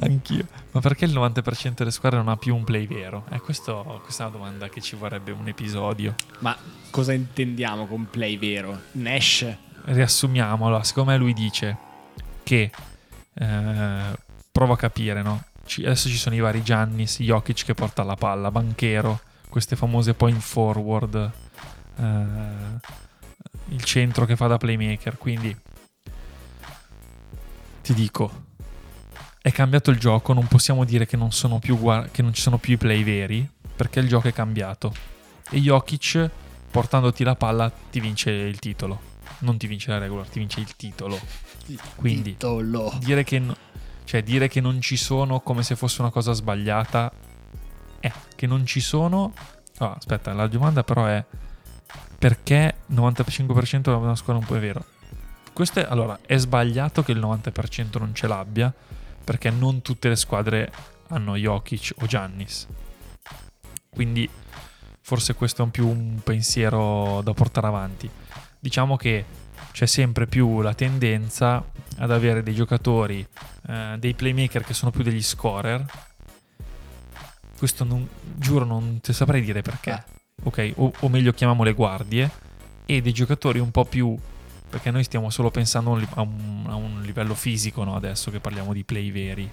Anch'io. 0.00 0.46
Ma 0.72 0.80
perché 0.80 1.04
il 1.04 1.12
90% 1.12 1.74
delle 1.74 1.90
squadre 1.90 2.18
non 2.18 2.28
ha 2.28 2.36
più 2.36 2.54
un 2.54 2.64
play 2.64 2.86
vero? 2.86 3.24
Eh, 3.30 3.40
questo- 3.40 4.00
questa 4.02 4.24
è 4.24 4.26
una 4.28 4.36
domanda 4.36 4.68
che 4.68 4.80
ci 4.80 4.96
vorrebbe 4.96 5.30
un 5.32 5.46
episodio. 5.48 6.14
Ma 6.40 6.56
cosa 6.90 7.12
intendiamo 7.12 7.86
con 7.86 8.08
play 8.10 8.36
vero? 8.38 8.80
Nash? 8.92 9.46
Riassumiamo, 9.84 10.66
allora, 10.66 10.82
secondo 10.82 11.10
me 11.12 11.16
lui 11.16 11.32
dice 11.32 11.76
che 12.42 12.70
eh, 13.34 14.00
prova 14.50 14.74
a 14.74 14.76
capire, 14.76 15.22
no? 15.22 15.44
Ci- 15.64 15.84
adesso 15.84 16.08
ci 16.08 16.16
sono 16.16 16.34
i 16.34 16.40
vari 16.40 16.62
Giannis, 16.62 17.20
Jokic 17.20 17.64
che 17.64 17.74
porta 17.74 18.02
la 18.02 18.14
palla, 18.16 18.50
Banchero, 18.50 19.20
queste 19.48 19.76
famose 19.76 20.14
point 20.14 20.40
forward, 20.40 21.30
eh, 21.98 22.04
il 23.68 23.82
centro 23.84 24.24
che 24.26 24.36
fa 24.36 24.46
da 24.46 24.58
playmaker, 24.58 25.16
quindi 25.18 25.56
ti 27.86 27.94
dico, 27.94 28.46
è 29.40 29.52
cambiato 29.52 29.92
il 29.92 29.98
gioco, 30.00 30.32
non 30.32 30.48
possiamo 30.48 30.84
dire 30.84 31.06
che 31.06 31.16
non, 31.16 31.30
sono 31.30 31.60
più 31.60 31.78
gua- 31.78 32.08
che 32.10 32.20
non 32.20 32.34
ci 32.34 32.42
sono 32.42 32.58
più 32.58 32.74
i 32.74 32.76
play 32.76 33.04
veri, 33.04 33.48
perché 33.76 34.00
il 34.00 34.08
gioco 34.08 34.26
è 34.26 34.32
cambiato. 34.32 34.92
E 35.50 35.60
Jokic, 35.60 36.28
portandoti 36.68 37.22
la 37.22 37.36
palla, 37.36 37.70
ti 37.70 38.00
vince 38.00 38.32
il 38.32 38.58
titolo. 38.58 39.14
Non 39.38 39.56
ti 39.56 39.68
vince 39.68 39.90
la 39.92 39.98
regular, 39.98 40.26
ti 40.26 40.40
vince 40.40 40.58
il 40.58 40.74
titolo. 40.74 41.16
Quindi- 41.94 42.32
Titolo. 42.32 42.92
Dire 42.98 43.22
che, 43.22 43.38
no- 43.38 43.56
cioè, 44.02 44.24
dire 44.24 44.48
che 44.48 44.60
non 44.60 44.80
ci 44.80 44.96
sono 44.96 45.38
come 45.38 45.62
se 45.62 45.76
fosse 45.76 46.00
una 46.00 46.10
cosa 46.10 46.32
sbagliata, 46.32 47.12
è 48.00 48.10
che 48.34 48.48
non 48.48 48.66
ci 48.66 48.80
sono. 48.80 49.32
Ah, 49.78 49.94
aspetta, 49.96 50.32
la 50.32 50.48
domanda 50.48 50.82
però 50.82 51.06
è 51.06 51.24
perché 52.18 52.78
95% 52.90 53.92
è 53.92 53.94
una 53.94 54.16
squadra 54.16 54.42
un 54.42 54.48
po' 54.48 54.56
è 54.56 54.60
vero. 54.60 54.84
Questo 55.56 55.80
è, 55.80 55.86
allora, 55.88 56.18
è 56.26 56.36
sbagliato 56.36 57.02
che 57.02 57.12
il 57.12 57.18
90% 57.18 57.98
non 57.98 58.14
ce 58.14 58.26
l'abbia, 58.26 58.70
perché 59.24 59.48
non 59.48 59.80
tutte 59.80 60.10
le 60.10 60.16
squadre 60.16 60.70
hanno 61.08 61.34
Jokic 61.34 61.94
o 62.02 62.04
Giannis. 62.04 62.66
Quindi 63.88 64.28
forse 65.00 65.34
questo 65.34 65.62
è 65.62 65.64
un 65.64 65.70
più 65.70 65.88
un 65.88 66.20
pensiero 66.22 67.22
da 67.22 67.32
portare 67.32 67.68
avanti. 67.68 68.06
Diciamo 68.58 68.98
che 68.98 69.24
c'è 69.72 69.86
sempre 69.86 70.26
più 70.26 70.60
la 70.60 70.74
tendenza 70.74 71.64
ad 71.96 72.10
avere 72.10 72.42
dei 72.42 72.54
giocatori, 72.54 73.26
eh, 73.66 73.96
dei 73.98 74.12
playmaker 74.12 74.62
che 74.62 74.74
sono 74.74 74.90
più 74.90 75.02
degli 75.02 75.22
scorer. 75.22 75.86
Questo 77.56 77.82
non, 77.84 78.06
giuro 78.34 78.66
non 78.66 79.00
ti 79.00 79.14
saprei 79.14 79.40
dire 79.40 79.62
perché. 79.62 79.90
Ah. 79.90 80.04
Ok, 80.42 80.72
o, 80.76 80.92
o 81.00 81.08
meglio 81.08 81.32
chiamiamo 81.32 81.62
le 81.62 81.72
guardie. 81.72 82.30
E 82.84 83.00
dei 83.00 83.14
giocatori 83.14 83.58
un 83.58 83.70
po' 83.70 83.86
più... 83.86 84.14
Perché 84.68 84.90
noi 84.90 85.04
stiamo 85.04 85.30
solo 85.30 85.50
pensando 85.50 85.90
a 86.14 86.20
un, 86.22 86.64
a 86.68 86.74
un- 86.74 87.00
livello 87.02 87.34
fisico, 87.34 87.84
no? 87.84 87.94
Adesso 87.96 88.30
che 88.30 88.40
parliamo 88.40 88.72
di 88.72 88.84
play 88.84 89.10
veri. 89.10 89.48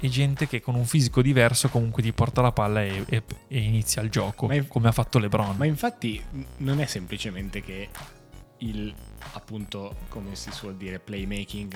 E 0.00 0.08
gente 0.08 0.46
che 0.46 0.60
con 0.60 0.76
un 0.76 0.84
fisico 0.86 1.20
diverso 1.22 1.68
comunque 1.68 2.02
ti 2.02 2.12
porta 2.12 2.40
la 2.40 2.52
palla 2.52 2.82
e, 2.84 3.04
e- 3.08 3.22
e 3.48 3.58
inizia 3.58 4.00
il 4.02 4.10
gioco, 4.10 4.50
inf- 4.52 4.68
come 4.68 4.86
ha 4.88 4.92
fatto 4.92 5.18
LeBron. 5.18 5.56
Ma 5.56 5.64
infatti 5.66 6.22
non 6.58 6.80
è 6.80 6.86
semplicemente 6.86 7.60
che 7.62 7.88
il, 8.58 8.94
appunto, 9.32 9.96
come 10.08 10.36
si 10.36 10.52
suol 10.52 10.76
dire, 10.76 11.00
playmaking 11.00 11.74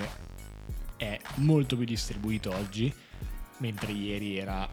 è 0.95 1.19
molto 1.35 1.75
più 1.75 1.85
distribuito 1.85 2.53
oggi, 2.55 2.93
mentre 3.57 3.91
ieri 3.91 4.37
era 4.37 4.67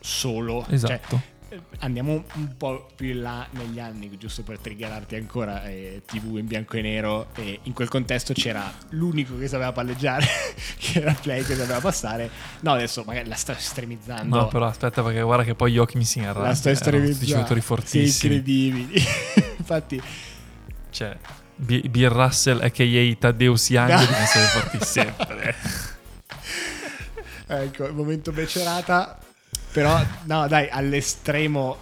solo... 0.00 0.62
cioè, 0.64 0.72
Esatto. 0.74 1.16
eh, 1.16 1.35
andiamo 1.80 2.24
un 2.34 2.56
po' 2.56 2.88
più 2.94 3.08
in 3.08 3.22
là 3.22 3.46
negli 3.50 3.78
anni, 3.78 4.10
giusto 4.18 4.42
per 4.42 4.58
triggerarti 4.58 5.14
ancora, 5.16 5.64
eh, 5.66 6.02
TV 6.06 6.36
in 6.38 6.46
bianco 6.46 6.76
e 6.76 6.82
nero, 6.82 7.28
e 7.34 7.60
in 7.64 7.72
quel 7.72 7.88
contesto 7.88 8.32
c'era 8.32 8.72
l'unico 8.90 9.36
che 9.38 9.48
sapeva 9.48 9.72
palleggiare, 9.72 10.26
che 10.78 11.00
era 11.00 11.12
Play 11.12 11.42
che 11.44 11.54
sapeva 11.54 11.80
passare. 11.80 12.30
No, 12.60 12.72
adesso 12.72 13.02
magari 13.06 13.28
la 13.28 13.34
sto 13.36 13.52
estremizzando. 13.52 14.36
No, 14.36 14.48
però 14.48 14.66
aspetta 14.66 15.02
perché 15.02 15.20
guarda 15.22 15.44
che 15.44 15.54
poi 15.54 15.72
Joachim 15.72 16.00
si 16.02 16.20
arrabbia. 16.20 16.42
la 16.48 16.54
sto 16.54 16.70
tutti 16.70 16.82
estremizzando. 16.82 17.54
Sì, 17.54 17.60
fortissimi. 17.60 18.34
incredibili. 18.34 19.02
Infatti, 19.58 20.00
Cioè, 20.90 21.16
B- 21.56 21.88
Bill 21.88 22.08
Russell, 22.10 22.60
a.k.a. 22.62 23.16
Taddeus 23.18 23.70
Young, 23.70 23.90
No. 23.90 23.98
devono 23.98 24.16
essere 24.18 24.44
forti 24.46 24.78
sempre. 24.84 25.54
ecco, 27.46 27.86
il 27.86 27.94
momento 27.94 28.32
becerata. 28.32 29.18
Però, 29.76 30.02
no, 30.24 30.48
dai, 30.48 30.70
all'estremo. 30.70 31.76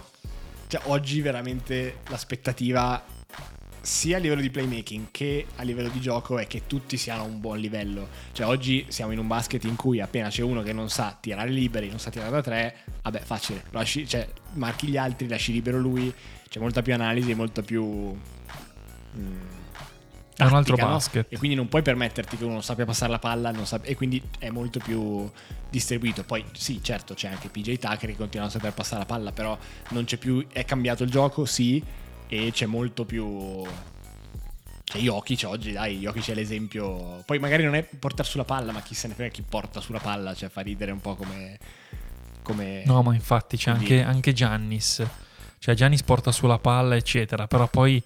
Cioè, 0.67 0.81
oggi 0.87 1.21
veramente 1.21 1.99
l'aspettativa 2.09 3.01
sia 3.79 4.17
a 4.17 4.19
livello 4.19 4.41
di 4.41 4.49
playmaking 4.49 5.05
che 5.11 5.45
a 5.55 5.63
livello 5.63 5.87
di 5.87 6.01
gioco 6.01 6.37
è 6.37 6.45
che 6.45 6.63
tutti 6.67 6.97
siano 6.97 7.21
a 7.21 7.25
un 7.25 7.39
buon 7.39 7.57
livello. 7.57 8.09
Cioè, 8.33 8.47
oggi 8.47 8.85
siamo 8.89 9.13
in 9.13 9.19
un 9.19 9.27
basket 9.27 9.63
in 9.63 9.77
cui 9.77 10.01
appena 10.01 10.27
c'è 10.27 10.41
uno 10.41 10.61
che 10.61 10.73
non 10.73 10.89
sa 10.89 11.17
tirare 11.17 11.49
liberi, 11.49 11.87
non 11.87 11.99
sa 11.99 12.09
tirare 12.09 12.31
da 12.31 12.41
tre, 12.41 12.75
vabbè, 13.01 13.21
facile. 13.21 13.63
Lasci- 13.69 14.05
cioè, 14.05 14.27
marchi 14.55 14.87
gli 14.87 14.97
altri, 14.97 15.29
lasci 15.29 15.53
libero 15.53 15.79
lui. 15.79 16.13
C'è 16.49 16.59
molta 16.59 16.81
più 16.81 16.93
analisi 16.93 17.33
molta 17.33 17.61
più. 17.61 18.13
mm, 19.17 19.37
È 20.35 20.43
un 20.43 20.53
altro 20.53 20.75
tattica, 20.75 20.85
no? 20.85 20.93
basket. 20.93 21.27
E 21.29 21.37
quindi 21.37 21.55
non 21.55 21.67
puoi 21.67 21.81
permetterti 21.81 22.37
che 22.37 22.43
uno 22.43 22.61
sappia 22.61 22.85
passare 22.85 23.11
la 23.11 23.19
palla 23.19 23.51
non 23.51 23.65
sappia- 23.65 23.89
e 23.89 23.95
quindi 23.95 24.21
è 24.39 24.49
molto 24.49 24.79
più 24.79 25.29
distribuito. 25.69 26.23
Poi 26.23 26.43
sì, 26.53 26.83
certo, 26.83 27.13
c'è 27.13 27.29
anche 27.29 27.49
PJ 27.49 27.77
Tucker 27.77 28.09
che 28.09 28.15
continua 28.15 28.47
a 28.47 28.49
saper 28.49 28.73
passare 28.73 28.99
la 28.99 29.05
palla, 29.05 29.31
però 29.31 29.57
non 29.89 30.05
c'è 30.05 30.17
più 30.17 30.45
è 30.51 30.65
cambiato 30.65 31.03
il 31.03 31.09
gioco, 31.09 31.45
sì, 31.45 31.81
e 32.27 32.51
c'è 32.51 32.65
molto 32.65 33.05
più 33.05 33.63
c'è 34.83 34.99
Jokic 34.99 35.43
oggi, 35.47 35.71
dai, 35.71 35.99
Jokic 35.99 36.29
è 36.29 36.33
l'esempio. 36.33 37.23
Poi 37.25 37.39
magari 37.39 37.63
non 37.63 37.75
è 37.75 37.83
portare 37.83 38.27
sulla 38.27 38.45
palla, 38.45 38.71
ma 38.71 38.81
chi 38.81 38.93
se 38.93 39.07
ne 39.07 39.13
frega 39.13 39.31
chi 39.31 39.41
porta 39.41 39.79
sulla 39.81 39.99
palla, 39.99 40.33
cioè 40.33 40.49
fa 40.49 40.61
ridere 40.61 40.91
un 40.91 41.01
po' 41.01 41.15
come 41.15 41.57
come 42.45 42.83
No, 42.85 43.01
ma 43.01 43.13
infatti 43.15 43.57
c'è 43.57 43.71
anche, 43.71 44.01
anche 44.03 44.31
Giannis. 44.31 45.03
Cioè, 45.57 45.73
Giannis 45.73 46.03
porta 46.03 46.31
sulla 46.31 46.59
palla, 46.59 46.95
eccetera, 46.95 47.47
però 47.47 47.67
poi 47.67 48.01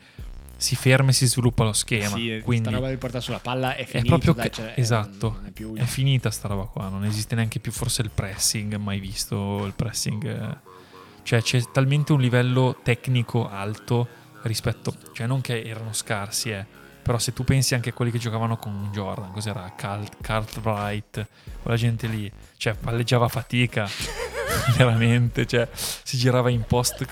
si 0.59 0.75
ferma 0.75 1.09
e 1.09 1.13
si 1.13 1.25
sviluppa 1.25 1.63
lo 1.63 1.73
schema. 1.73 2.15
sì, 2.17 2.41
quindi 2.43 2.69
roba 2.69 2.89
di 2.89 2.97
portare 2.97 3.23
sulla 3.23 3.39
palla 3.39 3.75
è 3.75 3.79
è 3.79 3.85
finita, 3.85 4.07
proprio 4.17 4.33
dai, 4.33 4.51
cioè, 4.51 4.73
è- 4.73 4.79
esatto. 4.79 5.39
è 5.45 5.51
È 5.81 5.83
finita 5.85 6.29
sta 6.31 6.47
roba 6.49 6.65
qua, 6.65 6.89
non 6.89 7.05
esiste 7.05 7.35
neanche 7.35 7.59
più 7.59 7.71
forse 7.71 8.01
il 8.01 8.11
pressing, 8.13 8.75
mai 8.75 8.99
visto 8.99 9.65
il 9.65 9.73
pressing. 9.73 10.25
eh. 10.25 10.57
Cioè 11.23 11.41
c'è 11.41 11.61
talmente 11.71 12.11
un 12.11 12.19
livello 12.21 12.77
tecnico 12.83 13.49
alto 13.49 14.07
rispetto, 14.43 14.93
cioè 15.13 15.27
non 15.27 15.41
che 15.41 15.61
erano 15.63 15.93
scarsi, 15.93 16.49
eh, 16.51 16.65
però 17.01 17.17
se 17.19 17.33
tu 17.33 17.43
pensi 17.43 17.73
anche 17.75 17.89
a 17.89 17.93
quelli 17.93 18.11
che 18.11 18.17
giocavano 18.17 18.57
con 18.57 18.89
Jordan, 18.91 19.31
cos'era? 19.31 19.73
Cartwright, 19.75 21.27
quella 21.61 21.77
gente 21.77 22.07
lì, 22.07 22.31
cioè 22.59 22.73
palleggiava 22.73 23.25
a 23.25 23.29
fatica, 23.29 23.87
veramente, 24.75 25.45
cioè 25.45 25.65
si 25.71 26.17
girava 26.17 26.49
in 26.49 26.63
post 26.63 27.05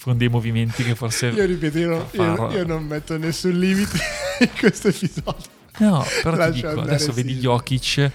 con 0.00 0.16
dei 0.16 0.28
movimenti 0.28 0.84
che 0.84 0.94
forse... 0.94 1.26
Io 1.30 1.44
ripeto, 1.44 1.78
io, 1.78 2.08
io- 2.52 2.64
non 2.64 2.84
metto 2.84 3.18
nessun 3.18 3.58
limite 3.58 3.98
in 4.38 4.50
questo 4.56 4.88
episodio. 4.88 5.50
No, 5.78 6.04
però 6.22 6.36
Lascia 6.36 6.50
ti 6.52 6.74
dico, 6.74 6.80
adesso 6.80 7.12
vedi 7.12 7.32
Silva. 7.32 7.42
Jokic 7.56 8.10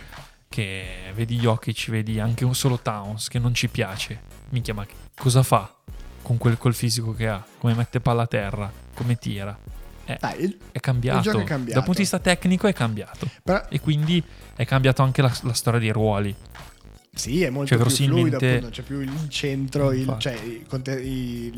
che 0.48 0.86
vedi 1.14 1.36
Jokic, 1.38 1.90
vedi 1.90 2.18
anche 2.22 2.46
un 2.46 2.56
solo 2.56 2.80
Towns 2.80 3.28
che 3.28 3.40
non 3.40 3.54
ci 3.54 3.68
piace. 3.68 4.22
Minchia, 4.50 4.74
ma 4.74 4.86
cosa 5.18 5.44
fa 5.44 5.76
con 6.22 6.38
quel 6.38 6.58
col 6.58 6.74
fisico 6.74 7.14
che 7.14 7.28
ha? 7.28 7.44
Come 7.58 7.74
mette 7.74 8.00
palla 8.00 8.22
a 8.22 8.28
terra? 8.28 8.72
Come 8.94 9.18
tira? 9.18 9.58
Dai, 10.20 10.42
il- 10.44 10.58
È 10.72 10.80
cambiato. 10.80 11.30
È 11.38 11.44
cambiato. 11.44 11.74
Dal 11.74 11.84
punto 11.84 11.92
di 11.92 12.00
vista 12.00 12.20
tecnico 12.20 12.68
è 12.68 12.74
cambiato. 12.74 13.30
però 13.44 13.62
E 13.70 13.82
quindi 13.82 14.24
è 14.56 14.66
cambiato 14.66 15.04
anche 15.04 15.22
la, 15.22 15.32
la 15.44 15.54
storia 15.54 15.80
dei 15.82 15.92
ruoli. 15.92 16.34
Sì, 17.14 17.42
è 17.44 17.50
molto 17.50 17.76
Cioè, 17.76 17.86
più 17.86 17.96
fluido, 17.96 18.38
appunto, 18.38 18.60
non 18.62 18.70
c'è 18.70 18.82
più 18.84 19.00
il 19.02 19.30
centro, 19.30 19.92
il- 19.92 20.16
cioè 20.20 20.34
i, 20.34 20.64
conte- 20.68 21.02
i- 21.02 21.52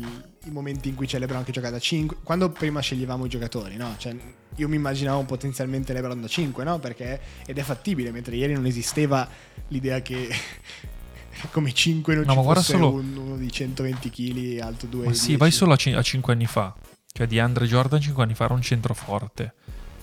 momenti 0.50 0.88
in 0.88 0.94
cui 0.96 1.06
c'è 1.06 1.18
LeBron 1.20 1.44
che 1.44 1.52
gioca 1.52 1.70
da 1.70 1.78
5. 1.78 2.16
Quando 2.24 2.50
prima 2.50 2.80
sceglievamo 2.80 3.26
i 3.26 3.28
giocatori, 3.28 3.76
no? 3.76 3.94
Cioè, 3.96 4.16
io 4.56 4.68
mi 4.68 4.76
immaginavo 4.76 5.22
potenzialmente 5.22 5.92
LeBron 5.92 6.20
da 6.20 6.26
5, 6.26 6.64
no? 6.64 6.78
Perché 6.80 7.20
ed 7.46 7.58
è 7.58 7.62
fattibile, 7.62 8.10
mentre 8.10 8.34
ieri 8.34 8.54
non 8.54 8.66
esisteva 8.66 9.28
l'idea 9.68 10.00
che 10.02 10.28
come 11.52 11.72
5 11.72 12.14
non 12.14 12.24
No, 12.24 12.32
ci 12.32 12.38
ma 12.38 12.42
fosse 12.54 12.72
solo- 12.72 12.92
un- 12.94 13.16
uno 13.16 13.36
di 13.36 13.50
120 13.50 14.10
kg, 14.10 14.58
alto 14.60 14.86
2 14.86 15.06
Ma 15.06 15.12
sì, 15.12 15.36
vai 15.36 15.50
solo 15.52 15.74
a, 15.74 15.76
5 15.76 16.32
anni 16.32 16.46
fa. 16.46 16.74
Cioè 17.14 17.26
di 17.26 17.38
Andre 17.38 17.66
Jordan 17.66 18.00
5 18.00 18.22
anni 18.22 18.34
fa 18.34 18.44
era 18.44 18.54
un 18.54 18.62
centro 18.62 18.94
forte. 18.94 19.54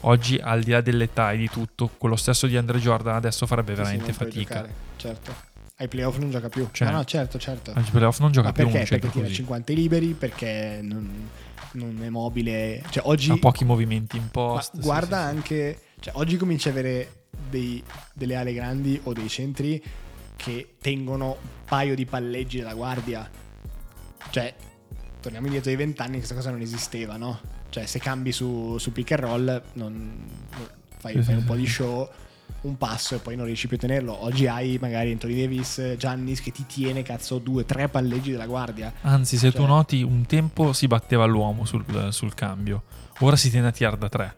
Oggi, 0.01 0.37
al 0.37 0.63
di 0.63 0.71
là 0.71 0.81
dell'età 0.81 1.31
e 1.33 1.37
di 1.37 1.49
tutto, 1.49 1.89
quello 1.97 2.15
stesso 2.15 2.47
di 2.47 2.55
Andre 2.55 2.79
Jordan 2.79 3.15
adesso 3.15 3.45
farebbe 3.45 3.73
veramente 3.73 4.13
fatica. 4.13 4.67
certo. 4.95 5.47
Ai 5.77 5.87
playoff 5.87 6.17
non 6.17 6.29
gioca 6.29 6.49
più. 6.49 6.67
Cioè, 6.71 6.89
no, 6.89 6.97
no, 6.97 7.05
certo, 7.05 7.37
certo. 7.39 7.71
Ai 7.73 7.83
playoff 7.83 8.19
non 8.19 8.31
gioca 8.31 8.47
Ma 8.47 8.53
più 8.53 8.69
perché? 8.69 8.85
Perché 8.89 9.09
tira 9.09 9.23
così. 9.23 9.35
50 9.35 9.73
liberi, 9.73 10.07
perché 10.13 10.79
non, 10.81 11.29
non 11.73 11.99
è 12.03 12.09
mobile. 12.09 12.83
Cioè, 12.89 13.03
oggi 13.05 13.31
Ha 13.31 13.37
pochi 13.37 13.63
movimenti 13.63 14.17
in 14.17 14.29
post. 14.29 14.75
sì, 14.75 14.81
guarda 14.81 15.17
sì, 15.23 15.29
sì. 15.29 15.35
anche, 15.35 15.79
cioè, 16.01 16.13
oggi 16.17 16.35
cominci 16.37 16.67
a 16.67 16.71
avere 16.71 17.25
dei- 17.49 17.81
delle 18.13 18.35
ale 18.35 18.53
grandi 18.53 18.99
o 19.03 19.13
dei 19.13 19.29
centri 19.29 19.81
che 20.35 20.75
tengono 20.81 21.27
un 21.41 21.47
paio 21.65 21.95
di 21.95 22.05
palleggi 22.05 22.57
della 22.57 22.73
guardia. 22.73 23.29
Cioè, 24.31 24.53
torniamo 25.21 25.45
indietro 25.47 25.69
ai 25.71 25.77
vent'anni, 25.77 26.15
questa 26.17 26.35
cosa 26.35 26.51
non 26.51 26.59
esisteva, 26.61 27.15
no? 27.15 27.39
Cioè, 27.69 27.85
se 27.85 27.99
cambi 27.99 28.31
su, 28.31 28.77
su 28.77 28.91
pick 28.91 29.11
and 29.11 29.21
roll, 29.21 29.61
non- 29.73 30.25
fai, 30.97 31.21
fai 31.21 31.35
un 31.35 31.43
po' 31.45 31.55
di 31.55 31.65
show, 31.67 32.09
un 32.61 32.77
passo 32.77 33.15
e 33.15 33.19
poi 33.19 33.35
non 33.35 33.45
riesci 33.45 33.67
più 33.67 33.77
a 33.77 33.79
tenerlo. 33.79 34.23
Oggi 34.23 34.47
hai 34.47 34.77
magari 34.81 35.11
Anthony 35.11 35.39
Davis, 35.39 35.95
Giannis 35.97 36.41
che 36.41 36.51
ti 36.51 36.65
tiene, 36.65 37.03
cazzo, 37.03 37.37
due, 37.37 37.63
tre 37.65 37.87
palleggi 37.87 38.31
della 38.31 38.47
guardia. 38.47 38.91
Anzi, 39.01 39.37
se 39.37 39.51
tu 39.51 39.57
Cioè- 39.59 39.67
noti, 39.67 40.01
un 40.03 40.25
tempo 40.25 40.73
si 40.73 40.87
batteva 40.87 41.25
l'uomo 41.25 41.65
sul, 41.65 41.85
sul 42.11 42.33
cambio. 42.33 42.83
Ora 43.19 43.35
si 43.35 43.49
tende 43.51 43.67
a 43.67 43.71
tirare 43.71 43.97
da 43.97 44.09
3. 44.09 44.35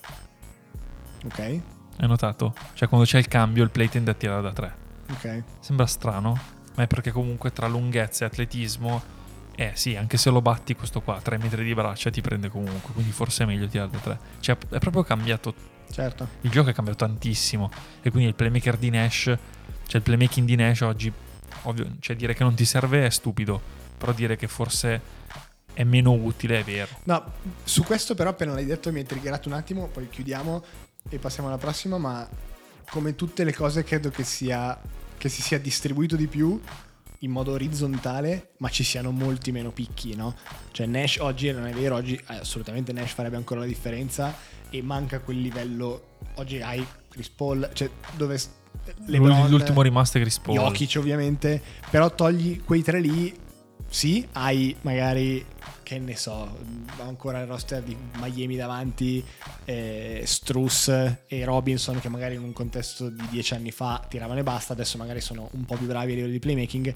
Ok? 1.26 1.40
Hai 1.40 2.08
notato? 2.08 2.54
Cioè, 2.74 2.88
quando 2.88 3.06
c'è 3.06 3.18
il 3.20 3.28
cambio, 3.28 3.64
il 3.64 3.70
play 3.70 3.88
tende 3.88 4.12
a 4.12 4.14
tirare 4.14 4.42
da 4.42 4.52
3. 4.52 4.74
Ok. 5.12 5.44
Sembra 5.60 5.86
strano, 5.86 6.38
ma 6.76 6.84
è 6.84 6.88
perché 6.88 7.12
comunque 7.12 7.52
tra 7.52 7.68
lunghezza 7.68 8.24
e 8.24 8.28
atletismo, 8.28 9.02
eh 9.56 9.72
sì, 9.76 9.96
anche 9.96 10.18
se 10.18 10.30
lo 10.30 10.42
batti 10.42 10.76
questo 10.76 11.02
qua, 11.02 11.20
3 11.22 11.38
metri 11.38 11.64
di 11.64 11.74
braccia 11.74 12.10
ti 12.10 12.22
prende 12.22 12.50
comunque, 12.50 12.94
quindi 12.94 13.12
forse 13.12 13.44
è 13.44 13.46
meglio 13.46 13.68
tirare 13.68 13.90
da 13.90 13.98
3. 13.98 14.20
Cioè, 14.40 14.58
è 14.70 14.80
proprio 14.80 15.04
cambiato, 15.04 15.54
Certo. 15.92 16.28
il 16.42 16.50
gioco 16.50 16.70
è 16.70 16.74
cambiato 16.74 17.06
tantissimo 17.06 17.70
e 18.02 18.10
quindi 18.10 18.30
il 18.30 18.36
playmaker 18.36 18.78
di 18.78 18.90
Nash, 18.90 19.24
cioè 19.24 19.38
il 19.96 20.02
playmaking 20.02 20.48
di 20.48 20.56
Nash 20.56 20.82
oggi, 20.82 21.12
ovvio, 21.64 21.96
cioè 22.00 22.16
dire 22.16 22.34
che 22.34 22.44
non 22.44 22.56
ti 22.56 22.66
serve 22.66 23.06
è 23.06 23.10
stupido, 23.10 23.62
però 23.98 24.14
dire 24.14 24.36
che 24.36 24.48
forse 24.48 25.20
è 25.74 25.84
meno 25.84 26.12
utile 26.12 26.60
è 26.60 26.64
vero. 26.64 26.90
No, 27.04 27.34
su 27.64 27.84
questo 27.84 28.16
però 28.16 28.30
appena 28.32 28.54
l'hai 28.54 28.66
detto 28.66 28.92
mi 28.92 29.00
hai 29.00 29.06
triggerato 29.06 29.48
un 29.48 29.56
attimo, 29.56 29.88
poi 29.88 30.10
chiudiamo 30.10 30.64
e 31.10 31.18
passiamo 31.18 31.50
alla 31.50 31.58
prossima, 31.58 31.98
ma 31.98 32.28
come 32.90 33.16
tutte 33.16 33.44
le 33.44 33.54
cose 33.54 33.84
credo 33.84 34.10
che 34.10 34.24
sia 34.24 34.80
che 35.18 35.30
si 35.30 35.44
sia 35.44 35.60
distribuito 35.60 36.16
di 36.16 36.26
più 36.26 36.60
in 37.24 37.32
modo 37.32 37.52
orizzontale, 37.52 38.52
ma 38.58 38.70
ci 38.70 38.84
siano 38.84 39.12
molti 39.12 39.52
meno 39.52 39.72
picchi, 39.72 40.16
no? 40.16 40.36
Cioè 40.72 40.86
Nash 40.88 41.18
oggi 41.20 41.52
non 41.52 41.66
è 41.68 41.72
vero, 41.74 41.96
oggi 41.96 42.16
eh, 42.16 42.36
assolutamente 42.38 42.92
Nash 42.94 43.12
farebbe 43.14 43.36
ancora 43.36 43.60
la 43.62 43.66
differenza 43.68 44.36
e 44.70 44.82
manca 44.82 45.20
quel 45.20 45.40
livello 45.40 46.18
oggi 46.36 46.62
hai 46.62 46.86
Chris 47.10 47.30
Paul, 47.30 47.70
cioè 47.74 47.90
dove 48.16 48.38
s- 48.38 48.50
LeBron, 49.06 49.50
L'ultimo 49.50 49.82
rimasto 49.82 50.18
è 50.18 50.22
Chris 50.22 50.40
Paul. 50.40 50.58
Jokic 50.58 50.96
ovviamente, 50.98 51.62
però 51.90 52.14
togli 52.16 52.64
quei 52.64 52.82
tre 52.82 53.00
lì, 53.00 53.34
sì, 53.92 54.26
hai 54.32 54.74
magari, 54.84 55.46
che 55.84 56.00
ne 56.00 56.16
so, 56.16 56.58
ancora 57.00 57.42
il 57.42 57.46
roster 57.48 57.84
di 57.84 57.96
Miami 58.20 58.56
davanti, 58.56 59.22
eh, 59.66 60.24
Struss 60.26 60.88
e 61.28 61.44
Robinson 61.44 62.00
che 62.00 62.08
magari 62.08 62.36
in 62.36 62.42
un 62.42 62.54
contesto 62.54 63.10
di 63.10 63.28
dieci 63.30 63.54
anni 63.54 63.72
fa 63.72 64.02
tiravano 64.08 64.40
e 64.40 64.44
basta, 64.44 64.72
adesso 64.72 64.98
magari 64.98 65.20
sono 65.20 65.50
un 65.52 65.66
po' 65.66 65.76
più 65.76 65.88
bravi 65.88 66.14
a 66.14 66.16
livello 66.16 66.32
di 66.32 66.40
playmaking, 66.40 66.96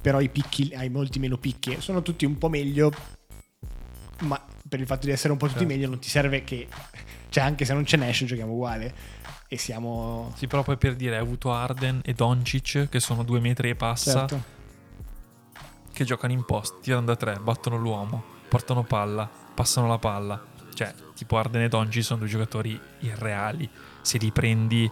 però 0.00 0.20
i 0.20 0.28
picchi, 0.28 0.72
hai 0.76 0.88
molti 0.90 1.18
meno 1.18 1.38
picchi, 1.38 1.80
sono 1.80 2.02
tutti 2.02 2.24
un 2.24 2.38
po' 2.38 2.48
meglio, 2.48 2.92
ma 4.20 4.40
per 4.68 4.78
il 4.78 4.86
fatto 4.86 5.06
di 5.06 5.12
essere 5.12 5.32
un 5.32 5.38
po' 5.40 5.46
tutti 5.46 5.58
Certo. 5.58 5.74
meglio 5.74 5.88
non 5.88 5.98
ti 5.98 6.08
serve 6.08 6.44
che, 6.44 6.68
cioè 7.30 7.42
anche 7.42 7.64
se 7.64 7.72
non 7.72 7.82
c'è 7.82 7.96
Nash 7.96 8.22
giochiamo 8.26 8.52
uguale 8.52 8.94
e 9.48 9.58
siamo... 9.58 10.32
Sì, 10.36 10.46
però 10.46 10.62
poi 10.62 10.76
per 10.76 10.94
dire, 10.94 11.16
hai 11.16 11.20
avuto 11.22 11.52
Arden 11.52 12.00
e 12.04 12.12
Doncic, 12.12 12.88
che 12.88 13.00
sono 13.00 13.24
due 13.24 13.40
metri 13.40 13.70
e 13.70 13.74
passa, 13.74 14.28
Certo. 14.28 14.54
Che 15.96 16.04
giocano 16.04 16.34
in 16.34 16.44
post, 16.44 16.80
tirano 16.82 17.06
da 17.06 17.16
tre, 17.16 17.38
battono 17.40 17.78
l'uomo, 17.78 18.22
portano 18.48 18.82
palla, 18.84 19.26
passano 19.54 19.86
la 19.88 19.96
palla. 19.96 20.44
Cioè, 20.74 20.92
tipo 21.14 21.38
Arden 21.38 21.62
e 21.62 21.68
Doncic 21.68 22.04
sono 22.04 22.18
due 22.20 22.28
giocatori 22.28 22.78
irreali. 23.00 23.66
Se 24.02 24.18
li 24.18 24.30
prendi 24.30 24.90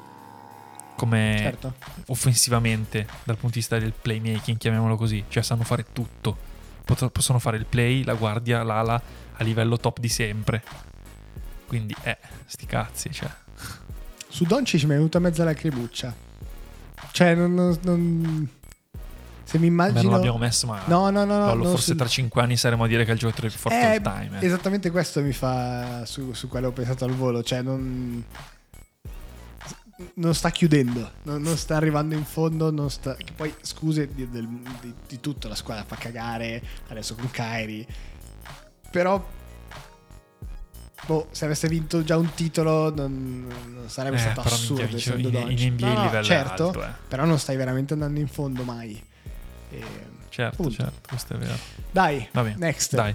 come 0.97 1.35
Certo. 1.39 1.75
offensivamente, 2.07 3.07
dal 3.25 3.37
punto 3.37 3.49
di 3.55 3.59
vista 3.61 3.79
del 3.79 3.93
playmaking, 3.93 4.57
chiamiamolo 4.57 4.97
così. 4.97 5.23
Cioè, 5.29 5.43
sanno 5.43 5.63
fare 5.65 5.85
tutto. 5.93 6.35
Pot- 6.87 7.11
possono 7.11 7.39
fare 7.39 7.59
il 7.59 7.67
play, 7.67 8.03
la 8.03 8.15
guardia, 8.15 8.63
l'ala 8.63 9.01
a 9.37 9.43
livello 9.45 9.77
top 9.77 9.99
di 10.01 10.09
sempre. 10.09 10.63
Quindi, 11.67 11.95
eh, 12.05 12.17
sti 12.47 12.65
cazzi, 12.65 13.13
cioè. 13.13 13.29
Su 14.27 14.45
Doncic 14.45 14.85
mi 14.85 14.93
è 14.93 14.97
venuta 14.97 15.19
mezza 15.19 15.45
lacrimuccia. 15.45 16.15
Cioè, 17.13 17.35
non, 17.35 17.53
non- 17.53 17.79
non- 17.83 18.49
se 19.45 19.59
mi 19.59 19.67
immagino... 19.67 20.03
non 20.03 20.13
l'abbiamo 20.13 20.39
messo, 20.39 20.67
ma 20.67 20.83
No, 20.87 21.11
no, 21.11 21.25
no, 21.25 21.39
no. 21.39 21.55
Non 21.55 21.67
forse 21.71 21.93
su- 21.93 21.97
tra 21.97 22.07
5 22.09 22.41
anni 22.43 22.57
saremo 22.57 22.85
a 22.85 22.87
dire 22.87 23.05
che 23.05 23.11
è 23.11 23.15
il 23.15 23.21
giocatore 23.21 23.49
più 23.49 23.59
forte 23.59 23.79
Eh, 23.79 23.85
all 23.97 24.03
time. 24.03 24.39
eh. 24.41 24.47
Esattamente 24.47 24.91
questo 24.91 25.21
mi 25.23 25.33
fa 25.33 26.05
su, 26.07 26.33
su 26.33 26.49
quello 26.49 26.69
ho 26.69 26.73
pensato 26.73 27.05
al 27.05 27.13
volo. 27.13 27.43
Cioè, 27.43 27.63
non... 27.63 28.25
Non 30.15 30.35
sta 30.35 30.51
chiudendo, 30.51 31.09
non, 31.23 31.41
non 31.41 31.57
sta 31.57 31.77
arrivando 31.77 32.15
in 32.17 32.25
fondo. 32.25 32.71
Non 32.73 32.91
sta... 32.91 33.15
Che 33.15 33.33
poi, 33.35 33.55
scuse 33.61 34.09
di, 34.13 34.29
del- 34.29 34.49
di- 34.81 34.93
di 35.07 35.21
tutto, 35.21 35.47
la 35.47 35.55
squadra 35.55 35.85
fa 35.85 35.95
cagare 35.95 36.61
adesso 36.89 37.15
con 37.15 37.31
Kairi. 37.31 37.87
Però, 38.91 39.25
boh, 41.07 41.29
se 41.31 41.45
avesse 41.45 41.69
vinto 41.69 42.03
già 42.03 42.17
un 42.17 42.33
titolo, 42.35 42.93
non, 42.93 43.47
non 43.73 43.89
sarebbe 43.89 44.17
Eh, 44.17 44.19
stato 44.21 44.41
assurdo. 44.41 44.83
in- 44.83 44.89
in 45.21 45.31
Doncic. 45.31 45.71
NBA 45.73 45.93
No, 45.93 46.11
no, 46.11 46.23
certo, 46.25 46.67
alto, 46.69 46.83
eh. 46.85 46.89
però 47.07 47.25
non 47.25 47.39
stai 47.39 47.55
veramente 47.57 47.93
andando 47.93 48.19
in 48.19 48.29
fondo 48.29 48.65
mai. 48.65 49.01
E- 49.79 50.12
Certo, 50.29 50.57
Punto. 50.64 50.72
certo, 50.75 51.09
questo 51.09 51.35
è 51.35 51.37
vero. 51.37 51.57
Dai, 51.93 52.29
Va 52.33 52.43
bene, 52.43 52.57
next. 52.59 52.95
Dai. 52.97 53.14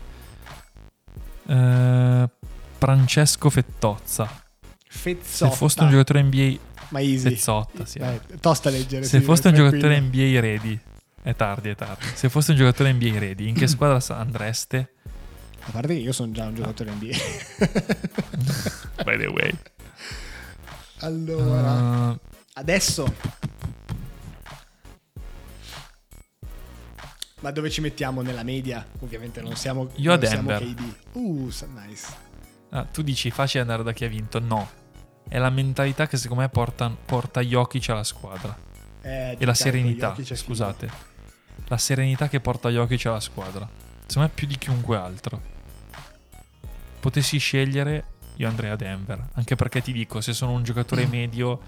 Eh, 1.47 2.29
Francesco 2.77 3.49
Fettozza. 3.49 4.43
Fezzotta. 4.87 5.51
Se 5.51 5.57
foste 5.57 5.83
un 5.83 5.89
giocatore 5.89 6.21
NBA 6.23 6.57
Ma 6.89 7.01
easy. 7.01 7.29
Fezzotta, 7.31 7.85
sì. 7.85 7.99
Dai, 7.99 8.19
tosta 8.39 8.69
leggere. 8.69 9.03
Se 9.03 9.19
sì, 9.19 9.23
foste 9.25 9.49
un 9.49 9.53
giocatore 9.55 9.99
NBA 9.99 10.39
ready. 10.39 10.79
È 11.21 11.35
tardi, 11.35 11.69
è 11.69 11.75
tardi. 11.75 12.05
Se 12.13 12.29
foste 12.29 12.51
un 12.51 12.57
giocatore 12.57 12.93
NBA 12.93 13.19
ready, 13.19 13.49
in 13.49 13.55
che 13.55 13.67
squadra 13.67 14.01
andreste? 14.15 14.93
A 15.61 15.71
parte 15.71 15.87
che 15.95 15.99
io 15.99 16.13
sono 16.13 16.31
già 16.31 16.45
un 16.45 16.55
giocatore 16.55 16.91
NBA. 16.91 17.17
By 19.03 19.17
the 19.17 19.27
way. 19.27 19.51
allora, 20.99 22.13
Eh, 22.13 22.19
adesso. 22.53 23.13
Ma 27.41 27.51
dove 27.51 27.69
ci 27.69 27.81
mettiamo 27.81 28.21
nella 28.21 28.43
media? 28.43 28.85
Ovviamente 28.99 29.41
non 29.41 29.55
siamo. 29.55 29.89
Io 29.95 30.11
a 30.11 30.17
non 30.17 30.25
siamo 30.25 30.47
Denver. 30.49 30.73
KD. 30.73 30.93
Uh, 31.13 31.51
nice. 31.75 32.07
ah, 32.71 32.83
tu 32.83 33.01
dici 33.01 33.31
facile 33.31 33.61
andare 33.61 33.83
da 33.83 33.93
chi 33.93 34.05
ha 34.05 34.09
vinto? 34.09 34.39
No. 34.39 34.69
È 35.27 35.37
la 35.37 35.49
mentalità 35.49 36.07
che 36.07 36.17
secondo 36.17 36.41
me 36.43 36.49
porta, 36.49 36.89
porta 36.89 37.39
Jokic 37.41 37.89
alla 37.89 38.03
squadra. 38.03 38.57
Eh, 39.01 39.37
E 39.39 39.45
la 39.45 39.53
serenità, 39.53 40.15
scusate. 40.21 41.07
La 41.67 41.77
serenità 41.77 42.27
che 42.27 42.39
porta 42.39 42.69
Jokic 42.69 43.05
alla 43.05 43.19
squadra. 43.19 43.69
Secondo 44.05 44.27
me 44.27 44.33
più 44.33 44.47
di 44.47 44.57
chiunque 44.57 44.97
altro. 44.97 45.41
Potessi 46.99 47.37
scegliere, 47.37 48.05
io 48.37 48.47
andrei 48.47 48.71
a 48.71 48.75
Denver. 48.75 49.29
Anche 49.33 49.55
perché 49.55 49.81
ti 49.81 49.93
dico, 49.93 50.19
se 50.19 50.33
sono 50.33 50.51
un 50.51 50.63
giocatore 50.63 51.05
medio, 51.07 51.61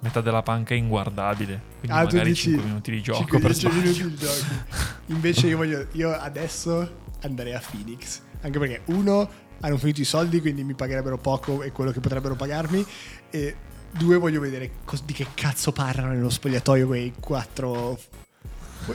metà 0.00 0.20
della 0.20 0.42
panca 0.42 0.74
è 0.74 0.76
inguardabile. 0.76 1.60
Quindi 1.78 1.96
Ah, 1.96 2.04
magari 2.04 2.30
dici 2.30 2.50
5 2.50 2.64
minuti 2.64 2.90
di 2.90 3.02
gioco 3.02 3.38
5-10 3.38 3.62
per 3.62 3.72
minuti 3.72 4.08
di 4.08 4.16
gioco. 4.16 4.44
Invece 5.06 5.46
io 5.46 5.56
voglio. 5.56 5.86
Io 5.92 6.10
adesso 6.12 6.88
andrei 7.22 7.54
a 7.54 7.62
Phoenix. 7.70 8.20
Anche 8.42 8.58
perché, 8.58 8.80
uno, 8.86 9.28
hanno 9.60 9.76
finito 9.76 10.00
i 10.00 10.04
soldi, 10.04 10.40
quindi 10.40 10.64
mi 10.64 10.74
pagherebbero 10.74 11.18
poco 11.18 11.62
e 11.62 11.72
quello 11.72 11.90
che 11.90 12.00
potrebbero 12.00 12.34
pagarmi. 12.34 12.84
E 13.30 13.56
due, 13.90 14.16
voglio 14.16 14.40
vedere 14.40 14.70
cos- 14.84 15.04
di 15.04 15.12
che 15.12 15.26
cazzo 15.34 15.72
parlano 15.72 16.12
nello 16.12 16.30
spogliatoio 16.30 16.86
quei 16.86 17.12
quattro. 17.20 17.98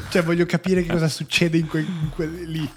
Cioè, 0.09 0.23
voglio 0.23 0.45
capire 0.45 0.81
che 0.81 0.91
cosa 0.91 1.07
succede 1.07 1.57
in, 1.57 1.67
quei, 1.67 1.85
in 1.85 2.09
quelli 2.09 2.45
lì. 2.47 2.69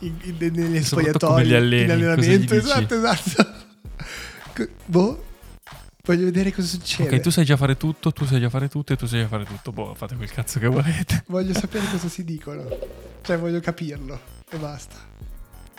In, 0.00 0.14
in, 0.22 0.36
negli 0.54 0.82
spogliatoi, 0.82 1.48
in 1.48 1.54
allenamento. 1.90 2.54
Esatto, 2.54 2.94
esatto. 2.94 3.60
Boh. 4.86 5.30
Voglio 6.04 6.24
vedere 6.24 6.52
cosa 6.52 6.66
succede. 6.66 7.14
Ok, 7.16 7.22
tu 7.22 7.30
sai 7.30 7.44
già 7.44 7.56
fare 7.56 7.76
tutto, 7.76 8.10
tu 8.12 8.24
sai 8.24 8.40
già 8.40 8.50
fare 8.50 8.68
tutto 8.68 8.92
e 8.92 8.96
tu 8.96 9.06
sai 9.06 9.20
già 9.20 9.28
fare 9.28 9.44
tutto. 9.44 9.70
Boh, 9.70 9.94
fate 9.94 10.16
quel 10.16 10.30
cazzo 10.32 10.58
che 10.58 10.66
volete. 10.66 11.22
Voglio 11.28 11.54
sapere 11.54 11.84
cosa 11.90 12.08
si 12.08 12.24
dicono. 12.24 12.66
Cioè, 13.22 13.38
voglio 13.38 13.60
capirlo. 13.60 14.18
E 14.50 14.56
basta. 14.56 14.96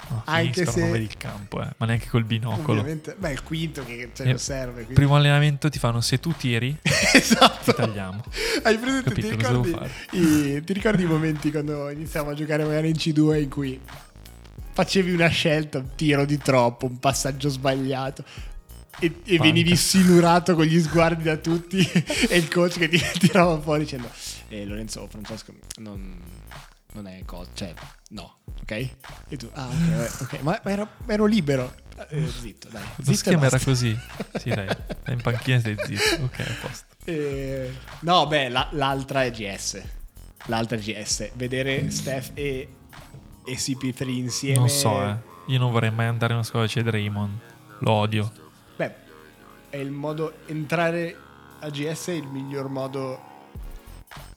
No, 0.09 0.21
Anche 0.25 0.65
se- 0.65 0.79
non 0.79 0.91
vedi 0.91 1.03
il 1.05 1.17
campo, 1.17 1.61
eh. 1.61 1.67
Ma 1.75 1.85
neanche 1.85 2.07
col 2.07 2.23
binocolo. 2.23 2.79
Ovviamente. 2.79 3.15
Beh, 3.17 3.31
il 3.33 3.43
quinto 3.43 3.83
che 3.83 4.11
ce 4.13 4.23
Eh, 4.23 4.31
lo 4.31 4.37
serve. 4.37 4.73
quindi- 4.73 4.93
Primo 4.93 5.15
allenamento 5.17 5.67
ti 5.69 5.77
fanno 5.79 5.99
se 5.99 6.19
tu 6.21 6.33
tiri, 6.37 6.73
ti 6.81 6.89
esatto. 7.17 7.73
tagliamo. 7.73 8.23
Hai 8.63 8.77
presente? 8.77 9.13
Ti 9.13 9.21
Capito, 9.21 9.47
devo 9.51 9.63
ricordi, 9.63 9.89
i, 10.11 10.63
ti 10.63 10.71
ricordi 10.73 11.03
i 11.03 11.05
momenti 11.05 11.51
quando 11.51 11.89
iniziamo 11.89 12.29
a 12.29 12.33
giocare 12.33 12.63
magari 12.63 12.87
in 12.89 12.95
C2 12.95 13.41
in 13.41 13.49
cui 13.49 13.77
facevi 14.71 15.11
una 15.13 15.27
scelta, 15.27 15.79
un 15.79 15.89
tiro 15.95 16.23
di 16.25 16.37
troppo, 16.37 16.85
un 16.85 16.97
passaggio 16.99 17.49
sbagliato 17.49 18.23
e, 18.99 19.21
e 19.25 19.37
venivi 19.39 19.75
silurato 19.75 20.55
con 20.55 20.65
gli 20.65 20.79
sguardi 20.79 21.23
da 21.23 21.37
tutti 21.37 21.77
e 22.29 22.37
il 22.37 22.47
coach 22.47 22.77
che 22.77 22.89
ti 22.89 22.99
tirava 23.19 23.59
fuori 23.59 23.83
dicendo 23.83 24.09
eh, 24.49 24.65
Lorenzo 24.65 25.07
Francesco 25.07 25.53
non, 25.77 26.17
non 26.93 27.07
è 27.07 27.23
cosa, 27.25 27.49
cioè 27.53 27.73
no, 28.09 28.37
ok? 28.61 28.71
E 29.29 29.37
tu, 29.37 29.49
ah 29.53 29.67
ok, 29.67 29.89
vabbè, 29.89 30.09
ok, 30.21 30.39
ma, 30.41 30.59
ma 30.63 30.71
ero, 30.71 30.87
ero 31.07 31.25
libero. 31.25 31.73
Eh, 32.09 32.27
zitto, 32.27 32.69
dai. 32.69 32.81
Lo 32.81 33.03
zitto 33.03 33.11
e 33.11 33.15
schema 33.15 33.45
era 33.45 33.59
così. 33.59 33.97
Sì, 34.39 34.49
dai. 34.49 34.67
Sei 35.03 35.13
in 35.13 35.21
panchina 35.21 35.59
stai 35.59 35.75
zitto. 35.85 36.23
Ok, 36.23 36.39
a 36.39 36.67
posto. 36.67 36.85
Eh, 37.05 37.71
no, 38.01 38.27
beh, 38.27 38.49
la- 38.49 38.67
l'altra 38.71 39.23
è 39.23 39.31
GS. 39.31 39.81
L'altra 40.45 40.75
è 40.75 40.79
GS. 40.79 41.31
Vedere 41.35 41.89
Steph 41.91 42.31
e, 42.33 42.67
e 43.45 43.53
CP3 43.55 44.09
insieme. 44.09 44.57
Non 44.57 44.69
so, 44.69 45.03
eh. 45.03 45.15
Io 45.47 45.59
non 45.59 45.71
vorrei 45.71 45.91
mai 45.91 46.07
andare 46.07 46.33
in 46.33 46.39
una 46.39 46.47
scuola 46.47 46.65
c'è 46.67 46.81
Draymond. 46.81 47.37
Lo 47.79 47.91
odio. 47.91 48.31
È 49.73 49.77
il 49.77 49.89
modo. 49.89 50.33
Entrare 50.45 51.15
a 51.61 51.67
GS 51.71 52.09
è 52.09 52.11
il 52.11 52.27
miglior 52.27 52.69
modo 52.69 53.19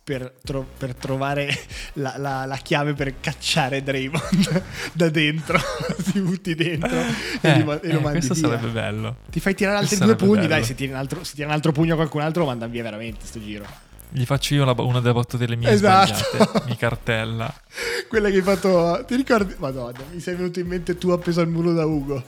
per, 0.02 0.32
tro- 0.42 0.66
per 0.78 0.94
trovare 0.94 1.50
la, 1.94 2.14
la- 2.16 2.46
la 2.46 2.56
chiave 2.56 2.94
per 2.94 3.20
cacciare 3.20 3.82
Draymond 3.82 4.62
da 4.94 5.10
dentro. 5.10 5.58
Ti 6.10 6.20
butti 6.20 6.54
dentro 6.54 6.88
e, 6.98 7.04
Eh, 7.42 7.56
li 7.58 7.64
ma- 7.64 7.78
e 7.82 7.92
lo 7.92 7.98
eh, 7.98 8.00
mandi 8.00 8.26
questo 8.26 8.32
via. 8.32 8.48
sarebbe 8.56 8.68
bello. 8.72 9.16
Ti 9.28 9.38
fai 9.40 9.54
tirare 9.54 9.76
altri 9.76 9.96
questo 9.98 10.14
due 10.14 10.16
pugni. 10.26 10.36
bello. 10.40 10.48
Dai, 10.48 10.64
se 10.64 10.74
tiri, 10.74 10.90
un 10.92 10.96
altro, 10.96 11.22
se 11.22 11.34
tiri 11.34 11.46
un 11.46 11.52
altro 11.52 11.72
pugno 11.72 11.92
a 11.92 11.96
qualcun 11.96 12.22
altro, 12.22 12.40
lo 12.44 12.48
mandano 12.48 12.72
via 12.72 12.82
veramente. 12.82 13.26
Sto 13.26 13.38
giro. 13.38 13.66
Gli 14.08 14.24
faccio 14.24 14.54
io 14.54 14.64
la- 14.64 14.74
una 14.78 15.00
delle 15.00 15.12
battute 15.12 15.44
delle 15.44 15.56
mie 15.56 15.68
Esatto. 15.68 16.62
Mi 16.64 16.78
cartella. 16.78 17.52
Quella 18.08 18.30
che 18.30 18.36
hai 18.36 18.42
fatto. 18.42 19.04
Ti 19.06 19.14
ricordi? 19.14 19.54
Madonna, 19.58 19.98
mi 20.10 20.18
sei 20.20 20.34
venuto 20.34 20.60
in 20.60 20.66
mente 20.66 20.96
tu 20.96 21.10
appeso 21.10 21.42
al 21.42 21.48
muro 21.48 21.74
da 21.74 21.84
Ugo. 21.84 22.24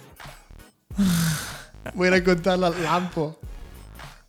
Vuoi 1.94 2.08
raccontarla 2.08 2.66
al 2.66 2.80
lampo? 2.80 3.38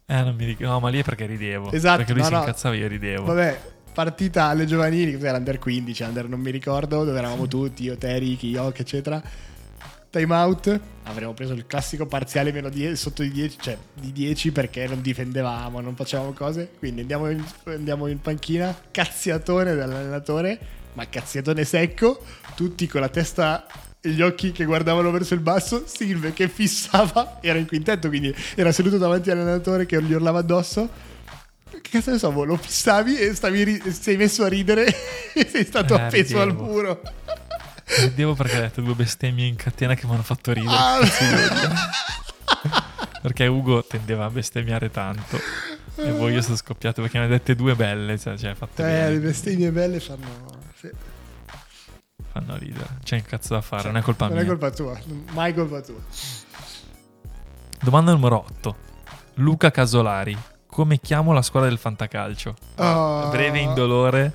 Eh, 0.05 0.24
non 0.24 0.36
mi 0.36 0.45
ricordo. 0.45 0.74
No, 0.74 0.80
ma 0.80 0.89
lì 0.89 0.99
è 0.99 1.03
perché 1.03 1.26
ridevo. 1.28 1.72
Esatto, 1.72 1.97
Perché 1.97 2.14
lui 2.14 2.22
no, 2.22 2.28
si 2.28 2.34
no. 2.34 2.39
incazzava 2.39 2.76
e 2.76 2.78
io 2.80 2.88
ridevo. 2.88 3.26
Vabbè, 3.26 3.60
partita 3.93 4.45
alle 4.45 4.66
giovanili, 4.66 5.14
cos'era 5.14 5.38
under 5.38 5.60
15, 5.60 6.03
under 6.03 6.28
non 6.28 6.39
mi 6.39 6.49
ricordo, 6.49 7.03
dove 7.03 7.18
eravamo 7.18 7.47
tutti, 7.47 7.84
io, 7.84 7.97
te, 7.97 8.18
Ricky, 8.18 8.49
Yok, 8.49 8.80
eccetera. 8.80 9.22
Time 10.10 10.34
out, 10.34 10.80
avremmo 11.03 11.34
preso 11.36 11.53
il 11.53 11.68
classico 11.68 12.07
parziale 12.07 12.51
meno 12.51 12.70
10, 12.70 12.95
sotto 12.95 13.22
di 13.22 13.30
10, 13.30 13.57
cioè 13.60 13.78
di 13.93 14.12
10 14.12 14.51
perché 14.51 14.88
non 14.88 15.01
difendevamo, 15.01 15.80
non 15.82 15.95
facevamo 15.95 16.32
cose. 16.34 16.72
Quindi 16.80 17.01
andiamo 17.01 17.30
in, 17.30 17.43
andiamo 17.66 18.07
in 18.07 18.20
panchina, 18.20 18.76
cazziatone 18.89 19.76
dall'allenatore, 19.76 20.60
ma 20.93 21.07
cazziatone 21.07 21.64
secco, 21.64 22.24
tutti 22.55 22.88
con 22.88 23.01
la 23.01 23.10
testa 23.10 23.68
gli 24.02 24.22
occhi 24.22 24.52
che 24.52 24.66
guardavano 24.66 25.12
verso 25.12 25.34
il 25.34 25.39
basso, 25.41 25.84
Silve 25.86 26.32
che 26.34 26.47
fissava, 26.47 27.39
era 27.41 27.58
in 27.60 27.68
quintetto, 27.68 28.08
quindi 28.08 28.34
era 28.56 28.72
seduto 28.72 28.97
davanti 28.97 29.30
all'allenatore 29.32 29.86
che 29.86 30.02
gli 30.02 30.14
urlava 30.14 30.39
addosso. 30.39 30.89
Che 31.70 31.89
cazzo 31.89 32.12
ne 32.12 32.18
so, 32.18 32.32
boh, 32.32 32.43
lo 32.43 32.56
fissavi 32.58 33.18
e 33.18 33.34
stavi 33.34 33.64
ri- 33.64 33.91
sei 33.91 34.18
messo 34.18 34.43
a 34.43 34.47
ridere 34.47 34.86
e 35.34 35.47
sei 35.50 35.66
stato 35.66 35.97
Eh, 35.97 36.02
appeso 36.02 36.39
al 36.41 36.47
ridevo. 36.50 36.64
muro. 36.66 37.02
Ridevo 38.02 38.36
perché 38.36 38.56
hai 38.56 38.62
detto 38.62 38.82
due 38.82 38.93
bestemmie 38.93 39.45
in 39.47 39.56
catena 39.56 39.95
che 39.95 40.06
mi 40.06 40.14
hanno 40.14 40.22
fatto 40.24 40.52
ridere. 40.54 40.76
Ah. 40.76 41.00
Perché 43.22 43.47
Ugo 43.47 43.84
tendeva 43.86 44.26
a 44.26 44.30
bestemmiare 44.30 44.89
tanto. 44.91 45.38
E 45.95 46.12
poi 46.12 46.34
io 46.34 46.41
sono 46.41 46.56
scoppiato 46.56 47.02
perché 47.02 47.18
ne 47.18 47.26
ha 47.26 47.28
dette 47.28 47.56
due 47.56 47.76
belle. 47.76 48.18
Cioè, 48.18 48.38
cioè 48.38 48.52
Eh, 48.60 48.68
bene. 48.76 49.10
le 49.12 49.20
bestemmie 49.20 49.72
belle 49.72 50.00
fanno... 50.00 50.28
sì. 50.80 50.89
Fanno 52.40 52.58
ridere. 52.58 52.88
C'è 53.04 53.16
un 53.16 53.24
cazzo 53.24 53.54
da 53.54 53.62
fare, 53.62 53.84
non 53.88 53.98
è 53.98 54.02
colpa 54.02 54.26
Non 54.28 54.36
mia. 54.36 54.44
è 54.44 54.48
colpa 54.48 54.70
tua, 54.72 54.98
mai 55.32 55.54
colpa 55.54 55.82
tua. 55.82 56.00
Domanda 57.82 58.12
numero 58.12 58.38
8. 58.38 58.76
Luca 59.36 59.72
Casolari. 59.72 60.38
Come 60.68 61.00
chiamo 61.00 61.34
la 61.34 61.42
squadra 61.42 61.68
del 61.70 61.78
fantacalcio? 61.78 62.56
Oh. 62.76 63.30
Breve 63.30 63.60
indolore. 63.60 64.34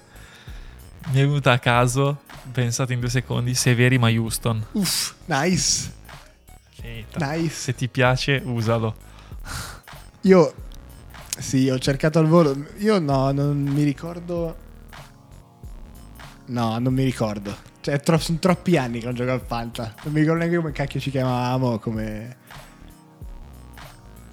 Mi 1.08 1.20
è 1.20 1.22
venuta 1.26 1.52
a 1.52 1.58
caso. 1.58 2.20
Pensate 2.52 2.92
in 2.92 3.00
due 3.00 3.08
secondi. 3.08 3.54
Severi 3.54 3.98
ma 3.98 4.08
Houston. 4.10 4.64
Uff, 4.72 5.14
nice, 5.26 5.92
Finita. 6.70 7.32
nice. 7.32 7.54
Se 7.54 7.74
ti 7.74 7.88
piace, 7.88 8.42
usalo. 8.44 8.94
Io, 10.22 10.54
sì, 11.38 11.68
ho 11.70 11.78
cercato 11.78 12.18
al 12.18 12.26
volo. 12.26 12.54
Io 12.78 12.98
no, 12.98 13.30
non 13.32 13.56
mi 13.62 13.82
ricordo. 13.82 14.56
No, 16.46 16.78
non 16.78 16.92
mi 16.92 17.04
ricordo. 17.04 17.72
Cioè, 17.84 18.00
tro- 18.00 18.16
sono 18.16 18.38
troppi 18.38 18.78
anni 18.78 18.98
che 18.98 19.04
non 19.04 19.14
gioco 19.14 19.32
al 19.32 19.42
Fanta. 19.42 19.92
Non 20.04 20.14
mi 20.14 20.20
ricordo 20.20 20.38
neanche 20.38 20.56
come 20.56 20.72
cacchio 20.72 20.98
ci 20.98 21.10
chiamavamo. 21.10 21.78
Come... 21.78 22.36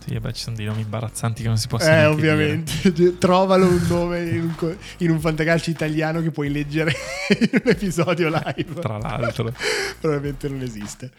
Sì, 0.06 0.18
beh, 0.18 0.32
ci 0.32 0.42
sono 0.44 0.56
dei 0.56 0.68
nomi 0.68 0.80
imbarazzanti 0.84 1.42
che 1.42 1.50
non 1.50 1.58
si 1.58 1.68
possono 1.68 1.94
Eh, 1.94 2.06
ovviamente. 2.06 3.18
Trovalo 3.20 3.68
un 3.68 3.86
nome 3.90 4.22
in 4.22 4.44
un, 4.44 4.56
co- 4.56 4.74
in 5.00 5.10
un 5.12 5.20
fantacalcio 5.20 5.70
italiano 5.70 6.22
che 6.22 6.32
puoi 6.32 6.50
leggere 6.50 6.94
in 7.42 7.50
un 7.52 7.70
episodio 7.70 8.30
live. 8.30 8.64
dire, 8.64 8.80
Tra 8.80 8.98
l'altro. 8.98 9.54
Probabilmente 10.00 10.48
non 10.48 10.62
esiste. 10.62 11.12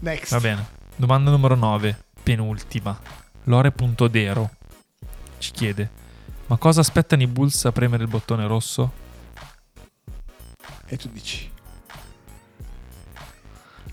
Next. 0.00 0.30
Va 0.32 0.40
bene. 0.40 0.66
Domanda 0.96 1.30
numero 1.30 1.54
9. 1.54 1.98
Penultima. 2.22 2.98
Lore.dero 3.42 4.50
ci 5.36 5.50
chiede: 5.50 5.90
Ma 6.46 6.56
cosa 6.56 6.80
aspettano 6.80 7.20
i 7.20 7.26
Bulls 7.26 7.66
a 7.66 7.72
premere 7.72 8.04
il 8.04 8.08
bottone 8.08 8.46
rosso? 8.46 9.02
E 10.94 10.96
tu 10.96 11.08
dici. 11.08 11.50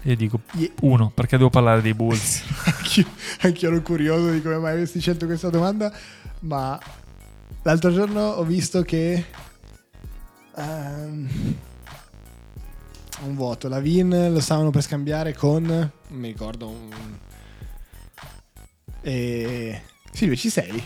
Io 0.03 0.15
dico 0.15 0.41
Ye- 0.53 0.71
uno, 0.81 1.09
perché 1.09 1.35
devo 1.35 1.49
parlare 1.49 1.81
dei 1.81 1.95
Bulls. 1.95 2.43
Anch'io, 2.65 3.07
anch'io 3.41 3.69
ero 3.69 3.81
curioso 3.81 4.29
di 4.29 4.39
come 4.39 4.59
mai 4.59 4.73
avessi 4.73 4.99
scelto 4.99 5.25
questa 5.25 5.49
domanda, 5.49 5.91
ma 6.41 6.79
l'altro 7.63 7.91
giorno 7.91 8.21
ho 8.21 8.43
visto 8.43 8.83
che 8.83 9.25
ehm, 10.55 11.55
un 13.21 13.35
voto, 13.35 13.67
la 13.67 13.79
Vin 13.79 14.29
lo 14.31 14.39
stavano 14.39 14.69
per 14.69 14.83
scambiare 14.83 15.33
con 15.33 15.63
non 15.63 16.19
mi 16.19 16.27
ricordo 16.27 16.67
un 16.67 17.17
e 19.01 19.81
Silvio 20.11 20.35
ci 20.35 20.51
sei? 20.51 20.83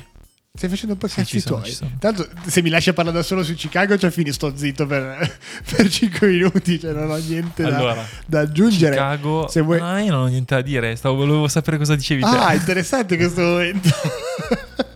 Stai 0.56 0.70
facendo 0.70 0.94
un 0.94 1.00
po' 1.00 1.08
Sì, 1.08 1.16
cazzi 1.16 1.44
tuoi. 1.44 1.78
Tanto 2.00 2.28
se 2.46 2.62
mi 2.62 2.70
lasci 2.70 2.94
parlare 2.94 3.18
da 3.18 3.24
solo 3.24 3.44
su 3.44 3.54
Chicago, 3.56 3.98
cioè 3.98 4.10
fini 4.10 4.32
sto 4.32 4.56
zitto 4.56 4.86
per, 4.86 5.38
per 5.76 5.90
5 5.90 6.28
minuti, 6.28 6.80
cioè 6.80 6.94
non 6.94 7.10
ho 7.12 7.18
niente 7.18 7.64
da- 7.64 7.76
Allora, 7.76 8.06
da, 8.26 8.40
aggiungere. 8.40 8.94
Chicago. 8.94 9.48
se 9.50 9.60
vuoi- 9.62 9.80
No, 9.80 9.98
io 10.00 10.12
non 10.12 10.22
ho 10.24 10.28
niente 10.28 10.56
da 10.56 10.62
dire. 10.62 10.96
Stavo, 10.96 11.16
volevo 11.16 11.48
sapere 11.50 11.78
cosa 11.78 11.96
dicevi 11.96 12.22
te. 12.22 12.28
Ah, 12.28 12.54
interessante 12.54 13.18
questo 13.18 13.42
momento. 13.42 13.90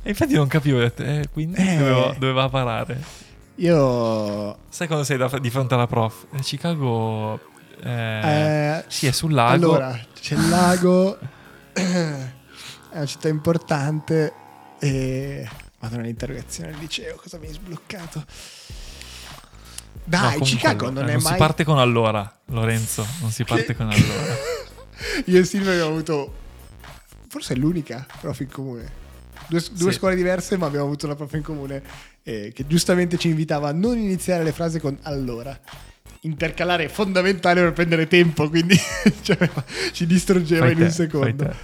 E 0.00 0.10
infatti 0.12 0.32
non 0.34 0.46
capivo. 0.46 0.80
eh, 0.80 1.28
quindi 1.32 1.56
Eh. 1.60 1.76
dovevo- 1.76 2.14
doveva 2.18 2.48
parare. 2.48 2.98
Io 3.56 4.56
Sai 4.70 4.86
quando 4.86 5.04
sei 5.04 5.18
da- 5.18 5.38
di 5.38 5.50
fronte 5.50 5.74
alla 5.74 5.86
prof? 5.86 6.26
Eh, 6.34 6.40
Chicago. 6.40 7.38
eh, 7.82 8.20
Eh, 8.78 8.84
sì, 8.86 9.06
è 9.06 9.10
sul 9.12 9.32
lago. 9.34 9.52
Allora, 9.74 9.98
c'è 10.18 10.34
il 10.34 10.48
lago, 10.48 11.18
è 11.74 12.16
una 12.92 13.04
città 13.06 13.28
importante 13.28 14.32
e... 14.78 15.48
Madonna, 15.80 16.02
l'interrogazione 16.02 16.72
al 16.72 16.78
liceo, 16.78 17.16
cosa 17.16 17.38
mi 17.38 17.46
hai 17.46 17.52
sbloccato? 17.52 18.18
No, 18.18 18.24
Dai, 20.04 20.22
comunque, 20.38 20.46
Chicago 20.46 20.86
allora, 20.86 21.00
non 21.00 21.10
è 21.10 21.12
non 21.14 21.22
mai... 21.22 21.32
si 21.32 21.38
parte 21.38 21.64
con 21.64 21.78
allora, 21.78 22.38
Lorenzo. 22.46 23.06
Non 23.20 23.30
si 23.30 23.44
parte 23.44 23.76
con 23.76 23.90
allora. 23.90 24.36
Io 25.26 25.40
e 25.40 25.44
Silvio 25.44 25.70
abbiamo 25.70 25.90
avuto... 25.90 26.34
Forse 27.28 27.54
è 27.54 27.56
l'unica 27.56 28.06
prof 28.20 28.40
in 28.40 28.48
comune. 28.48 29.06
Due, 29.48 29.62
due 29.72 29.92
Sì. 29.92 29.98
scuole 29.98 30.16
diverse, 30.16 30.56
ma 30.56 30.66
abbiamo 30.66 30.86
avuto 30.86 31.06
una 31.06 31.14
prof 31.14 31.32
in 31.34 31.42
comune 31.42 31.82
eh, 32.22 32.52
che 32.54 32.66
giustamente 32.66 33.18
ci 33.18 33.28
invitava 33.28 33.68
a 33.68 33.72
non 33.72 33.98
iniziare 33.98 34.42
le 34.42 34.52
frasi 34.52 34.80
con 34.80 34.98
allora. 35.02 35.58
Intercalare 36.22 36.86
è 36.86 36.88
fondamentale 36.88 37.60
per 37.60 37.72
prendere 37.72 38.08
tempo, 38.08 38.48
quindi 38.48 38.76
cioè, 39.22 39.38
ci 39.92 40.06
distruggeva 40.06 40.64
Fai 40.64 40.72
in 40.72 40.78
te, 40.78 40.84
un 40.84 40.90
secondo. 40.90 41.54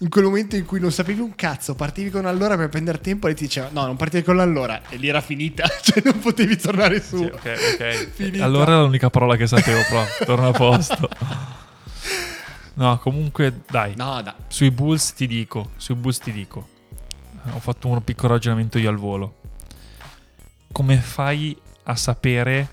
In 0.00 0.10
quel 0.10 0.24
momento 0.24 0.54
in 0.54 0.64
cui 0.64 0.78
non 0.78 0.92
sapevi 0.92 1.20
un 1.20 1.34
cazzo, 1.34 1.74
partivi 1.74 2.10
con 2.10 2.24
allora 2.24 2.56
per 2.56 2.68
prendere 2.68 3.00
tempo 3.00 3.26
e 3.26 3.34
ti 3.34 3.44
diceva 3.44 3.68
no, 3.72 3.84
non 3.84 3.96
partire 3.96 4.22
con 4.22 4.36
l'allora 4.36 4.82
e 4.88 4.96
lì 4.96 5.08
era 5.08 5.20
finita, 5.20 5.66
cioè 5.82 6.00
non 6.04 6.20
potevi 6.20 6.56
tornare 6.56 7.02
su. 7.02 7.16
Sì, 7.16 7.24
ok, 7.24 7.74
ok. 7.74 8.10
Finita. 8.14 8.44
Allora 8.44 8.74
è 8.74 8.80
l'unica 8.82 9.10
parola 9.10 9.34
che 9.34 9.48
sapevo, 9.48 9.80
però 9.88 10.04
torna 10.24 10.48
a 10.48 10.52
posto. 10.52 11.08
No, 12.74 12.96
comunque, 13.00 13.62
dai. 13.68 13.94
No, 13.96 14.22
da. 14.22 14.36
Sui 14.46 14.70
Bulls 14.70 15.14
ti 15.14 15.26
dico, 15.26 15.70
sui 15.76 15.96
Bulls 15.96 16.18
ti 16.18 16.30
dico. 16.30 16.68
Ho 17.50 17.58
fatto 17.58 17.88
un 17.88 18.04
piccolo 18.04 18.34
ragionamento 18.34 18.78
io 18.78 18.90
al 18.90 18.96
volo. 18.96 19.38
Come 20.70 20.98
fai 20.98 21.58
a 21.84 21.96
sapere 21.96 22.68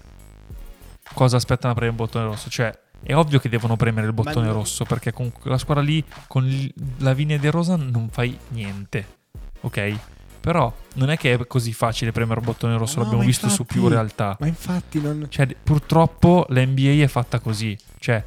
cosa 1.16 1.38
aspettano 1.38 1.72
a 1.72 1.76
premere 1.76 1.98
il 1.98 2.04
bottone 2.04 2.26
rosso? 2.26 2.52
Cioè, 2.52 2.72
è 3.04 3.14
ovvio 3.16 3.40
che 3.40 3.50
devono 3.50 3.76
premere 3.76 4.08
il 4.08 4.14
bottone 4.14 4.52
rosso 4.52 4.84
perché 4.86 5.12
con 5.14 5.32
la 5.44 5.58
squadra 5.58 5.84
lì, 5.84 6.04
con 6.28 6.74
la 6.98 7.14
Vine 7.14 7.38
De 7.40 7.52
Rosa, 7.52 7.76
non 7.76 8.10
fai 8.10 8.38
niente. 8.50 9.06
Ok? 9.62 9.98
Però 10.40 10.72
non 10.96 11.10
è 11.10 11.18
che 11.18 11.34
è 11.34 11.48
così 11.48 11.74
facile 11.74 12.12
premere 12.12 12.40
il 12.40 12.46
bottone 12.46 12.78
rosso, 12.78 12.98
No, 12.98 13.04
l'abbiamo 13.04 13.24
visto 13.24 13.50
su 13.50 13.62
infatti- 13.62 13.80
più 13.80 13.88
realtà. 13.88 14.38
Ma 14.40 14.48
infatti 14.48 15.02
non. 15.02 15.26
Cioè, 15.28 15.48
purtroppo 15.48 16.46
l'NBA 16.50 17.04
è 17.04 17.08
fatta 17.08 17.40
così. 17.40 17.76
Cioè, 17.98 18.24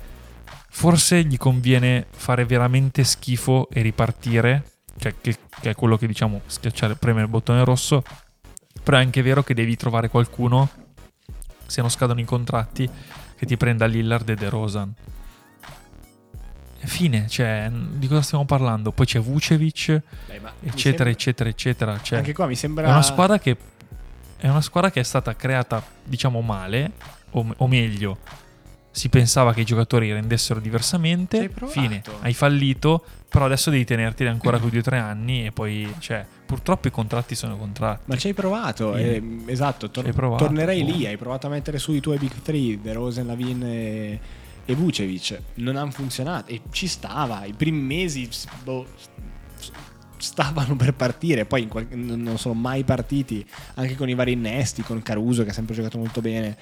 forse 0.69 1.25
gli 1.25 1.37
conviene 1.37 2.07
fare 2.11 2.45
veramente 2.45 3.05
schifo 3.05 3.69
e 3.71 3.83
ripartire, 3.83 4.65
cioè 4.99 5.15
che, 5.21 5.37
che 5.61 5.71
è 5.71 5.75
quello 5.77 5.97
che 5.97 6.09
diciamo 6.09 6.41
schiacciare, 6.47 6.97
premere 6.97 7.25
il 7.25 7.31
bottone 7.31 7.63
rosso. 7.65 8.03
Però 8.83 8.97
è 8.97 9.01
anche 9.01 9.23
vero 9.23 9.45
che 9.45 9.55
devi 9.55 9.77
trovare 9.77 10.09
qualcuno, 10.09 10.69
se 11.67 11.81
non 11.83 11.91
scadono 11.91 12.19
i 12.21 12.25
contratti, 12.25 12.89
che 13.39 13.47
ti 13.47 13.57
prenda 13.57 13.87
Lillard 13.87 14.29
e 14.29 14.35
De 14.35 14.49
Rosan. 14.49 14.93
Fine, 16.81 17.27
cioè, 17.29 17.71
di 17.73 18.07
cosa 18.07 18.23
stiamo 18.23 18.45
parlando? 18.45 18.93
Poi 18.93 19.05
c'è 19.05 19.21
Vucevic, 19.21 19.89
mi 19.89 20.01
eccetera, 20.69 20.75
sembra- 20.77 21.11
eccetera, 21.11 21.49
eccetera. 21.51 22.01
Cioè, 22.01 22.19
Anche 22.19 22.33
qua 22.33 22.47
mi 22.47 22.55
sembra. 22.55 22.87
è 22.87 22.91
una 22.91 23.03
squadra 23.03 23.39
che 23.39 23.57
è 24.37 24.49
una 24.49 24.61
squadra 24.61 24.91
che 24.91 25.01
è 25.01 25.03
stata 25.03 25.35
creata, 25.35 25.83
diciamo, 26.05 26.41
male, 26.41 26.93
o, 27.31 27.55
o 27.57 27.67
meglio, 27.67 28.19
si 28.91 29.09
pensava 29.09 29.53
che 29.53 29.61
i 29.63 29.65
giocatori 29.65 30.13
rendessero 30.13 30.61
diversamente. 30.61 31.51
Fine, 31.67 32.03
hai 32.21 32.33
fallito, 32.35 33.05
però 33.29 33.45
adesso 33.45 33.71
devi 33.71 33.85
tenerteli 33.85 34.29
ancora 34.31 34.59
quei 34.59 34.71
due 34.71 34.81
o 34.81 34.83
tre 34.83 34.99
anni 34.99 35.47
e 35.47 35.53
poi, 35.53 35.93
cioè, 35.99 36.25
purtroppo 36.47 36.89
i 36.89 36.91
contratti 36.91 37.35
sono 37.35 37.57
contratti. 37.59 38.03
Ma 38.07 38.17
ci 38.17 38.29
hai 38.29 38.35
provato, 38.35 38.97
Sì. 38.97 39.03
eh, 39.03 39.23
esatto, 39.47 39.91
tor- 39.91 40.11
provato, 40.13 40.45
tornerei 40.45 40.85
lì, 40.85 41.07
hai 41.07 41.17
provato 41.17 41.47
a 41.47 41.51
mettere 41.51 41.79
su 41.79 41.93
i 41.93 42.01
tuoi 42.01 42.19
big 42.19 42.33
three, 42.43 42.81
De 42.81 42.93
Rosen, 42.95 43.27
Lavin 43.27 43.63
e, 43.63 44.21
e 44.65 44.75
Vucevic, 44.75 45.41
non 45.55 45.77
hanno 45.77 45.91
funzionato 45.91 46.51
e 46.51 46.63
ci 46.71 46.87
stava, 46.87 47.45
i 47.45 47.53
primi 47.53 47.81
mesi 47.81 48.29
boh, 48.65 48.87
stavano 50.17 50.75
per 50.75 50.95
partire, 50.95 51.45
poi 51.45 51.69
qual- 51.69 51.87
non 51.91 52.39
sono 52.39 52.55
mai 52.55 52.83
partiti, 52.85 53.45
anche 53.75 53.95
con 53.95 54.09
i 54.09 54.15
vari 54.15 54.33
innesti, 54.33 54.83
con 54.83 55.03
Caruso 55.03 55.45
che 55.45 55.51
ha 55.51 55.53
sempre 55.55 55.75
giocato 55.75 55.99
molto 55.99 56.21
bene. 56.21 56.57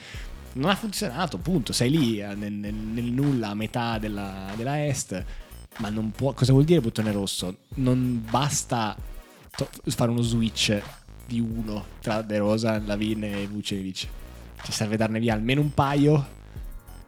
Non 0.54 0.70
ha 0.70 0.74
funzionato, 0.74 1.36
punto. 1.38 1.72
Sei 1.72 1.90
lì 1.90 2.18
eh, 2.18 2.34
nel, 2.34 2.52
nel- 2.52 2.72
nel 2.74 3.04
nulla 3.04 3.50
a 3.50 3.54
metà 3.54 3.98
della, 3.98 4.52
della 4.56 4.86
Est, 4.86 5.22
ma 5.78 5.88
non 5.90 6.10
può. 6.12 6.32
Cosa 6.32 6.52
vuol 6.52 6.64
dire 6.64 6.80
bottone 6.80 7.12
rosso? 7.12 7.56
Non 7.76 8.24
basta 8.28 8.96
to- 9.56 9.68
fare 9.86 10.10
uno 10.10 10.22
switch 10.22 10.80
di 11.26 11.40
uno 11.40 11.84
tra 12.00 12.22
De 12.22 12.38
Rosa, 12.38 12.80
Lavin 12.84 13.24
e 13.24 13.46
Vucevic. 13.46 14.06
Ci 14.62 14.72
serve 14.72 14.96
darne 14.96 15.18
via 15.20 15.34
almeno 15.34 15.60
un 15.60 15.72
paio. 15.74 16.34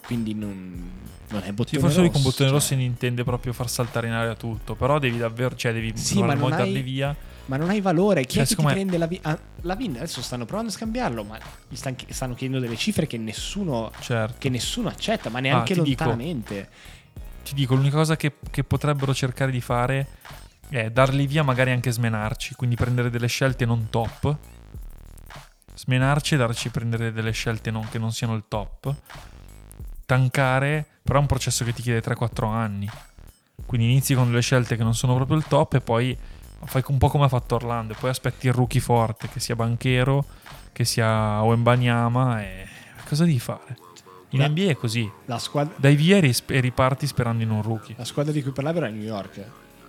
Quindi 0.05 0.33
non, 0.35 0.91
non 1.29 1.43
è 1.45 1.53
bottone 1.53 1.77
Sì, 1.77 1.79
forse 1.79 1.99
rosso. 1.99 2.11
con 2.12 2.23
bottone 2.23 2.49
cioè. 2.49 2.59
rosso 2.59 2.75
ne 2.75 2.83
intende 2.83 3.25
proprio 3.25 3.53
far 3.53 3.69
saltare 3.69 4.07
in 4.07 4.14
aria 4.14 4.35
tutto, 4.35 4.75
però 4.75 4.99
devi 4.99 5.19
davvero, 5.19 5.55
cioè 5.55 5.73
devi 5.75 5.93
Sì, 5.97 6.23
ma 6.23 6.33
non 6.33 6.49
darli 6.51 6.77
hai- 6.77 6.83
via. 6.83 7.14
Ma 7.47 7.57
non 7.57 7.69
hai 7.71 7.81
valore. 7.81 8.25
Chi 8.27 8.35
Cioè, 8.37 8.45
è 8.45 8.47
che 8.47 8.55
ti 8.57 8.62
me- 8.64 8.73
prende 8.73 8.99
la 8.99 9.07
Vin? 9.07 9.19
Ah, 9.23 9.39
la 9.62 9.75
Vin 9.75 9.97
adesso 9.97 10.21
stanno 10.23 10.45
provando 10.45 10.71
a 10.71 10.75
scambiarlo, 10.75 11.25
ma 11.25 11.39
gli 11.69 11.77
stan- 11.77 11.95
stanno 12.09 12.35
chiedendo 12.35 12.61
delle 12.62 12.77
cifre 12.77 13.07
che 13.07 13.16
nessuno, 13.19 13.91
Certo. 14.01 14.35
che 14.39 14.49
nessuno 14.51 14.89
accetta, 14.89 15.31
ma 15.31 15.41
neanche 15.41 15.73
Ah, 15.73 15.77
ti 15.77 15.83
dico- 15.83 16.05
lontanamente. 16.05 16.69
Ti 17.49 17.55
dico, 17.55 17.75
l'unica 17.75 17.97
cosa 17.97 18.15
che, 18.15 18.35
che 18.51 18.63
potrebbero 18.63 19.15
cercare 19.15 19.51
di 19.51 19.63
fare 19.63 20.07
è 20.69 20.91
darli 20.91 21.27
via, 21.27 21.43
magari 21.43 21.71
anche 21.71 21.91
smenarci, 21.91 22.55
quindi 22.55 22.77
prendere 22.77 23.09
delle 23.09 23.27
scelte 23.27 23.65
non 23.65 23.89
top. 23.89 24.37
Smenarci 25.73 26.35
e 26.35 26.37
darci 26.37 26.69
prendere 26.69 27.11
delle 27.11 27.31
scelte 27.31 27.71
non- 27.71 27.89
che 27.89 27.99
non 27.99 28.13
siano 28.13 28.35
il 28.35 28.45
top. 28.49 28.95
Tankare, 30.05 30.85
però 31.03 31.17
è 31.17 31.21
un 31.23 31.27
processo 31.27 31.65
che 31.65 31.73
ti 31.73 31.81
chiede 31.81 32.03
3-4 32.03 32.49
anni. 32.49 32.87
Quindi 33.65 33.87
inizi 33.89 34.13
con 34.13 34.27
delle 34.27 34.43
scelte 34.43 34.77
che 34.77 34.83
non 34.83 34.95
sono 34.95 35.15
proprio 35.15 35.39
il 35.39 35.47
top 35.47 35.73
e 35.73 35.81
poi 35.81 36.15
fai 36.67 36.83
un 36.89 36.99
po' 36.99 37.09
come 37.09 37.25
ha 37.25 37.29
fatto 37.29 37.55
Orlando 37.55 37.95
e 37.95 37.97
poi 37.99 38.11
aspetti 38.11 38.47
il 38.47 38.53
rookie 38.53 38.83
forte, 38.83 39.27
che 39.31 39.41
sia 39.41 39.57
Banchero, 39.57 40.23
che 40.73 40.85
sia 40.85 41.41
Wembanyama 41.41 42.43
e 42.43 42.69
cosa 43.07 43.25
devi 43.25 43.39
fare? 43.39 43.88
In 44.31 44.41
La- 44.41 44.49
NBA 44.49 44.70
è 44.70 44.74
così. 44.76 45.11
Squadra, 45.39 45.74
Dai 45.79 45.97
via 45.97 46.18
e 46.18 46.35
e 46.49 46.61
riparti 46.61 47.07
sperando 47.07 47.43
in 47.43 47.51
un 47.51 47.62
rookie. 47.62 47.95
la 47.97 48.05
squadra 48.05 48.33
di 48.33 48.43
cui 48.43 48.53
parlavo 48.53 48.79
era 48.79 48.89
New 48.89 49.03
York. 49.03 49.37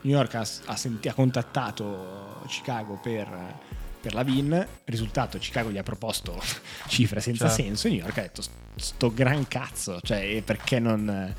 New 0.01 0.15
York 0.15 0.35
ha, 0.35 0.45
ha 0.65 0.75
senti- 0.77 1.09
ha 1.09 1.13
contattato 1.13 2.41
Chicago 2.47 2.97
per, 3.03 3.27
per 3.99 4.13
la 4.13 4.23
Vin. 4.23 4.65
Risultato: 4.85 5.37
Chicago 5.37 5.69
gli 5.71 5.77
ha 5.77 5.83
proposto 5.83 6.41
cifre 6.87 7.19
senza 7.19 7.47
Certo. 7.47 7.61
senso. 7.63 7.87
E 7.87 7.91
New 7.91 7.99
York 7.99 8.17
ha 8.17 8.21
detto: 8.21 8.41
Sto 8.75 9.13
gran 9.13 9.47
cazzo, 9.47 9.99
cioè, 10.01 10.41
perché 10.45 10.79
non. 10.79 11.33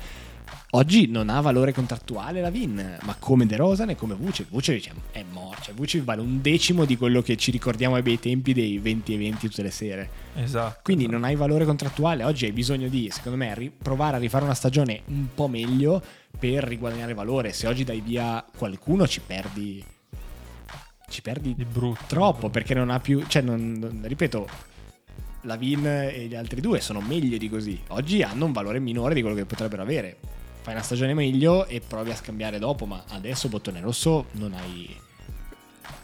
Oggi 0.73 1.07
non 1.07 1.27
ha 1.27 1.41
valore 1.41 1.73
contrattuale 1.73 2.39
la 2.39 2.49
Vin, 2.49 2.97
ma 3.03 3.15
come 3.19 3.45
De 3.45 3.57
Rosa 3.57 3.85
e 3.87 3.95
come 3.97 4.13
Vucevic. 4.15 4.49
Vucevic 4.51 4.87
è- 5.11 5.19
è 5.19 5.25
morto. 5.29 5.63
Cioè, 5.63 5.73
Vucevic 5.73 6.05
vale 6.05 6.21
un 6.21 6.41
decimo 6.41 6.85
di 6.85 6.95
quello 6.95 7.21
che 7.21 7.35
ci 7.35 7.51
ricordiamo 7.51 7.95
ai 7.95 8.01
bei 8.01 8.17
tempi 8.19 8.53
dei 8.53 8.77
20 8.79 9.13
eventi 9.13 9.49
tutte 9.49 9.63
le 9.63 9.69
sere. 9.71 10.09
Esatto. 10.35 10.79
Quindi 10.81 11.07
non 11.07 11.25
hai 11.25 11.35
valore 11.35 11.65
contrattuale. 11.65 12.23
Oggi 12.23 12.45
hai 12.45 12.53
bisogno 12.53 12.87
di, 12.87 13.09
secondo 13.11 13.37
me, 13.37 13.71
provare 13.83 14.15
a 14.15 14.19
rifare 14.19 14.45
una 14.45 14.53
stagione 14.53 15.01
un 15.07 15.27
po' 15.35 15.49
meglio 15.49 16.01
per 16.39 16.63
riguadagnare 16.63 17.13
valore. 17.13 17.51
Se 17.51 17.67
oggi 17.67 17.83
dai 17.83 17.99
via 17.99 18.43
qualcuno, 18.57 19.05
ci 19.07 19.19
perdi. 19.19 19.83
Ci 21.09 21.21
perdi 21.21 21.53
Di 21.53 21.65
brutto. 21.65 22.05
troppo 22.07 22.49
perché 22.49 22.73
non 22.73 22.89
ha 22.91 22.99
più. 23.01 23.25
Cioè, 23.27 23.41
non, 23.41 23.73
non- 23.73 24.03
ripeto, 24.07 24.47
la 25.41 25.57
Vin 25.57 25.85
e 25.85 26.27
gli 26.29 26.35
altri 26.35 26.61
due 26.61 26.79
sono 26.79 27.01
meglio 27.01 27.37
di 27.37 27.49
così. 27.49 27.77
Oggi 27.89 28.21
hanno 28.23 28.45
un 28.45 28.53
valore 28.53 28.79
minore 28.79 29.13
di 29.13 29.19
quello 29.19 29.35
che 29.35 29.43
potrebbero 29.45 29.81
avere. 29.81 30.17
Fai 30.61 30.73
una 30.73 30.83
stagione 30.83 31.15
meglio 31.15 31.65
e 31.65 31.81
provi 31.81 32.11
a 32.11 32.15
scambiare 32.15 32.59
dopo, 32.59 32.85
ma 32.85 33.03
adesso 33.09 33.47
bottone 33.49 33.79
rosso 33.79 34.27
non 34.33 34.53
hai. 34.53 34.95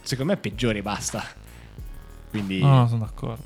Secondo 0.02 0.32
me 0.32 0.38
è 0.38 0.40
peggiore 0.40 0.78
e 0.78 0.82
basta. 0.82 1.24
Quindi. 2.30 2.60
No, 2.60 2.78
no, 2.78 2.88
sono 2.88 3.04
d'accordo. 3.04 3.44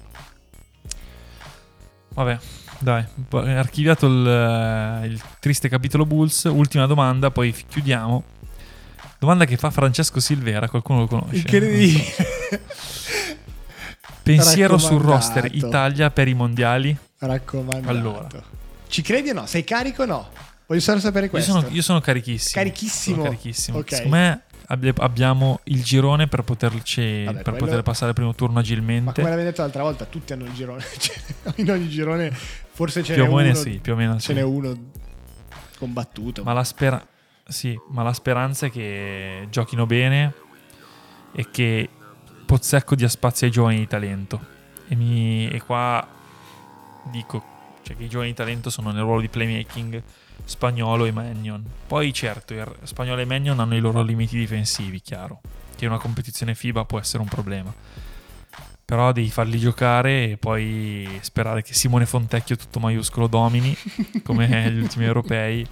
Vabbè, 2.15 2.39
dai, 2.79 3.05
archiviato 3.31 4.07
il, 4.07 4.27
eh, 4.27 5.07
il 5.07 5.23
triste 5.39 5.69
capitolo 5.69 6.07
Bulls. 6.07 6.45
Ultima 6.45 6.87
domanda, 6.87 7.31
poi 7.31 7.53
chiudiamo. 7.53 8.25
Domanda 9.19 9.45
che 9.45 9.57
fa 9.57 9.71
Francesco 9.71 10.19
Silvera, 10.19 10.69
qualcuno 10.69 11.01
lo 11.01 11.07
conosce? 11.07 11.37
Incredibile. 11.37 12.05
Pensiero 14.23 14.79
sul 14.79 15.01
roster 15.01 15.49
Italia 15.55 16.11
per 16.11 16.29
i 16.29 16.35
mondiali? 16.35 16.97
Raccomandato. 17.19 17.89
Allora. 17.89 18.29
Ci 18.89 19.03
credi 19.03 19.31
o 19.31 19.35
no? 19.35 19.47
Sei 19.47 19.65
carico 19.65 20.03
o 20.03 20.07
no? 20.07 20.29
Voglio 20.67 20.81
solo 20.81 21.01
sapere 21.01 21.25
Io 21.27 21.31
questo. 21.31 21.53
sono, 21.53 21.67
io 21.71 21.83
sono 21.83 22.01
carichissimo. 22.01 22.63
Carichissimo? 22.63 23.17
Sono 23.17 23.29
carichissimo. 23.29 23.79
Ok. 23.79 23.93
Secondo 23.95 24.17
me 24.17 24.43
abbi- 24.67 24.93
abbiamo 24.99 25.61
il 25.65 25.83
girone 25.83 26.29
per 26.29 26.43
poterci 26.43 27.25
Vabbè, 27.25 27.43
per 27.43 27.53
quello- 27.53 27.67
poter 27.67 27.83
passare 27.83 28.09
il 28.09 28.15
primo 28.15 28.35
turno 28.35 28.55
Ma 28.55 28.61
agilmente. 28.61 29.13
come 29.21 29.29
l'avevi 29.31 29.49
detto 29.49 29.61
l'altra 29.63 29.83
volta, 29.83 30.05
tutti 30.07 30.33
hanno 30.33 30.45
il 30.45 30.53
girone. 30.53 30.83
Cioè, 30.99 31.17
in 31.57 31.71
ogni 31.71 31.89
girone 31.89 32.31
forse 32.31 33.03
ce 33.03 33.15
Più 33.15 33.23
n'è 33.25 33.29
meno 33.29 33.41
uno. 33.51 33.55
sì, 33.55 33.79
più 33.83 33.93
o 33.93 33.97
meno 33.97 34.15
Ce 34.15 34.21
sì. 34.21 34.33
n'è 34.35 34.43
uno 34.43 34.75
combattuto. 35.79 36.43
Ma 36.45 36.53
la, 36.53 36.65
spera- 36.65 37.05
sì, 37.47 37.79
ma 37.91 38.03
la 38.03 38.13
speranza 38.13 38.67
è 38.67 38.71
che 38.71 39.47
giochino 39.51 39.87
bene 39.87 40.33
e 41.35 41.49
che 41.51 41.89
Pozzecco 42.47 42.95
dia 42.95 43.09
spazio 43.09 43.47
ai 43.47 43.53
giovani 43.53 43.79
di 43.79 43.87
talento. 43.87 44.41
E, 44.89 44.95
mi- 44.95 45.49
e 45.49 45.61
qua 45.63 46.07
dico 47.11 47.43
cioè, 47.83 47.97
che 47.97 48.05
i 48.05 48.09
giovani 48.09 48.31
di 48.31 48.37
talento 48.37 48.69
sono 48.71 48.91
nel 48.93 49.03
ruolo 49.03 49.21
di 49.23 49.29
playmaking 49.29 50.03
spagnolo 50.45 51.05
e 51.05 51.13
Magnon. 51.13 51.65
Poi 51.87 52.13
certo, 52.13 52.55
spagnolo 52.83 53.21
e 53.21 53.25
Magnon 53.25 53.61
hanno 53.61 53.77
i 53.77 53.81
loro 53.81 54.03
limiti 54.03 54.37
difensivi, 54.37 55.01
chiaro. 55.01 55.41
Che 55.77 55.87
una 55.87 55.99
competizione 55.99 56.55
FIBA 56.55 56.85
può 56.85 56.99
essere 56.99 57.23
un 57.23 57.29
problema. 57.29 57.73
Però 58.85 59.13
devi 59.13 59.31
farli 59.31 59.59
giocare 59.59 60.31
e 60.31 60.37
poi 60.37 61.09
sperare 61.23 61.63
che 61.63 61.73
Simone 61.73 62.05
Fontecchio 62.05 62.57
tutto 62.57 62.79
maiuscolo 62.79 63.27
domini, 63.27 63.75
come 64.23 64.71
gli 64.71 64.81
ultimi 64.81 65.05
europei. 65.05 65.67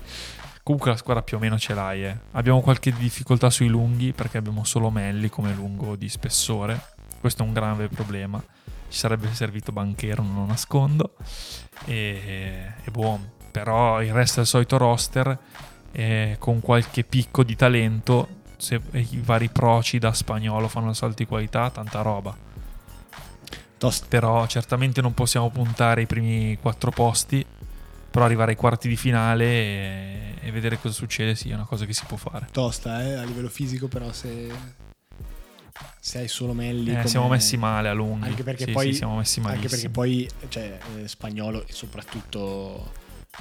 Comunque 0.63 0.91
la 0.91 0.97
squadra 0.97 1.23
più 1.23 1.37
o 1.37 1.41
meno 1.41 1.59
ce 1.59 1.75
l'hai. 1.75 2.05
eh. 2.05 2.17
Abbiamo 2.33 2.61
qualche 2.61 2.93
difficoltà 2.93 3.51
sui 3.51 3.69
lunghi 3.69 4.13
perché 4.13 4.39
abbiamo 4.39 4.65
solo 4.65 4.91
Melli 4.91 5.29
come 5.29 5.53
lungo 5.53 5.97
di 5.97 6.09
spessore. 6.09 6.81
Questo 7.21 7.43
è 7.43 7.47
un 7.47 7.53
grave 7.53 7.89
problema. 7.89 8.43
Ci 8.89 8.99
sarebbe 8.99 9.33
servito 9.35 9.73
Banchero, 9.73 10.23
non 10.23 10.37
lo 10.37 10.47
nascondo. 10.47 11.15
E, 11.85 12.73
e 12.83 12.91
buon. 12.91 13.39
Però 13.51 14.03
il 14.03 14.13
resto 14.13 14.39
è 14.39 14.43
il 14.43 14.49
solito 14.49 14.77
roster 14.77 15.37
eh, 15.93 16.37
con 16.39 16.61
qualche 16.61 17.05
picco 17.05 17.43
di 17.43 17.57
talento. 17.57 18.39
Se 18.57 18.81
i 18.93 19.21
vari 19.25 19.49
proci 19.49 19.99
da 19.99 20.13
spagnolo 20.13 20.69
fanno 20.69 20.91
il 20.91 20.95
salto 20.95 21.17
di 21.17 21.27
qualità, 21.27 21.71
tanta 21.71 22.03
roba. 22.03 22.37
Tost- 23.79 24.07
Però 24.09 24.47
certamente 24.47 25.01
non 25.01 25.15
possiamo 25.15 25.49
puntare 25.49 26.03
ai 26.03 26.07
primi 26.07 26.59
quattro 26.61 26.91
posti 26.91 27.43
Però 28.11 28.25
arrivare 28.27 28.51
ai 28.51 28.57
quarti 28.59 28.89
di 28.89 28.97
finale 28.97 29.45
e, 29.47 30.35
e 30.41 30.51
vedere 30.51 30.79
cosa 30.79 30.93
succede, 30.93 31.35
sì, 31.35 31.49
è 31.51 31.55
una 31.55 31.65
cosa 31.65 31.87
che 31.87 31.95
si 31.95 32.05
può 32.07 32.19
fare. 32.19 32.49
Tosta, 32.53 33.03
eh, 33.03 33.15
a 33.15 33.23
livello 33.23 33.49
fisico, 33.49 33.89
però 33.89 34.13
se, 34.13 34.53
se 35.99 36.19
hai 36.19 36.29
solo 36.29 36.53
Melli... 36.53 36.91
Eh, 36.91 36.97
come- 36.97 37.09
siamo 37.09 37.29
messi 37.29 37.57
male 37.57 37.89
a 37.89 37.93
lunghi. 37.93 38.29
Anche 38.29 38.43
perché 38.43 38.65
Sì, 38.65 38.73
poi, 38.73 38.87
sì, 38.87 38.93
siamo 38.95 39.17
messi 39.17 39.39
anche 39.39 39.51
malissimo. 39.53 39.71
perché 39.71 39.89
poi 39.89 40.29
cioè, 40.49 40.79
eh, 40.99 41.09
spagnolo 41.09 41.67
e 41.67 41.73
soprattutto 41.73 42.93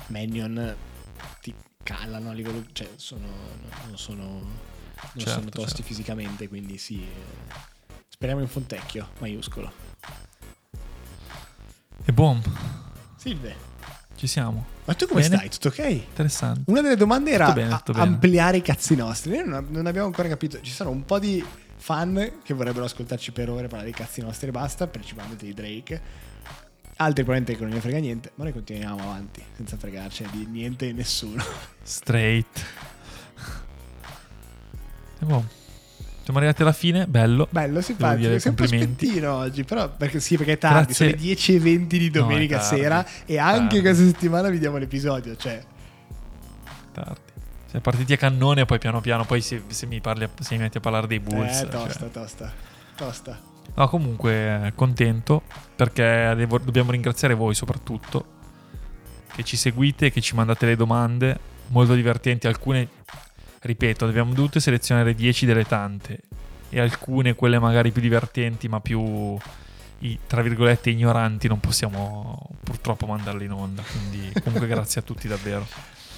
Mannion 0.08 0.76
ti 1.42 1.54
calano 1.84 2.30
a 2.30 2.34
livello 2.34 2.64
cioè 2.74 2.90
sono, 2.96 3.28
non 3.88 3.98
sono 3.98 4.24
non 4.24 5.12
Certo, 5.16 5.30
sono 5.32 5.50
tosti 5.50 5.70
certo. 5.78 5.84
fisicamente 5.84 6.48
quindi 6.50 6.78
sì 6.78 7.06
speriamo 8.08 8.42
in 8.42 8.48
Fontecchio 8.48 9.10
maiuscolo 9.20 9.72
E 12.06 12.12
boom, 12.12 12.42
Silve 13.18 13.68
ci 14.16 14.28
siamo. 14.28 14.66
ma 14.86 14.94
tu 14.96 15.08
come 15.08 15.22
Bene. 15.22 15.36
stai? 15.38 15.50
tutto 15.50 15.68
ok? 15.70 15.90
Interessante. 15.90 16.64
una 16.70 16.82
delle 16.82 16.98
domande 16.98 17.32
era 17.32 17.46
Tutto 17.48 17.60
bene, 17.60 17.82
tutto 17.84 18.00
ampliare 18.02 18.58
i 18.58 18.62
cazzi 18.62 18.96
nostri 18.96 19.42
noi 19.46 19.66
non 19.70 19.86
abbiamo 19.86 20.08
ancora 20.08 20.28
capito 20.28 20.60
ci 20.62 20.72
sono 20.72 20.90
un 20.90 21.06
po' 21.06 21.20
di 21.20 21.44
fan 21.78 22.40
che 22.44 22.54
vorrebbero 22.54 22.84
ascoltarci 22.86 23.32
per 23.32 23.50
ore 23.50 23.68
parlare 23.68 23.86
dei 23.86 23.94
cazzi 23.94 24.20
nostri 24.22 24.48
e 24.50 24.52
basta 24.52 24.88
principalmente 24.88 25.46
di 25.46 25.54
Drake 25.54 26.02
altri 27.02 27.24
probabilmente 27.24 27.56
che 27.56 27.62
non 27.64 27.74
ne 27.74 27.80
frega 27.82 27.98
niente 28.00 28.32
ma 28.36 28.44
noi 28.44 28.54
continuiamo 28.54 29.02
avanti 29.02 29.42
senza 29.56 29.78
fregarci 29.78 30.26
di 30.32 30.46
niente 30.50 30.90
e 30.90 30.92
nessuno 30.94 31.42
Straight. 31.84 32.66
Boom. 35.20 35.48
Siamo 36.24 36.38
arrivati 36.44 36.62
alla 36.62 36.74
fine, 36.74 37.08
bello. 37.08 37.48
bello 37.50 37.82
simpatico 37.82 38.38
sei 38.38 38.52
un 38.52 38.56
po' 38.56 38.68
spettino 38.68 39.34
oggi 39.34 39.64
però 39.64 39.90
perché 39.90 40.20
sì 40.20 40.38
perché 40.38 40.54
è 40.54 40.58
tardi 40.60 40.78
Grazie. 40.94 40.94
sono 40.96 41.10
le 41.10 41.16
10 41.18 41.56
e 41.56 41.60
20 41.60 41.98
di 41.98 42.06
No, 42.06 42.12
domenica 42.22 42.60
tardi. 42.60 42.78
sera 42.78 43.06
e 43.26 43.38
anche 43.40 43.60
Tardi. 43.62 43.82
questa 43.82 44.04
settimana 44.06 44.50
vediamo 44.50 44.78
l'episodio 44.78 45.36
cioè 45.36 45.64
Tardi. 46.92 47.20
Siamo 47.66 47.82
partiti 47.84 48.14
a 48.14 48.18
cannone 48.18 48.66
poi 48.66 48.78
piano 48.80 49.00
piano, 49.00 49.26
poi 49.26 49.42
se, 49.42 49.62
se 49.68 49.86
mi 49.86 50.02
parli, 50.02 50.28
se 50.40 50.56
mi 50.56 50.62
metti 50.64 50.78
a 50.78 50.82
parlare 50.82 51.08
dei 51.08 51.20
Bulls. 51.20 51.58
eh, 51.62 51.62
cioè. 51.62 51.68
tosta 51.70 52.06
tosta 52.08 52.54
tosta 52.96 53.40
No, 53.76 53.88
comunque 53.88 54.74
contento 54.76 55.44
perché 55.76 56.34
devo- 56.36 56.60
dobbiamo 56.60 56.92
ringraziare 56.92 57.34
voi 57.34 57.54
soprattutto 57.56 58.38
che 59.34 59.44
ci 59.44 59.56
seguite, 59.56 60.12
che 60.12 60.22
ci 60.22 60.36
mandate 60.36 60.66
le 60.66 60.76
domande 60.76 61.40
molto 61.68 61.94
divertenti, 61.94 62.48
alcune 62.48 62.88
ripeto, 63.62 64.06
abbiamo 64.06 64.34
dovuto 64.34 64.60
selezionare 64.60 65.14
10 65.14 65.46
delle 65.46 65.66
tante 65.66 66.20
e 66.70 66.80
alcune 66.80 67.36
quelle 67.36 67.60
magari 67.60 67.92
più 67.92 68.02
divertenti, 68.02 68.68
ma 68.68 68.80
più 68.80 69.38
i, 70.00 70.20
tra 70.28 70.42
virgolette 70.42 70.90
ignoranti 70.90 71.48
non 71.48 71.60
possiamo 71.60 72.50
purtroppo 72.64 73.06
mandarle 73.06 73.44
in 73.46 73.52
onda, 73.52 73.82
quindi 73.84 74.32
comunque 74.44 74.68
grazie 74.68 75.02
a 75.02 75.04
tutti 75.04 75.28
davvero 75.28 75.66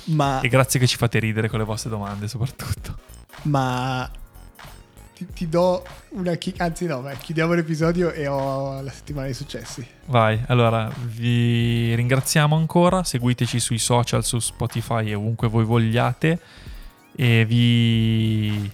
ma 0.06 0.42
e 0.42 0.48
grazie 0.48 0.80
che 0.80 0.88
ci 0.88 0.98
fate 0.98 1.20
ridere 1.20 1.48
con 1.48 1.60
le 1.60 1.66
vostre 1.66 1.90
domande 1.90 2.28
soprattutto. 2.28 2.98
Ma 3.44 4.10
ti, 5.26 5.28
ti 5.34 5.50
do 5.50 5.84
una 6.10 6.36
chi- 6.36 6.54
anzi 6.58 6.86
no, 6.86 7.02
beh, 7.02 7.18
chiudiamo 7.18 7.54
l'episodio 7.54 8.12
e 8.12 8.28
ho 8.28 8.82
la 8.82 8.92
settimana 8.92 9.26
dei 9.26 9.36
successi. 9.36 9.86
Vai, 10.06 10.42
allora 10.48 10.92
vi 11.06 11.94
ringraziamo 11.96 12.56
ancora, 12.56 13.04
seguiteci 13.04 13.60
sui 13.60 13.78
social, 13.78 14.24
su 14.26 14.40
Spotify 14.40 15.08
e 15.10 15.14
ovunque 15.14 15.48
voi 15.48 15.66
vogliate 15.66 16.40
e 17.16 17.46
vi 17.46 18.72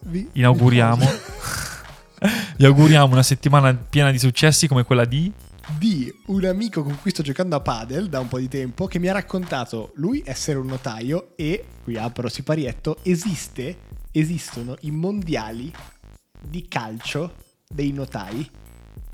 Vi- 0.00 0.28
inauguriamo 0.32 1.04
vi 2.56 2.64
auguriamo 2.64 3.12
una 3.12 3.22
settimana 3.22 3.74
piena 3.74 4.10
di 4.10 4.18
successi 4.18 4.68
come 4.68 4.84
quella 4.84 5.04
di 5.04 5.30
di 5.76 6.10
un 6.26 6.46
amico 6.46 6.82
con 6.82 6.98
cui 7.00 7.10
sto 7.10 7.22
giocando 7.22 7.54
a 7.56 7.60
padel 7.60 8.08
da 8.08 8.20
un 8.20 8.28
po' 8.28 8.38
di 8.38 8.48
tempo 8.48 8.86
che 8.86 8.98
mi 8.98 9.08
ha 9.08 9.12
raccontato 9.12 9.92
lui 9.96 10.22
essere 10.24 10.58
un 10.58 10.66
notaio 10.66 11.32
e 11.36 11.62
qui 11.84 11.96
apro 11.98 12.28
siparietto 12.30 12.98
esiste 13.02 13.76
esistono 14.12 14.76
i 14.80 14.90
mondiali 14.90 15.72
di 16.40 16.66
calcio 16.68 17.34
dei 17.68 17.92
notai 17.92 18.48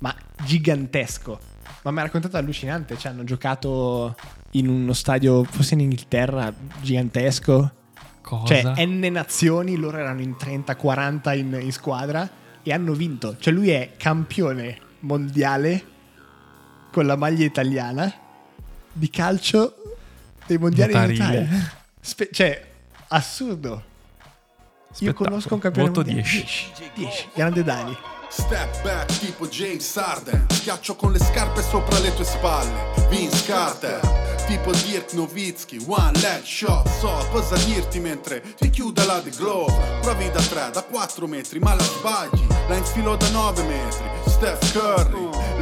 ma 0.01 0.15
gigantesco 0.45 1.39
ma 1.83 1.91
mi 1.91 1.99
ha 2.01 2.03
raccontato 2.03 2.37
allucinante 2.37 2.97
cioè 2.99 3.13
hanno 3.13 3.25
giocato 3.25 4.15
in 4.53 4.69
uno 4.69 4.93
stadio 4.93 5.45
forse 5.45 5.75
in 5.75 5.81
Inghilterra 5.81 6.53
gigantesco 6.81 7.83
cosa? 8.25 8.75
Cioè, 8.75 8.87
N 8.87 9.07
nazioni, 9.13 9.77
loro 9.77 9.99
erano 9.99 10.23
in 10.23 10.35
30-40 10.39 11.37
in, 11.37 11.59
in 11.61 11.73
squadra 11.73 12.29
e 12.63 12.73
hanno 12.73 12.95
vinto. 12.95 13.37
Cioè, 13.39 13.53
lui 13.53 13.71
è 13.71 13.93
campione 13.97 14.79
mondiale 15.01 15.93
con 16.91 17.07
la 17.07 17.17
maglia 17.17 17.45
italiana 17.45 18.13
di 18.91 19.11
calcio 19.11 19.75
dei 20.47 20.59
mondiali 20.59 20.93
di 20.93 21.19
Notarile. 21.19 21.73
Spe- 22.01 22.31
cioè, 22.33 22.65
assurdo. 23.09 23.93
Io 24.99 25.13
conosco 25.13 25.55
un 25.55 25.61
campione 25.61 25.89
Voto 25.89 26.03
mondiale. 26.03 26.23
10. 26.23 26.73
10. 26.95 27.29
Grande 27.35 27.63
Dani. 27.65 27.97
Step 28.29 28.83
back 28.83 29.19
tipo 29.19 29.47
James 29.47 29.93
Harden. 29.95 30.47
Schiaccio 30.51 30.95
con 30.97 31.13
le 31.13 31.19
scarpe 31.19 31.63
sopra 31.63 31.99
le 31.99 32.15
tue 32.15 32.25
spalle. 32.25 32.93
Vince 33.09 33.45
Carter. 33.45 34.01
Tipo 34.47 34.73
Dirk 34.73 35.13
Nowitzki. 35.13 35.85
One 35.87 36.19
leg 36.21 36.43
shot. 36.45 36.89
So 36.99 37.27
cosa 37.31 37.57
dirti 37.65 37.99
mentre 37.99 38.43
ti 38.57 38.71
chiuda 38.71 39.05
la 39.05 39.21
The 39.21 39.31
Glove 39.31 40.01
Provi 40.01 40.31
da 40.31 40.41
3, 40.41 40.71
da 40.73 40.83
4 40.83 41.27
metri 41.27 41.59
Ma 41.59 41.75
la 41.75 41.83
sbagli. 41.83 42.47
La 42.69 42.77
infilo 42.77 43.17
da 43.17 43.29
9 43.31 43.63
metri. 43.65 44.05
Steph 44.27 44.73
Curry 44.73 45.34